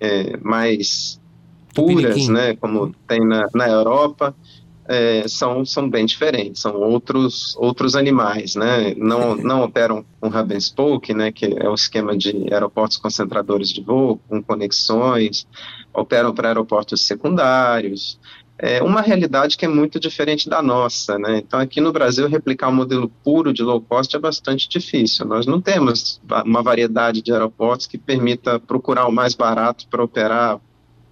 é, 0.00 0.36
mais 0.38 1.20
puras, 1.74 2.28
né, 2.28 2.56
como 2.56 2.94
tem 3.06 3.20
na, 3.20 3.48
na 3.54 3.68
Europa, 3.68 4.34
é, 4.90 5.28
são, 5.28 5.64
são 5.64 5.88
bem 5.88 6.04
diferentes, 6.04 6.62
são 6.62 6.74
outros, 6.80 7.54
outros 7.58 7.94
animais, 7.94 8.56
né, 8.56 8.92
não, 8.96 9.36
não 9.36 9.62
operam 9.62 10.04
com 10.18 10.26
hub 10.26 10.52
and 10.52 10.58
spoke, 10.58 11.14
né, 11.14 11.30
que 11.30 11.46
é 11.46 11.68
o 11.68 11.74
esquema 11.74 12.18
de 12.18 12.52
aeroportos 12.52 12.96
concentradores 12.96 13.68
de 13.68 13.80
voo, 13.80 14.20
com 14.28 14.42
conexões, 14.42 15.46
operam 15.94 16.34
para 16.34 16.48
aeroportos 16.48 17.06
secundários, 17.06 18.18
é 18.58 18.82
uma 18.82 19.00
realidade 19.00 19.56
que 19.56 19.64
é 19.64 19.68
muito 19.68 20.00
diferente 20.00 20.46
da 20.46 20.60
nossa, 20.60 21.18
né? 21.18 21.38
Então, 21.38 21.58
aqui 21.58 21.80
no 21.80 21.92
Brasil, 21.92 22.28
replicar 22.28 22.68
um 22.68 22.74
modelo 22.74 23.08
puro 23.24 23.54
de 23.54 23.62
low 23.62 23.80
cost 23.80 24.14
é 24.14 24.18
bastante 24.18 24.68
difícil. 24.68 25.24
Nós 25.24 25.46
não 25.46 25.62
temos 25.62 26.20
uma 26.44 26.62
variedade 26.62 27.22
de 27.22 27.32
aeroportos 27.32 27.86
que 27.86 27.96
permita 27.96 28.60
procurar 28.60 29.06
o 29.06 29.12
mais 29.12 29.34
barato 29.34 29.88
para 29.88 30.04
operar 30.04 30.60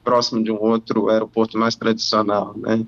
próximo 0.05 0.45
de 0.45 0.53
um 0.53 0.61
outro 0.61 1.09
aeroporto 1.09 1.57
mais 1.57 1.75
tradicional, 1.75 2.55
né? 2.55 2.85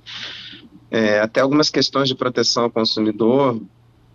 É, 0.90 1.20
até 1.20 1.40
algumas 1.40 1.70
questões 1.70 2.09
de 2.09 2.14
proteção 2.14 2.64
ao 2.64 2.70
consumidor 2.70 3.61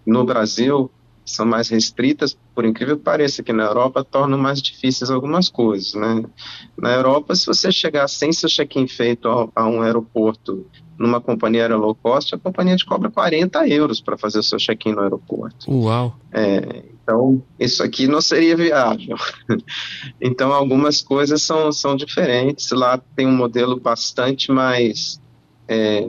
no 0.06 0.26
Brasil 0.26 0.92
são 1.26 1.46
mais 1.46 1.70
restritas, 1.70 2.38
por 2.54 2.64
incrível 2.64 2.98
que 2.98 3.04
pareça, 3.04 3.42
que 3.42 3.52
na 3.52 3.64
Europa 3.64 4.04
tornam 4.04 4.38
mais 4.38 4.62
difíceis 4.62 5.10
algumas 5.10 5.50
coisas, 5.50 5.96
né? 5.96 6.24
Na 6.78 6.94
Europa, 6.94 7.34
se 7.34 7.48
você 7.48 7.72
chegar 7.72 8.08
sem 8.08 8.32
seu 8.32 8.48
check-in 8.48 8.88
feito 8.88 9.28
a, 9.28 9.50
a, 9.56 9.68
um 9.68 9.82
aeroporto 9.82 10.68
numa 11.00 11.20
companhia 11.20 11.64
aérea 11.64 11.78
low 11.78 11.96
cost, 11.96 12.36
a 12.36 12.38
companhia 12.38 12.76
te 12.76 12.86
cobra 12.86 13.10
40 13.10 13.68
euros 13.68 14.00
para 14.00 14.18
fazer 14.18 14.40
o 14.40 14.44
seu 14.44 14.60
check-in 14.60 14.94
no 14.94 15.02
aeroporto. 15.02 15.70
Uau! 15.70 16.16
É, 16.32 16.84
então, 17.04 17.42
isso 17.60 17.84
aqui 17.84 18.08
não 18.08 18.22
seria 18.22 18.56
viável. 18.56 19.18
então, 20.22 20.54
algumas 20.54 21.02
coisas 21.02 21.42
são, 21.42 21.72
são 21.72 21.96
diferentes. 21.96 22.72
Lá 22.72 23.00
tem 23.16 23.28
um 23.28 23.36
modelo 23.36 23.80
bastante 23.80 24.52
mais, 24.52 25.20
é, 25.68 26.08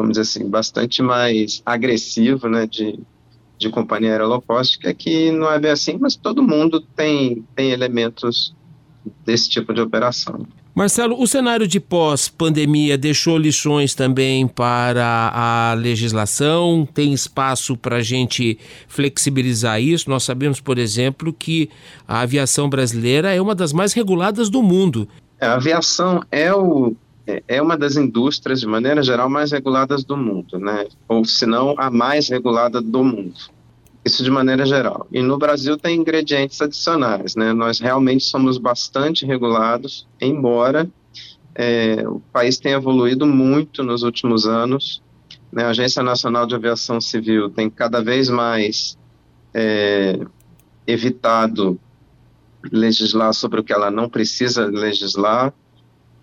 vamos 0.00 0.16
dizer 0.16 0.22
assim, 0.22 0.48
bastante 0.48 1.02
mais 1.02 1.62
agressivo, 1.64 2.48
né, 2.48 2.66
de, 2.66 2.98
de 3.58 3.68
companhia 3.68 4.10
aérea 4.10 4.26
low 4.26 4.40
cost, 4.40 4.78
que 4.78 4.88
aqui 4.88 5.30
não 5.30 5.50
é 5.50 5.58
bem 5.58 5.70
assim, 5.70 5.98
mas 6.00 6.16
todo 6.16 6.42
mundo 6.42 6.80
tem, 6.80 7.44
tem 7.54 7.70
elementos 7.70 8.54
desse 9.24 9.48
tipo 9.48 9.74
de 9.74 9.80
operação. 9.80 10.46
Marcelo, 10.74 11.20
o 11.20 11.26
cenário 11.26 11.66
de 11.66 11.80
pós-pandemia 11.80 12.96
deixou 12.96 13.36
lições 13.36 13.94
também 13.94 14.46
para 14.46 15.30
a 15.34 15.74
legislação? 15.74 16.88
Tem 16.94 17.12
espaço 17.12 17.76
para 17.76 17.96
a 17.96 18.02
gente 18.02 18.58
flexibilizar 18.88 19.82
isso? 19.82 20.08
Nós 20.08 20.22
sabemos, 20.22 20.60
por 20.60 20.78
exemplo, 20.78 21.32
que 21.32 21.68
a 22.06 22.20
aviação 22.20 22.70
brasileira 22.70 23.34
é 23.34 23.40
uma 23.42 23.54
das 23.54 23.72
mais 23.72 23.92
reguladas 23.92 24.48
do 24.48 24.62
mundo. 24.62 25.08
É, 25.40 25.46
a 25.46 25.54
aviação 25.54 26.22
é, 26.30 26.54
o, 26.54 26.94
é, 27.46 27.60
uma 27.60 27.76
das 27.76 27.96
indústrias, 27.96 28.60
de 28.60 28.66
maneira 28.66 29.02
geral, 29.02 29.28
mais 29.28 29.52
reguladas 29.52 30.04
do 30.04 30.16
mundo, 30.16 30.58
né? 30.58 30.86
ou 31.08 31.24
se 31.24 31.46
não, 31.46 31.74
a 31.76 31.90
mais 31.90 32.28
regulada 32.28 32.80
do 32.80 33.04
mundo. 33.04 33.34
Isso 34.04 34.24
de 34.24 34.30
maneira 34.30 34.64
geral. 34.64 35.06
E 35.12 35.20
no 35.20 35.36
Brasil 35.36 35.76
tem 35.76 35.98
ingredientes 36.00 36.60
adicionais, 36.62 37.36
né? 37.36 37.52
Nós 37.52 37.78
realmente 37.80 38.24
somos 38.24 38.56
bastante 38.56 39.26
regulados, 39.26 40.06
embora 40.18 40.90
é, 41.54 42.08
o 42.08 42.20
país 42.32 42.58
tenha 42.58 42.76
evoluído 42.76 43.26
muito 43.26 43.82
nos 43.82 44.02
últimos 44.02 44.46
anos. 44.46 45.02
Né? 45.52 45.64
A 45.64 45.68
Agência 45.68 46.02
Nacional 46.02 46.46
de 46.46 46.54
Aviação 46.54 46.98
Civil 46.98 47.50
tem 47.50 47.68
cada 47.68 48.02
vez 48.02 48.30
mais 48.30 48.96
é, 49.52 50.18
evitado 50.86 51.78
legislar 52.72 53.32
sobre 53.34 53.60
o 53.60 53.64
que 53.64 53.72
ela 53.72 53.90
não 53.90 54.08
precisa 54.08 54.64
legislar. 54.66 55.52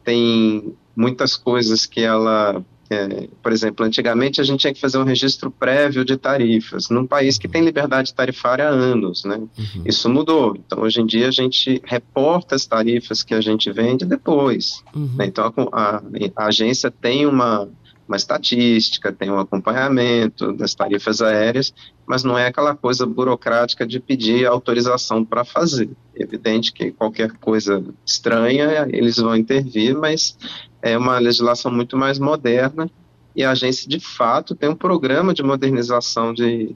Tem 0.04 0.76
muitas 0.98 1.38
coisas 1.38 1.86
que 1.86 2.02
ela 2.02 2.66
é, 2.90 3.28
por 3.44 3.52
exemplo, 3.52 3.86
antigamente 3.86 4.40
a 4.40 4.44
gente 4.44 4.62
tinha 4.62 4.74
que 4.74 4.80
fazer 4.80 4.98
um 4.98 5.04
registro 5.04 5.52
prévio 5.52 6.06
de 6.06 6.16
tarifas, 6.16 6.90
num 6.90 7.06
país 7.06 7.38
que 7.38 7.48
tem 7.48 7.64
liberdade 7.64 8.14
tarifária 8.14 8.66
há 8.66 8.70
anos, 8.70 9.26
né? 9.26 9.36
Uhum. 9.36 9.84
Isso 9.86 10.10
mudou. 10.10 10.56
Então, 10.56 10.82
hoje 10.82 11.02
em 11.02 11.06
dia, 11.06 11.28
a 11.28 11.32
gente 11.32 11.82
reporta 11.84 12.56
as 12.56 12.66
tarifas 12.66 13.24
que 13.24 13.34
a 13.34 13.42
gente 13.42 13.70
vende 13.72 14.06
depois. 14.06 14.84
Uhum. 14.96 15.10
Né? 15.18 15.26
Então, 15.26 15.54
a, 15.72 15.98
a, 15.98 16.02
a, 16.38 16.46
agência 16.46 16.90
tem 16.90 17.26
uma, 17.26 17.68
uma 18.08 18.16
estatística, 18.16 19.12
tem 19.12 19.30
um 19.30 19.40
acompanhamento 19.40 20.54
das 20.54 20.74
tarifas 20.74 21.22
aéreas, 21.22 21.74
mas 22.06 22.24
não 22.24 22.38
é 22.38 22.48
aquela 22.48 22.76
coisa 22.76 23.06
burocrática 23.06 23.86
de 23.86 24.00
pedir 24.00 24.46
autorização 24.46 25.26
para 25.26 25.44
fazer. 25.44 25.90
É 26.16 26.24
evidente 26.24 26.72
que 26.72 26.92
qualquer 26.92 27.32
coisa 27.34 27.84
estranha, 28.06 28.88
eles 28.90 29.18
vão 29.18 29.36
intervir, 29.36 29.98
mas 29.98 30.38
é 30.82 30.98
uma 30.98 31.20
legislação 31.20 31.72
muito 31.72 31.98
mais 31.98 32.18
moderna 32.18 32.90
e 33.38 33.44
a 33.44 33.52
agência, 33.52 33.88
de 33.88 34.00
fato, 34.00 34.56
tem 34.56 34.68
um 34.68 34.76
programa 34.76 35.32
de 35.32 35.44
modernização 35.44 36.34
de, 36.34 36.76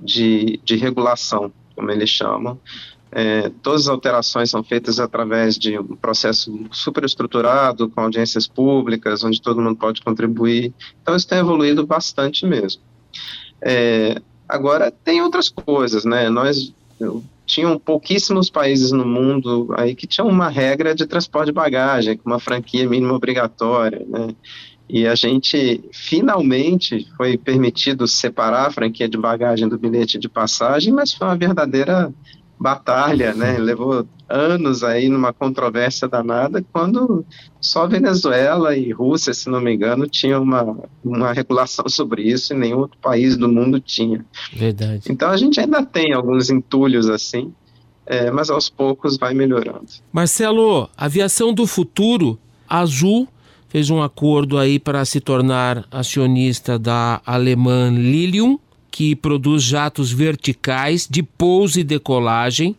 de, 0.00 0.60
de 0.62 0.76
regulação, 0.76 1.52
como 1.74 1.90
eles 1.90 2.08
chamam. 2.08 2.60
É, 3.18 3.50
todas 3.62 3.82
as 3.82 3.88
alterações 3.88 4.50
são 4.50 4.62
feitas 4.62 5.00
através 5.00 5.56
de 5.56 5.78
um 5.78 5.96
processo 5.96 6.52
superestruturado, 6.70 7.88
com 7.88 8.02
audiências 8.02 8.46
públicas, 8.46 9.24
onde 9.24 9.40
todo 9.40 9.62
mundo 9.62 9.78
pode 9.78 10.02
contribuir. 10.02 10.74
Então, 11.00 11.16
isso 11.16 11.26
tem 11.26 11.38
evoluído 11.38 11.86
bastante 11.86 12.44
mesmo. 12.44 12.82
É, 13.62 14.20
agora, 14.46 14.90
tem 14.90 15.22
outras 15.22 15.48
coisas, 15.48 16.04
né? 16.04 16.28
Nós 16.28 16.74
tinham 17.46 17.78
pouquíssimos 17.78 18.50
países 18.50 18.92
no 18.92 19.06
mundo 19.06 19.74
aí 19.78 19.94
que 19.94 20.06
tinham 20.06 20.28
uma 20.28 20.50
regra 20.50 20.94
de 20.94 21.06
transporte 21.06 21.46
de 21.46 21.52
bagagem, 21.52 22.18
com 22.18 22.28
uma 22.28 22.38
franquia 22.38 22.86
mínima 22.86 23.14
obrigatória, 23.14 24.04
né? 24.06 24.28
E 24.90 25.06
a 25.06 25.14
gente 25.14 25.82
finalmente 25.90 27.08
foi 27.16 27.38
permitido 27.38 28.06
separar 28.06 28.66
a 28.66 28.70
franquia 28.70 29.08
de 29.08 29.16
bagagem 29.16 29.66
do 29.66 29.78
bilhete 29.78 30.18
de 30.18 30.28
passagem, 30.28 30.92
mas 30.92 31.14
foi 31.14 31.26
uma 31.26 31.36
verdadeira 31.36 32.12
batalha, 32.58 33.34
né? 33.34 33.58
Levou 33.58 34.06
anos 34.28 34.82
aí 34.82 35.08
numa 35.08 35.32
controvérsia 35.32 36.08
danada, 36.08 36.64
quando 36.72 37.24
só 37.60 37.86
Venezuela 37.86 38.76
e 38.76 38.92
Rússia, 38.92 39.32
se 39.32 39.48
não 39.48 39.60
me 39.60 39.74
engano, 39.74 40.06
tinham 40.08 40.42
uma, 40.42 40.76
uma 41.04 41.32
regulação 41.32 41.88
sobre 41.88 42.22
isso 42.22 42.52
e 42.52 42.56
nenhum 42.56 42.78
outro 42.78 42.98
país 43.00 43.36
do 43.36 43.48
mundo 43.48 43.78
tinha. 43.78 44.24
Verdade. 44.52 45.04
Então 45.08 45.30
a 45.30 45.36
gente 45.36 45.60
ainda 45.60 45.84
tem 45.84 46.12
alguns 46.12 46.50
entulhos 46.50 47.08
assim, 47.08 47.52
é, 48.04 48.30
mas 48.30 48.50
aos 48.50 48.68
poucos 48.68 49.16
vai 49.16 49.34
melhorando. 49.34 49.86
Marcelo, 50.12 50.88
aviação 50.96 51.52
do 51.52 51.66
futuro, 51.66 52.38
Azul 52.68 53.28
fez 53.68 53.90
um 53.90 54.02
acordo 54.02 54.58
aí 54.58 54.78
para 54.78 55.04
se 55.04 55.20
tornar 55.20 55.84
acionista 55.90 56.78
da 56.78 57.20
alemã 57.24 57.90
Lilium 57.90 58.58
que 58.96 59.14
produz 59.14 59.62
jatos 59.62 60.10
verticais 60.10 61.06
de 61.06 61.22
pouso 61.22 61.78
e 61.78 61.84
decolagem, 61.84 62.74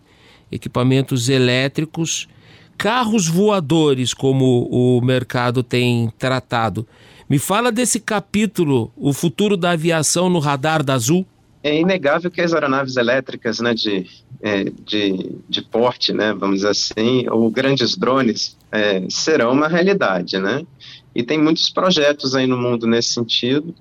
equipamentos 0.51 1.29
elétricos, 1.29 2.27
carros 2.75 3.27
voadores, 3.27 4.15
como 4.15 4.67
o 4.71 4.99
mercado 4.99 5.61
tem 5.61 6.11
tratado. 6.17 6.87
Me 7.29 7.37
fala 7.37 7.71
desse 7.71 7.99
capítulo, 7.99 8.91
o 8.97 9.13
futuro 9.13 9.55
da 9.55 9.69
aviação 9.69 10.27
no 10.27 10.39
radar 10.39 10.81
da 10.81 10.95
Azul. 10.95 11.23
É 11.61 11.79
inegável 11.79 12.31
que 12.31 12.41
as 12.41 12.51
aeronaves 12.51 12.97
elétricas 12.97 13.59
né, 13.59 13.75
de, 13.75 14.07
é, 14.41 14.63
de, 14.63 15.35
de 15.47 15.61
porte, 15.61 16.13
né, 16.13 16.33
vamos 16.33 16.61
dizer 16.61 16.69
assim, 16.69 17.29
ou 17.29 17.47
grandes 17.51 17.95
drones, 17.95 18.57
é, 18.71 19.05
serão 19.07 19.51
uma 19.51 19.67
realidade, 19.67 20.39
né? 20.39 20.65
E 21.13 21.21
tem 21.21 21.37
muitos 21.37 21.69
projetos 21.69 22.33
aí 22.33 22.47
no 22.47 22.57
mundo 22.57 22.87
nesse 22.87 23.13
sentido. 23.13 23.75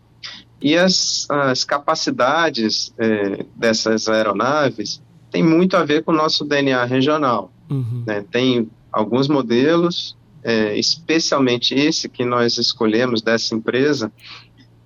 E 0.61 0.77
as, 0.77 1.27
as 1.29 1.65
capacidades 1.65 2.93
é, 2.99 3.45
dessas 3.55 4.09
aeronaves 4.09 5.03
têm 5.31 5.43
muito 5.43 5.77
a 5.77 5.85
ver 5.85 6.03
com 6.03 6.13
o 6.13 6.17
nosso 6.17 6.45
DNA 6.45 6.85
regional. 6.85 7.53
Uhum. 7.71 8.05
Né? 8.07 8.25
Tem 8.31 8.69
alguns 8.91 9.29
modelos, 9.29 10.17
é, 10.43 10.79
especialmente 10.79 11.75
esse 11.75 12.09
que 12.09 12.25
nós 12.25 12.57
escolhemos 12.57 13.21
dessa 13.21 13.55
empresa, 13.55 14.11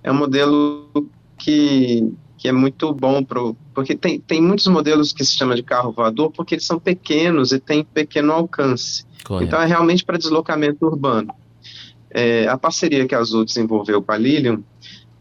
é 0.03 0.11
um 0.11 0.15
modelo 0.15 0.89
que, 1.37 2.11
que 2.37 2.47
é 2.47 2.51
muito 2.51 2.93
bom, 2.93 3.23
pro, 3.23 3.55
porque 3.73 3.95
tem, 3.95 4.19
tem 4.19 4.41
muitos 4.41 4.67
modelos 4.67 5.13
que 5.13 5.23
se 5.23 5.37
chama 5.37 5.55
de 5.55 5.63
carro 5.63 5.91
voador 5.91 6.31
porque 6.31 6.55
eles 6.55 6.65
são 6.65 6.79
pequenos 6.79 7.51
e 7.51 7.59
têm 7.59 7.83
pequeno 7.83 8.33
alcance. 8.33 9.05
Correto. 9.23 9.47
Então 9.47 9.61
é 9.61 9.65
realmente 9.65 10.03
para 10.03 10.17
deslocamento 10.17 10.85
urbano. 10.85 11.33
É, 12.09 12.45
a 12.47 12.57
parceria 12.57 13.07
que 13.07 13.15
a 13.15 13.19
Azul 13.19 13.45
desenvolveu 13.45 14.01
com 14.01 14.11
a 14.11 14.17
Lilium 14.17 14.61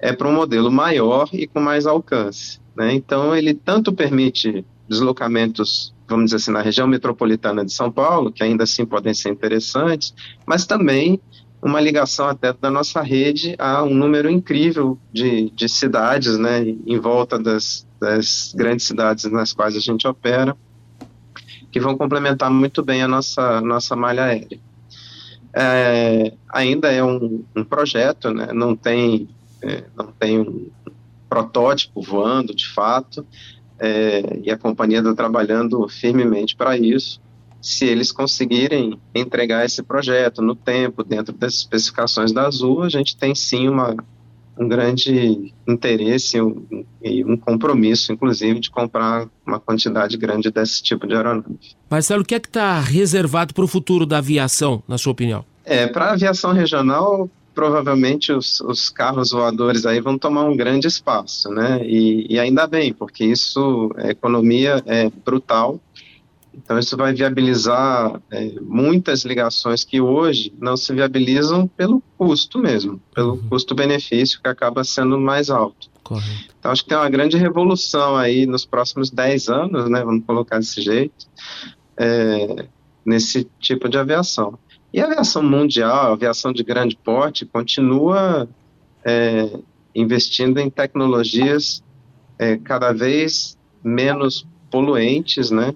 é 0.01 0.13
para 0.13 0.29
um 0.29 0.33
modelo 0.33 0.71
maior 0.71 1.29
e 1.33 1.47
com 1.47 1.61
mais 1.61 1.87
alcance. 1.87 2.59
Né? 2.75 2.95
Então, 2.95 3.35
ele 3.35 3.55
tanto 3.55 3.93
permite 3.93 4.65
deslocamentos, 4.89 5.95
vamos 6.09 6.27
dizer 6.27 6.37
assim, 6.37 6.51
na 6.51 6.63
região 6.63 6.87
metropolitana 6.87 7.65
de 7.65 7.73
São 7.73 7.93
Paulo, 7.93 8.33
que 8.33 8.43
ainda 8.43 8.65
assim 8.65 8.85
podem 8.85 9.15
ser 9.15 9.31
interessantes, 9.31 10.15
mas 10.47 10.67
também 10.67 11.21
uma 11.63 11.81
ligação 11.81 12.27
até 12.27 12.53
da 12.53 12.71
nossa 12.71 13.03
rede 13.03 13.55
a 13.59 13.83
um 13.83 13.95
número 13.95 14.31
incrível 14.31 14.99
de, 15.13 15.51
de 15.51 15.69
cidades, 15.69 16.39
né, 16.39 16.61
em 16.63 16.99
volta 16.99 17.39
das, 17.39 17.87
das 18.01 18.53
grandes 18.57 18.87
cidades 18.87 19.31
nas 19.31 19.53
quais 19.53 19.77
a 19.77 19.81
gente 19.81 20.09
opera, 20.09 20.57
que 21.71 21.79
vão 21.79 21.97
complementar 21.97 22.51
muito 22.51 22.83
bem 22.83 23.03
a 23.03 23.09
nossa, 23.09 23.61
nossa 23.61 23.95
malha 23.95 24.25
aérea. 24.25 24.59
É, 25.53 26.33
ainda 26.49 26.91
é 26.91 27.05
um, 27.05 27.45
um 27.55 27.63
projeto, 27.63 28.31
né, 28.31 28.49
não 28.55 28.75
tem 28.75 29.29
é, 29.63 29.85
não 29.97 30.13
tem 30.13 30.41
um 30.41 30.71
protótipo 31.29 32.03
voando 32.03 32.55
de 32.55 32.69
fato, 32.69 33.25
é, 33.79 34.41
e 34.43 34.51
a 34.51 34.59
companhia 34.59 34.99
está 34.99 35.15
trabalhando 35.15 35.89
firmemente 35.89 36.55
para 36.55 36.77
isso. 36.77 37.21
Se 37.63 37.87
eles 37.87 38.11
conseguirem 38.11 38.99
entregar 39.15 39.65
esse 39.65 39.83
projeto 39.83 40.43
no 40.43 40.55
tempo, 40.55 41.05
dentro 41.05 41.33
das 41.35 41.55
especificações 41.55 42.33
da 42.33 42.47
Azul, 42.47 42.83
a 42.83 42.89
gente 42.89 43.17
tem 43.17 43.35
sim 43.35 43.69
uma, 43.69 43.95
um 44.59 44.69
grande 44.69 45.53
interesse 45.67 46.37
e 46.37 46.43
um, 46.43 46.67
um, 47.27 47.37
compromisso, 47.37 48.13
inclusive, 48.13 48.61
de 48.61 48.71
comprar 48.71 49.27
uma 49.47 49.59
quantidade 49.59 50.17
grande 50.17 50.51
desse 50.51 50.83
tipo 50.83 51.07
de 51.07 51.15
aeronave. 51.15 51.59
Marcelo, 51.89 52.23
o 52.23 52.25
que 52.25 52.35
é 52.35 52.41
que 52.41 52.49
está 52.49 52.79
reservado 52.79 53.55
para 53.55 53.65
o 53.65 53.69
futuro 53.69 54.05
da 54.05 54.19
aviação, 54.19 54.83
na 54.87 54.99
sua 54.99 55.13
opinião? 55.13 55.45
É, 55.65 55.87
para 55.87 56.07
a 56.07 56.13
aviação 56.13 56.53
regional, 56.53 57.29
provavelmente 57.55 58.33
os, 58.33 58.61
os, 58.61 58.89
carros 58.89 59.31
voadores 59.31 59.85
aí 59.87 60.01
vão 60.01 60.19
tomar 60.19 60.45
um 60.45 60.57
grande 60.57 60.87
espaço, 60.87 61.51
né? 61.51 61.81
E, 61.85 62.27
e 62.29 62.39
ainda 62.39 62.67
bem, 62.67 62.93
porque 62.93 63.25
isso, 63.25 63.91
a 63.97 64.11
economia 64.11 64.83
é 64.87 65.11
brutal, 65.25 65.81
então 66.55 66.79
isso 66.79 66.97
vai 66.97 67.13
viabilizar 67.13 68.21
é, 68.31 68.55
muitas 68.61 69.25
ligações 69.25 69.85
que 69.85 70.01
hoje 70.01 70.53
não 70.59 70.77
se 70.77 70.93
viabilizam 70.93 71.67
pelo 71.67 72.03
custo 72.19 72.59
mesmo, 72.59 73.01
pelo 73.15 73.35
uhum. 73.35 73.49
custo-benefício 73.49 74.41
que 74.43 74.49
acaba 74.49 74.83
sendo 74.85 75.19
mais 75.19 75.49
alto. 75.49 75.89
Correto. 76.03 76.55
Então 76.59 76.71
acho 76.71 76.83
que 76.83 76.89
tem 76.89 76.99
uma 76.99 77.09
grande 77.09 77.37
revolução 77.37 78.17
aí 78.17 78.47
nos 78.47 78.65
próximos 78.65 79.11
10 79.11 79.49
anos, 79.49 79.89
né? 79.89 80.05
Vamos 80.05 80.25
colocar 80.27 80.59
desse 80.59 80.83
jeito, 80.83 81.27
é, 81.97 82.67
nesse 83.05 83.49
tipo 83.61 83.89
de 83.89 83.97
aviação. 83.97 84.59
E 84.93 85.01
a 85.01 85.05
aviação 85.05 85.43
mundial, 85.43 86.11
a 86.11 86.13
aviação 86.13 86.53
de 86.53 86.63
grande 86.63 86.97
porte, 86.97 87.47
continua 87.47 88.49
é, 89.05 89.59
investindo 89.95 90.59
em 90.59 90.69
tecnologias 90.69 91.83
é, 92.39 92.57
cada 92.57 92.93
vez 92.93 93.57
menos 93.83 94.47
poluentes, 94.71 95.51
né? 95.51 95.75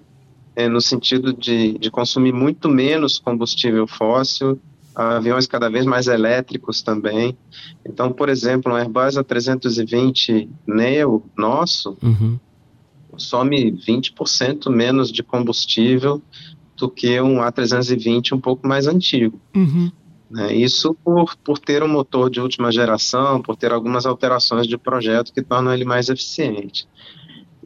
É, 0.56 0.68
no 0.68 0.80
sentido 0.80 1.32
de, 1.32 1.76
de 1.78 1.90
consumir 1.90 2.32
muito 2.32 2.68
menos 2.68 3.18
combustível 3.18 3.88
fóssil, 3.88 4.58
aviões 4.94 5.46
cada 5.46 5.68
vez 5.68 5.84
mais 5.84 6.06
elétricos 6.06 6.80
também. 6.80 7.36
Então, 7.84 8.12
por 8.12 8.28
exemplo, 8.28 8.72
um 8.72 8.76
Airbus 8.76 9.16
A320 9.16 10.48
Neo 10.66 11.24
nosso 11.36 11.98
uhum. 12.00 12.38
some 13.16 13.72
20% 13.72 14.70
menos 14.70 15.10
de 15.10 15.22
combustível 15.22 16.22
do 16.76 16.88
que 16.88 17.20
um 17.20 17.36
A320 17.36 18.32
um 18.32 18.40
pouco 18.40 18.66
mais 18.66 18.86
antigo. 18.86 19.40
Uhum. 19.54 19.90
Né? 20.30 20.54
Isso 20.54 20.96
por, 21.04 21.36
por 21.36 21.58
ter 21.58 21.82
um 21.82 21.88
motor 21.88 22.28
de 22.28 22.40
última 22.40 22.72
geração, 22.72 23.40
por 23.40 23.56
ter 23.56 23.72
algumas 23.72 24.06
alterações 24.06 24.66
de 24.66 24.76
projeto 24.76 25.32
que 25.32 25.42
tornam 25.42 25.72
ele 25.72 25.84
mais 25.84 26.08
eficiente. 26.08 26.88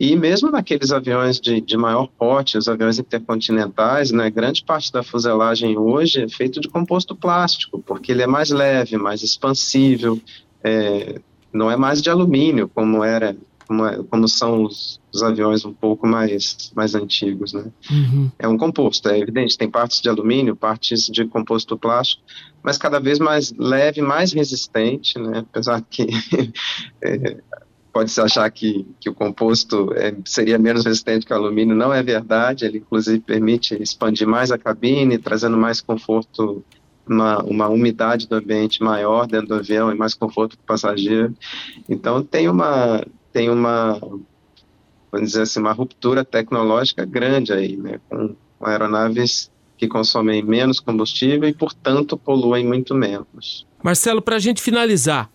E 0.00 0.14
mesmo 0.14 0.50
naqueles 0.50 0.92
aviões 0.92 1.40
de, 1.40 1.60
de 1.60 1.76
maior 1.76 2.06
porte, 2.06 2.56
os 2.56 2.68
aviões 2.68 3.00
intercontinentais, 3.00 4.12
né, 4.12 4.30
grande 4.30 4.62
parte 4.62 4.92
da 4.92 5.02
fuselagem 5.02 5.76
hoje 5.76 6.22
é 6.22 6.28
feito 6.28 6.60
de 6.60 6.68
composto 6.68 7.16
plástico, 7.16 7.82
porque 7.84 8.12
ele 8.12 8.22
é 8.22 8.26
mais 8.26 8.50
leve, 8.50 8.96
mais 8.96 9.24
expansível, 9.24 10.20
é, 10.62 11.20
não 11.52 11.68
é 11.68 11.76
mais 11.76 12.00
de 12.00 12.10
alumínio, 12.10 12.70
como 12.72 13.02
era 13.02 13.36
como, 13.68 13.86
é, 13.86 14.02
como 14.04 14.26
são 14.26 14.64
os, 14.64 14.98
os, 15.12 15.22
aviões 15.22 15.64
um 15.64 15.72
pouco 15.72 16.06
mais, 16.06 16.72
mais 16.74 16.94
antigos, 16.94 17.52
né? 17.52 17.66
Uhum. 17.90 18.30
É 18.38 18.48
um 18.48 18.56
composto, 18.56 19.08
é 19.10 19.18
evidente, 19.18 19.58
tem 19.58 19.70
partes 19.70 20.00
de 20.00 20.08
alumínio, 20.08 20.56
partes 20.56 21.06
de 21.06 21.26
composto 21.26 21.76
plástico, 21.76 22.22
mas 22.62 22.78
cada 22.78 22.98
vez 22.98 23.18
mais 23.18 23.52
leve, 23.52 24.00
mais 24.00 24.32
resistente, 24.32 25.18
né? 25.18 25.40
Apesar 25.40 25.82
que 25.82 26.06
é, 27.04 27.36
pode-se 27.92 28.20
achar 28.20 28.50
que, 28.50 28.86
que 28.98 29.10
o 29.10 29.14
composto 29.14 29.92
é, 29.94 30.16
seria 30.24 30.58
menos 30.58 30.86
resistente 30.86 31.26
que 31.26 31.32
o 31.32 31.36
alumínio, 31.36 31.76
não 31.76 31.92
é 31.92 32.02
verdade, 32.02 32.64
ele 32.64 32.78
inclusive 32.78 33.20
permite 33.20 33.80
expandir 33.80 34.26
mais 34.26 34.50
a 34.50 34.56
cabine, 34.56 35.18
trazendo 35.18 35.58
mais 35.58 35.82
conforto 35.82 36.64
uma, 37.06 37.42
uma 37.42 37.68
umidade 37.68 38.28
do 38.28 38.36
ambiente 38.36 38.82
maior 38.82 39.26
dentro 39.26 39.48
do 39.48 39.54
avião 39.54 39.90
e 39.90 39.94
mais 39.94 40.14
conforto 40.14 40.56
para 40.56 40.62
o 40.62 40.66
passageiro. 40.66 41.34
Então 41.88 42.22
tem 42.22 42.48
uma 42.48 43.04
tem 43.38 43.50
uma, 43.50 44.00
vamos 45.12 45.28
dizer 45.28 45.42
assim, 45.42 45.60
uma 45.60 45.70
ruptura 45.70 46.24
tecnológica 46.24 47.04
grande 47.04 47.52
aí, 47.52 47.76
né, 47.76 48.00
com, 48.08 48.34
aeronaves 48.60 49.48
que 49.76 49.86
consomem 49.86 50.42
menos 50.42 50.80
combustível 50.80 51.48
e, 51.48 51.52
portanto, 51.52 52.16
poluem 52.16 52.66
muito 52.66 52.96
menos. 52.96 53.64
Marcelo, 53.80 54.20
para 54.20 54.34
a 54.34 54.38
gente 54.40 54.60
finalizar, 54.60 55.30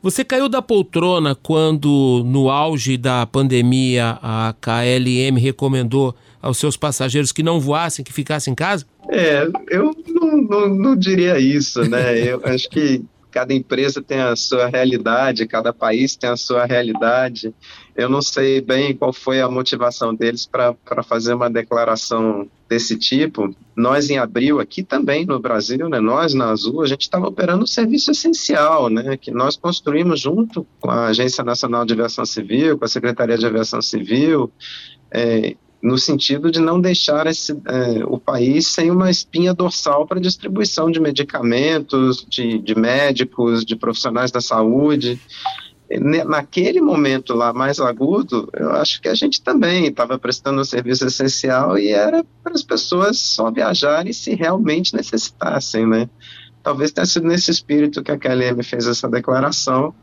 você 0.00 0.24
caiu 0.24 0.48
da 0.48 0.62
poltrona 0.62 1.34
quando, 1.34 2.22
no 2.24 2.48
auge 2.48 2.96
da 2.96 3.26
pandemia, 3.26 4.20
a 4.22 4.54
KLM 4.60 5.36
recomendou 5.36 6.14
aos 6.40 6.58
seus 6.58 6.76
passageiros 6.76 7.32
que 7.32 7.42
não 7.42 7.58
voassem, 7.58 8.04
que 8.04 8.12
ficassem 8.12 8.52
em 8.52 8.54
casa? 8.54 8.86
É, 9.10 9.48
eu 9.68 9.90
não, 10.06 10.36
não, 10.42 10.68
não 10.68 10.96
diria 10.96 11.40
isso, 11.40 11.82
né? 11.90 12.20
Eu 12.20 12.40
acho 12.46 12.70
que 12.70 13.02
cada 13.30 13.54
empresa 13.54 14.02
tem 14.02 14.20
a 14.20 14.34
sua 14.34 14.66
realidade, 14.66 15.46
cada 15.46 15.72
país 15.72 16.16
tem 16.16 16.30
a 16.30 16.36
sua 16.36 16.64
realidade. 16.64 17.54
Eu 17.94 18.08
não 18.08 18.22
sei 18.22 18.60
bem 18.60 18.94
qual 18.94 19.12
foi 19.12 19.40
a 19.40 19.48
motivação 19.48 20.14
deles 20.14 20.46
para 20.46 21.02
fazer 21.02 21.34
uma 21.34 21.50
declaração 21.50 22.48
desse 22.68 22.96
tipo. 22.96 23.54
Nós, 23.74 24.10
em 24.10 24.18
abril, 24.18 24.60
aqui 24.60 24.82
também 24.82 25.24
no 25.24 25.38
Brasil, 25.40 25.88
né, 25.88 25.98
nós 26.00 26.34
na 26.34 26.50
Azul, 26.50 26.82
a 26.82 26.86
gente 26.86 27.02
estava 27.02 27.26
operando 27.26 27.64
um 27.64 27.66
serviço 27.66 28.10
essencial, 28.10 28.88
né, 28.88 29.16
que 29.16 29.30
nós 29.30 29.56
construímos 29.56 30.20
junto 30.20 30.66
com 30.80 30.90
a 30.90 31.06
Agência 31.06 31.42
Nacional 31.42 31.84
de 31.84 31.94
Aviação 31.94 32.24
Civil, 32.24 32.78
com 32.78 32.84
a 32.84 32.88
Secretaria 32.88 33.38
de 33.38 33.46
Aviação 33.46 33.80
Civil, 33.82 34.52
é, 35.10 35.56
no 35.82 35.96
sentido 35.96 36.50
de 36.50 36.60
não 36.60 36.80
deixar 36.80 37.26
esse, 37.26 37.52
é, 37.52 38.04
o 38.04 38.18
país 38.18 38.66
sem 38.66 38.90
uma 38.90 39.10
espinha 39.10 39.54
dorsal 39.54 40.06
para 40.06 40.20
distribuição 40.20 40.90
de 40.90 41.00
medicamentos, 41.00 42.26
de, 42.28 42.58
de 42.58 42.74
médicos, 42.74 43.64
de 43.64 43.76
profissionais 43.76 44.30
da 44.30 44.40
saúde. 44.40 45.20
Naquele 46.26 46.82
momento 46.82 47.32
lá 47.32 47.52
mais 47.52 47.80
agudo, 47.80 48.50
eu 48.52 48.72
acho 48.72 49.00
que 49.00 49.08
a 49.08 49.14
gente 49.14 49.40
também 49.40 49.86
estava 49.86 50.18
prestando 50.18 50.60
um 50.60 50.64
serviço 50.64 51.06
essencial 51.06 51.78
e 51.78 51.88
era 51.88 52.22
para 52.42 52.52
as 52.52 52.62
pessoas 52.62 53.18
só 53.18 53.50
viajarem 53.50 54.12
se 54.12 54.34
realmente 54.34 54.94
necessitassem, 54.94 55.86
né? 55.86 56.10
Talvez 56.62 56.92
tenha 56.92 57.06
sido 57.06 57.26
nesse 57.26 57.50
espírito 57.50 58.02
que 58.02 58.10
a 58.10 58.18
KLM 58.18 58.62
fez 58.62 58.86
essa 58.86 59.08
declaração, 59.08 59.94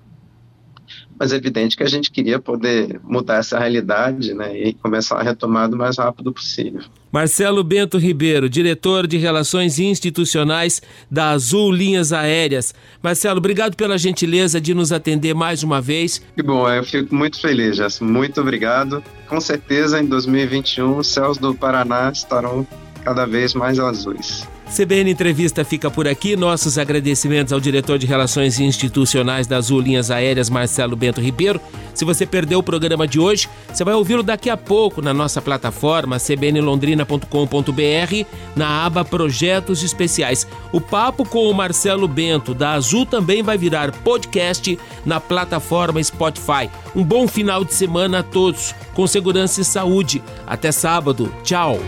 mas 1.19 1.31
é 1.31 1.35
evidente 1.35 1.77
que 1.77 1.83
a 1.83 1.89
gente 1.89 2.11
queria 2.11 2.39
poder 2.39 2.99
mudar 3.03 3.37
essa 3.37 3.57
realidade 3.57 4.33
né, 4.33 4.57
e 4.57 4.73
começar 4.73 5.17
a 5.17 5.23
retomada 5.23 5.75
o 5.75 5.79
mais 5.79 5.97
rápido 5.97 6.31
possível. 6.31 6.81
Marcelo 7.11 7.63
Bento 7.63 7.97
Ribeiro, 7.97 8.49
diretor 8.49 9.07
de 9.07 9.17
Relações 9.17 9.79
Institucionais 9.79 10.81
da 11.09 11.29
Azul 11.29 11.71
Linhas 11.71 12.11
Aéreas. 12.11 12.75
Marcelo, 13.01 13.37
obrigado 13.37 13.75
pela 13.75 13.97
gentileza 13.97 14.59
de 14.59 14.73
nos 14.73 14.91
atender 14.91 15.33
mais 15.33 15.63
uma 15.63 15.79
vez. 15.79 16.21
Que 16.35 16.43
bom, 16.43 16.69
eu 16.69 16.83
fico 16.83 17.15
muito 17.15 17.39
feliz, 17.39 17.77
Jess. 17.77 18.01
Muito 18.01 18.41
obrigado. 18.41 19.01
Com 19.29 19.39
certeza, 19.39 20.01
em 20.01 20.05
2021, 20.05 20.97
os 20.97 21.07
céus 21.07 21.37
do 21.37 21.55
Paraná 21.55 22.11
estarão 22.11 22.67
cada 23.03 23.25
vez 23.25 23.53
mais 23.53 23.79
azuis. 23.79 24.45
CBN 24.73 25.11
Entrevista 25.11 25.63
fica 25.63 25.91
por 25.91 26.07
aqui. 26.07 26.35
Nossos 26.35 26.77
agradecimentos 26.77 27.53
ao 27.53 27.59
diretor 27.59 27.97
de 27.97 28.05
Relações 28.05 28.59
Institucionais 28.59 29.47
das 29.47 29.65
Azul 29.65 29.79
Linhas 29.79 30.11
Aéreas, 30.11 30.49
Marcelo 30.49 30.95
Bento 30.95 31.21
Ribeiro. 31.21 31.59
Se 31.93 32.05
você 32.05 32.25
perdeu 32.25 32.59
o 32.59 32.63
programa 32.63 33.07
de 33.07 33.19
hoje, 33.19 33.49
você 33.71 33.83
vai 33.83 33.93
ouvi-lo 33.93 34.21
daqui 34.21 34.49
a 34.49 34.57
pouco 34.57 35.01
na 35.01 35.13
nossa 35.13 35.41
plataforma 35.41 36.19
cbnlondrina.com.br, 36.19 38.25
na 38.55 38.85
aba 38.85 39.05
Projetos 39.05 39.81
Especiais. 39.81 40.45
O 40.71 40.81
papo 40.81 41.25
com 41.25 41.49
o 41.49 41.53
Marcelo 41.53 42.07
Bento 42.07 42.53
da 42.53 42.73
Azul 42.73 43.05
também 43.05 43.41
vai 43.41 43.57
virar 43.57 43.91
podcast 43.91 44.77
na 45.05 45.19
plataforma 45.19 46.03
Spotify. 46.03 46.69
Um 46.95 47.03
bom 47.03 47.27
final 47.27 47.63
de 47.63 47.73
semana 47.73 48.19
a 48.19 48.23
todos, 48.23 48.75
com 48.93 49.07
segurança 49.07 49.61
e 49.61 49.65
saúde. 49.65 50.21
Até 50.45 50.71
sábado. 50.71 51.33
Tchau. 51.43 51.79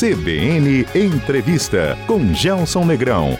CBN 0.00 0.86
Entrevista 0.94 1.94
com 2.06 2.32
Gelson 2.32 2.86
Negrão. 2.86 3.38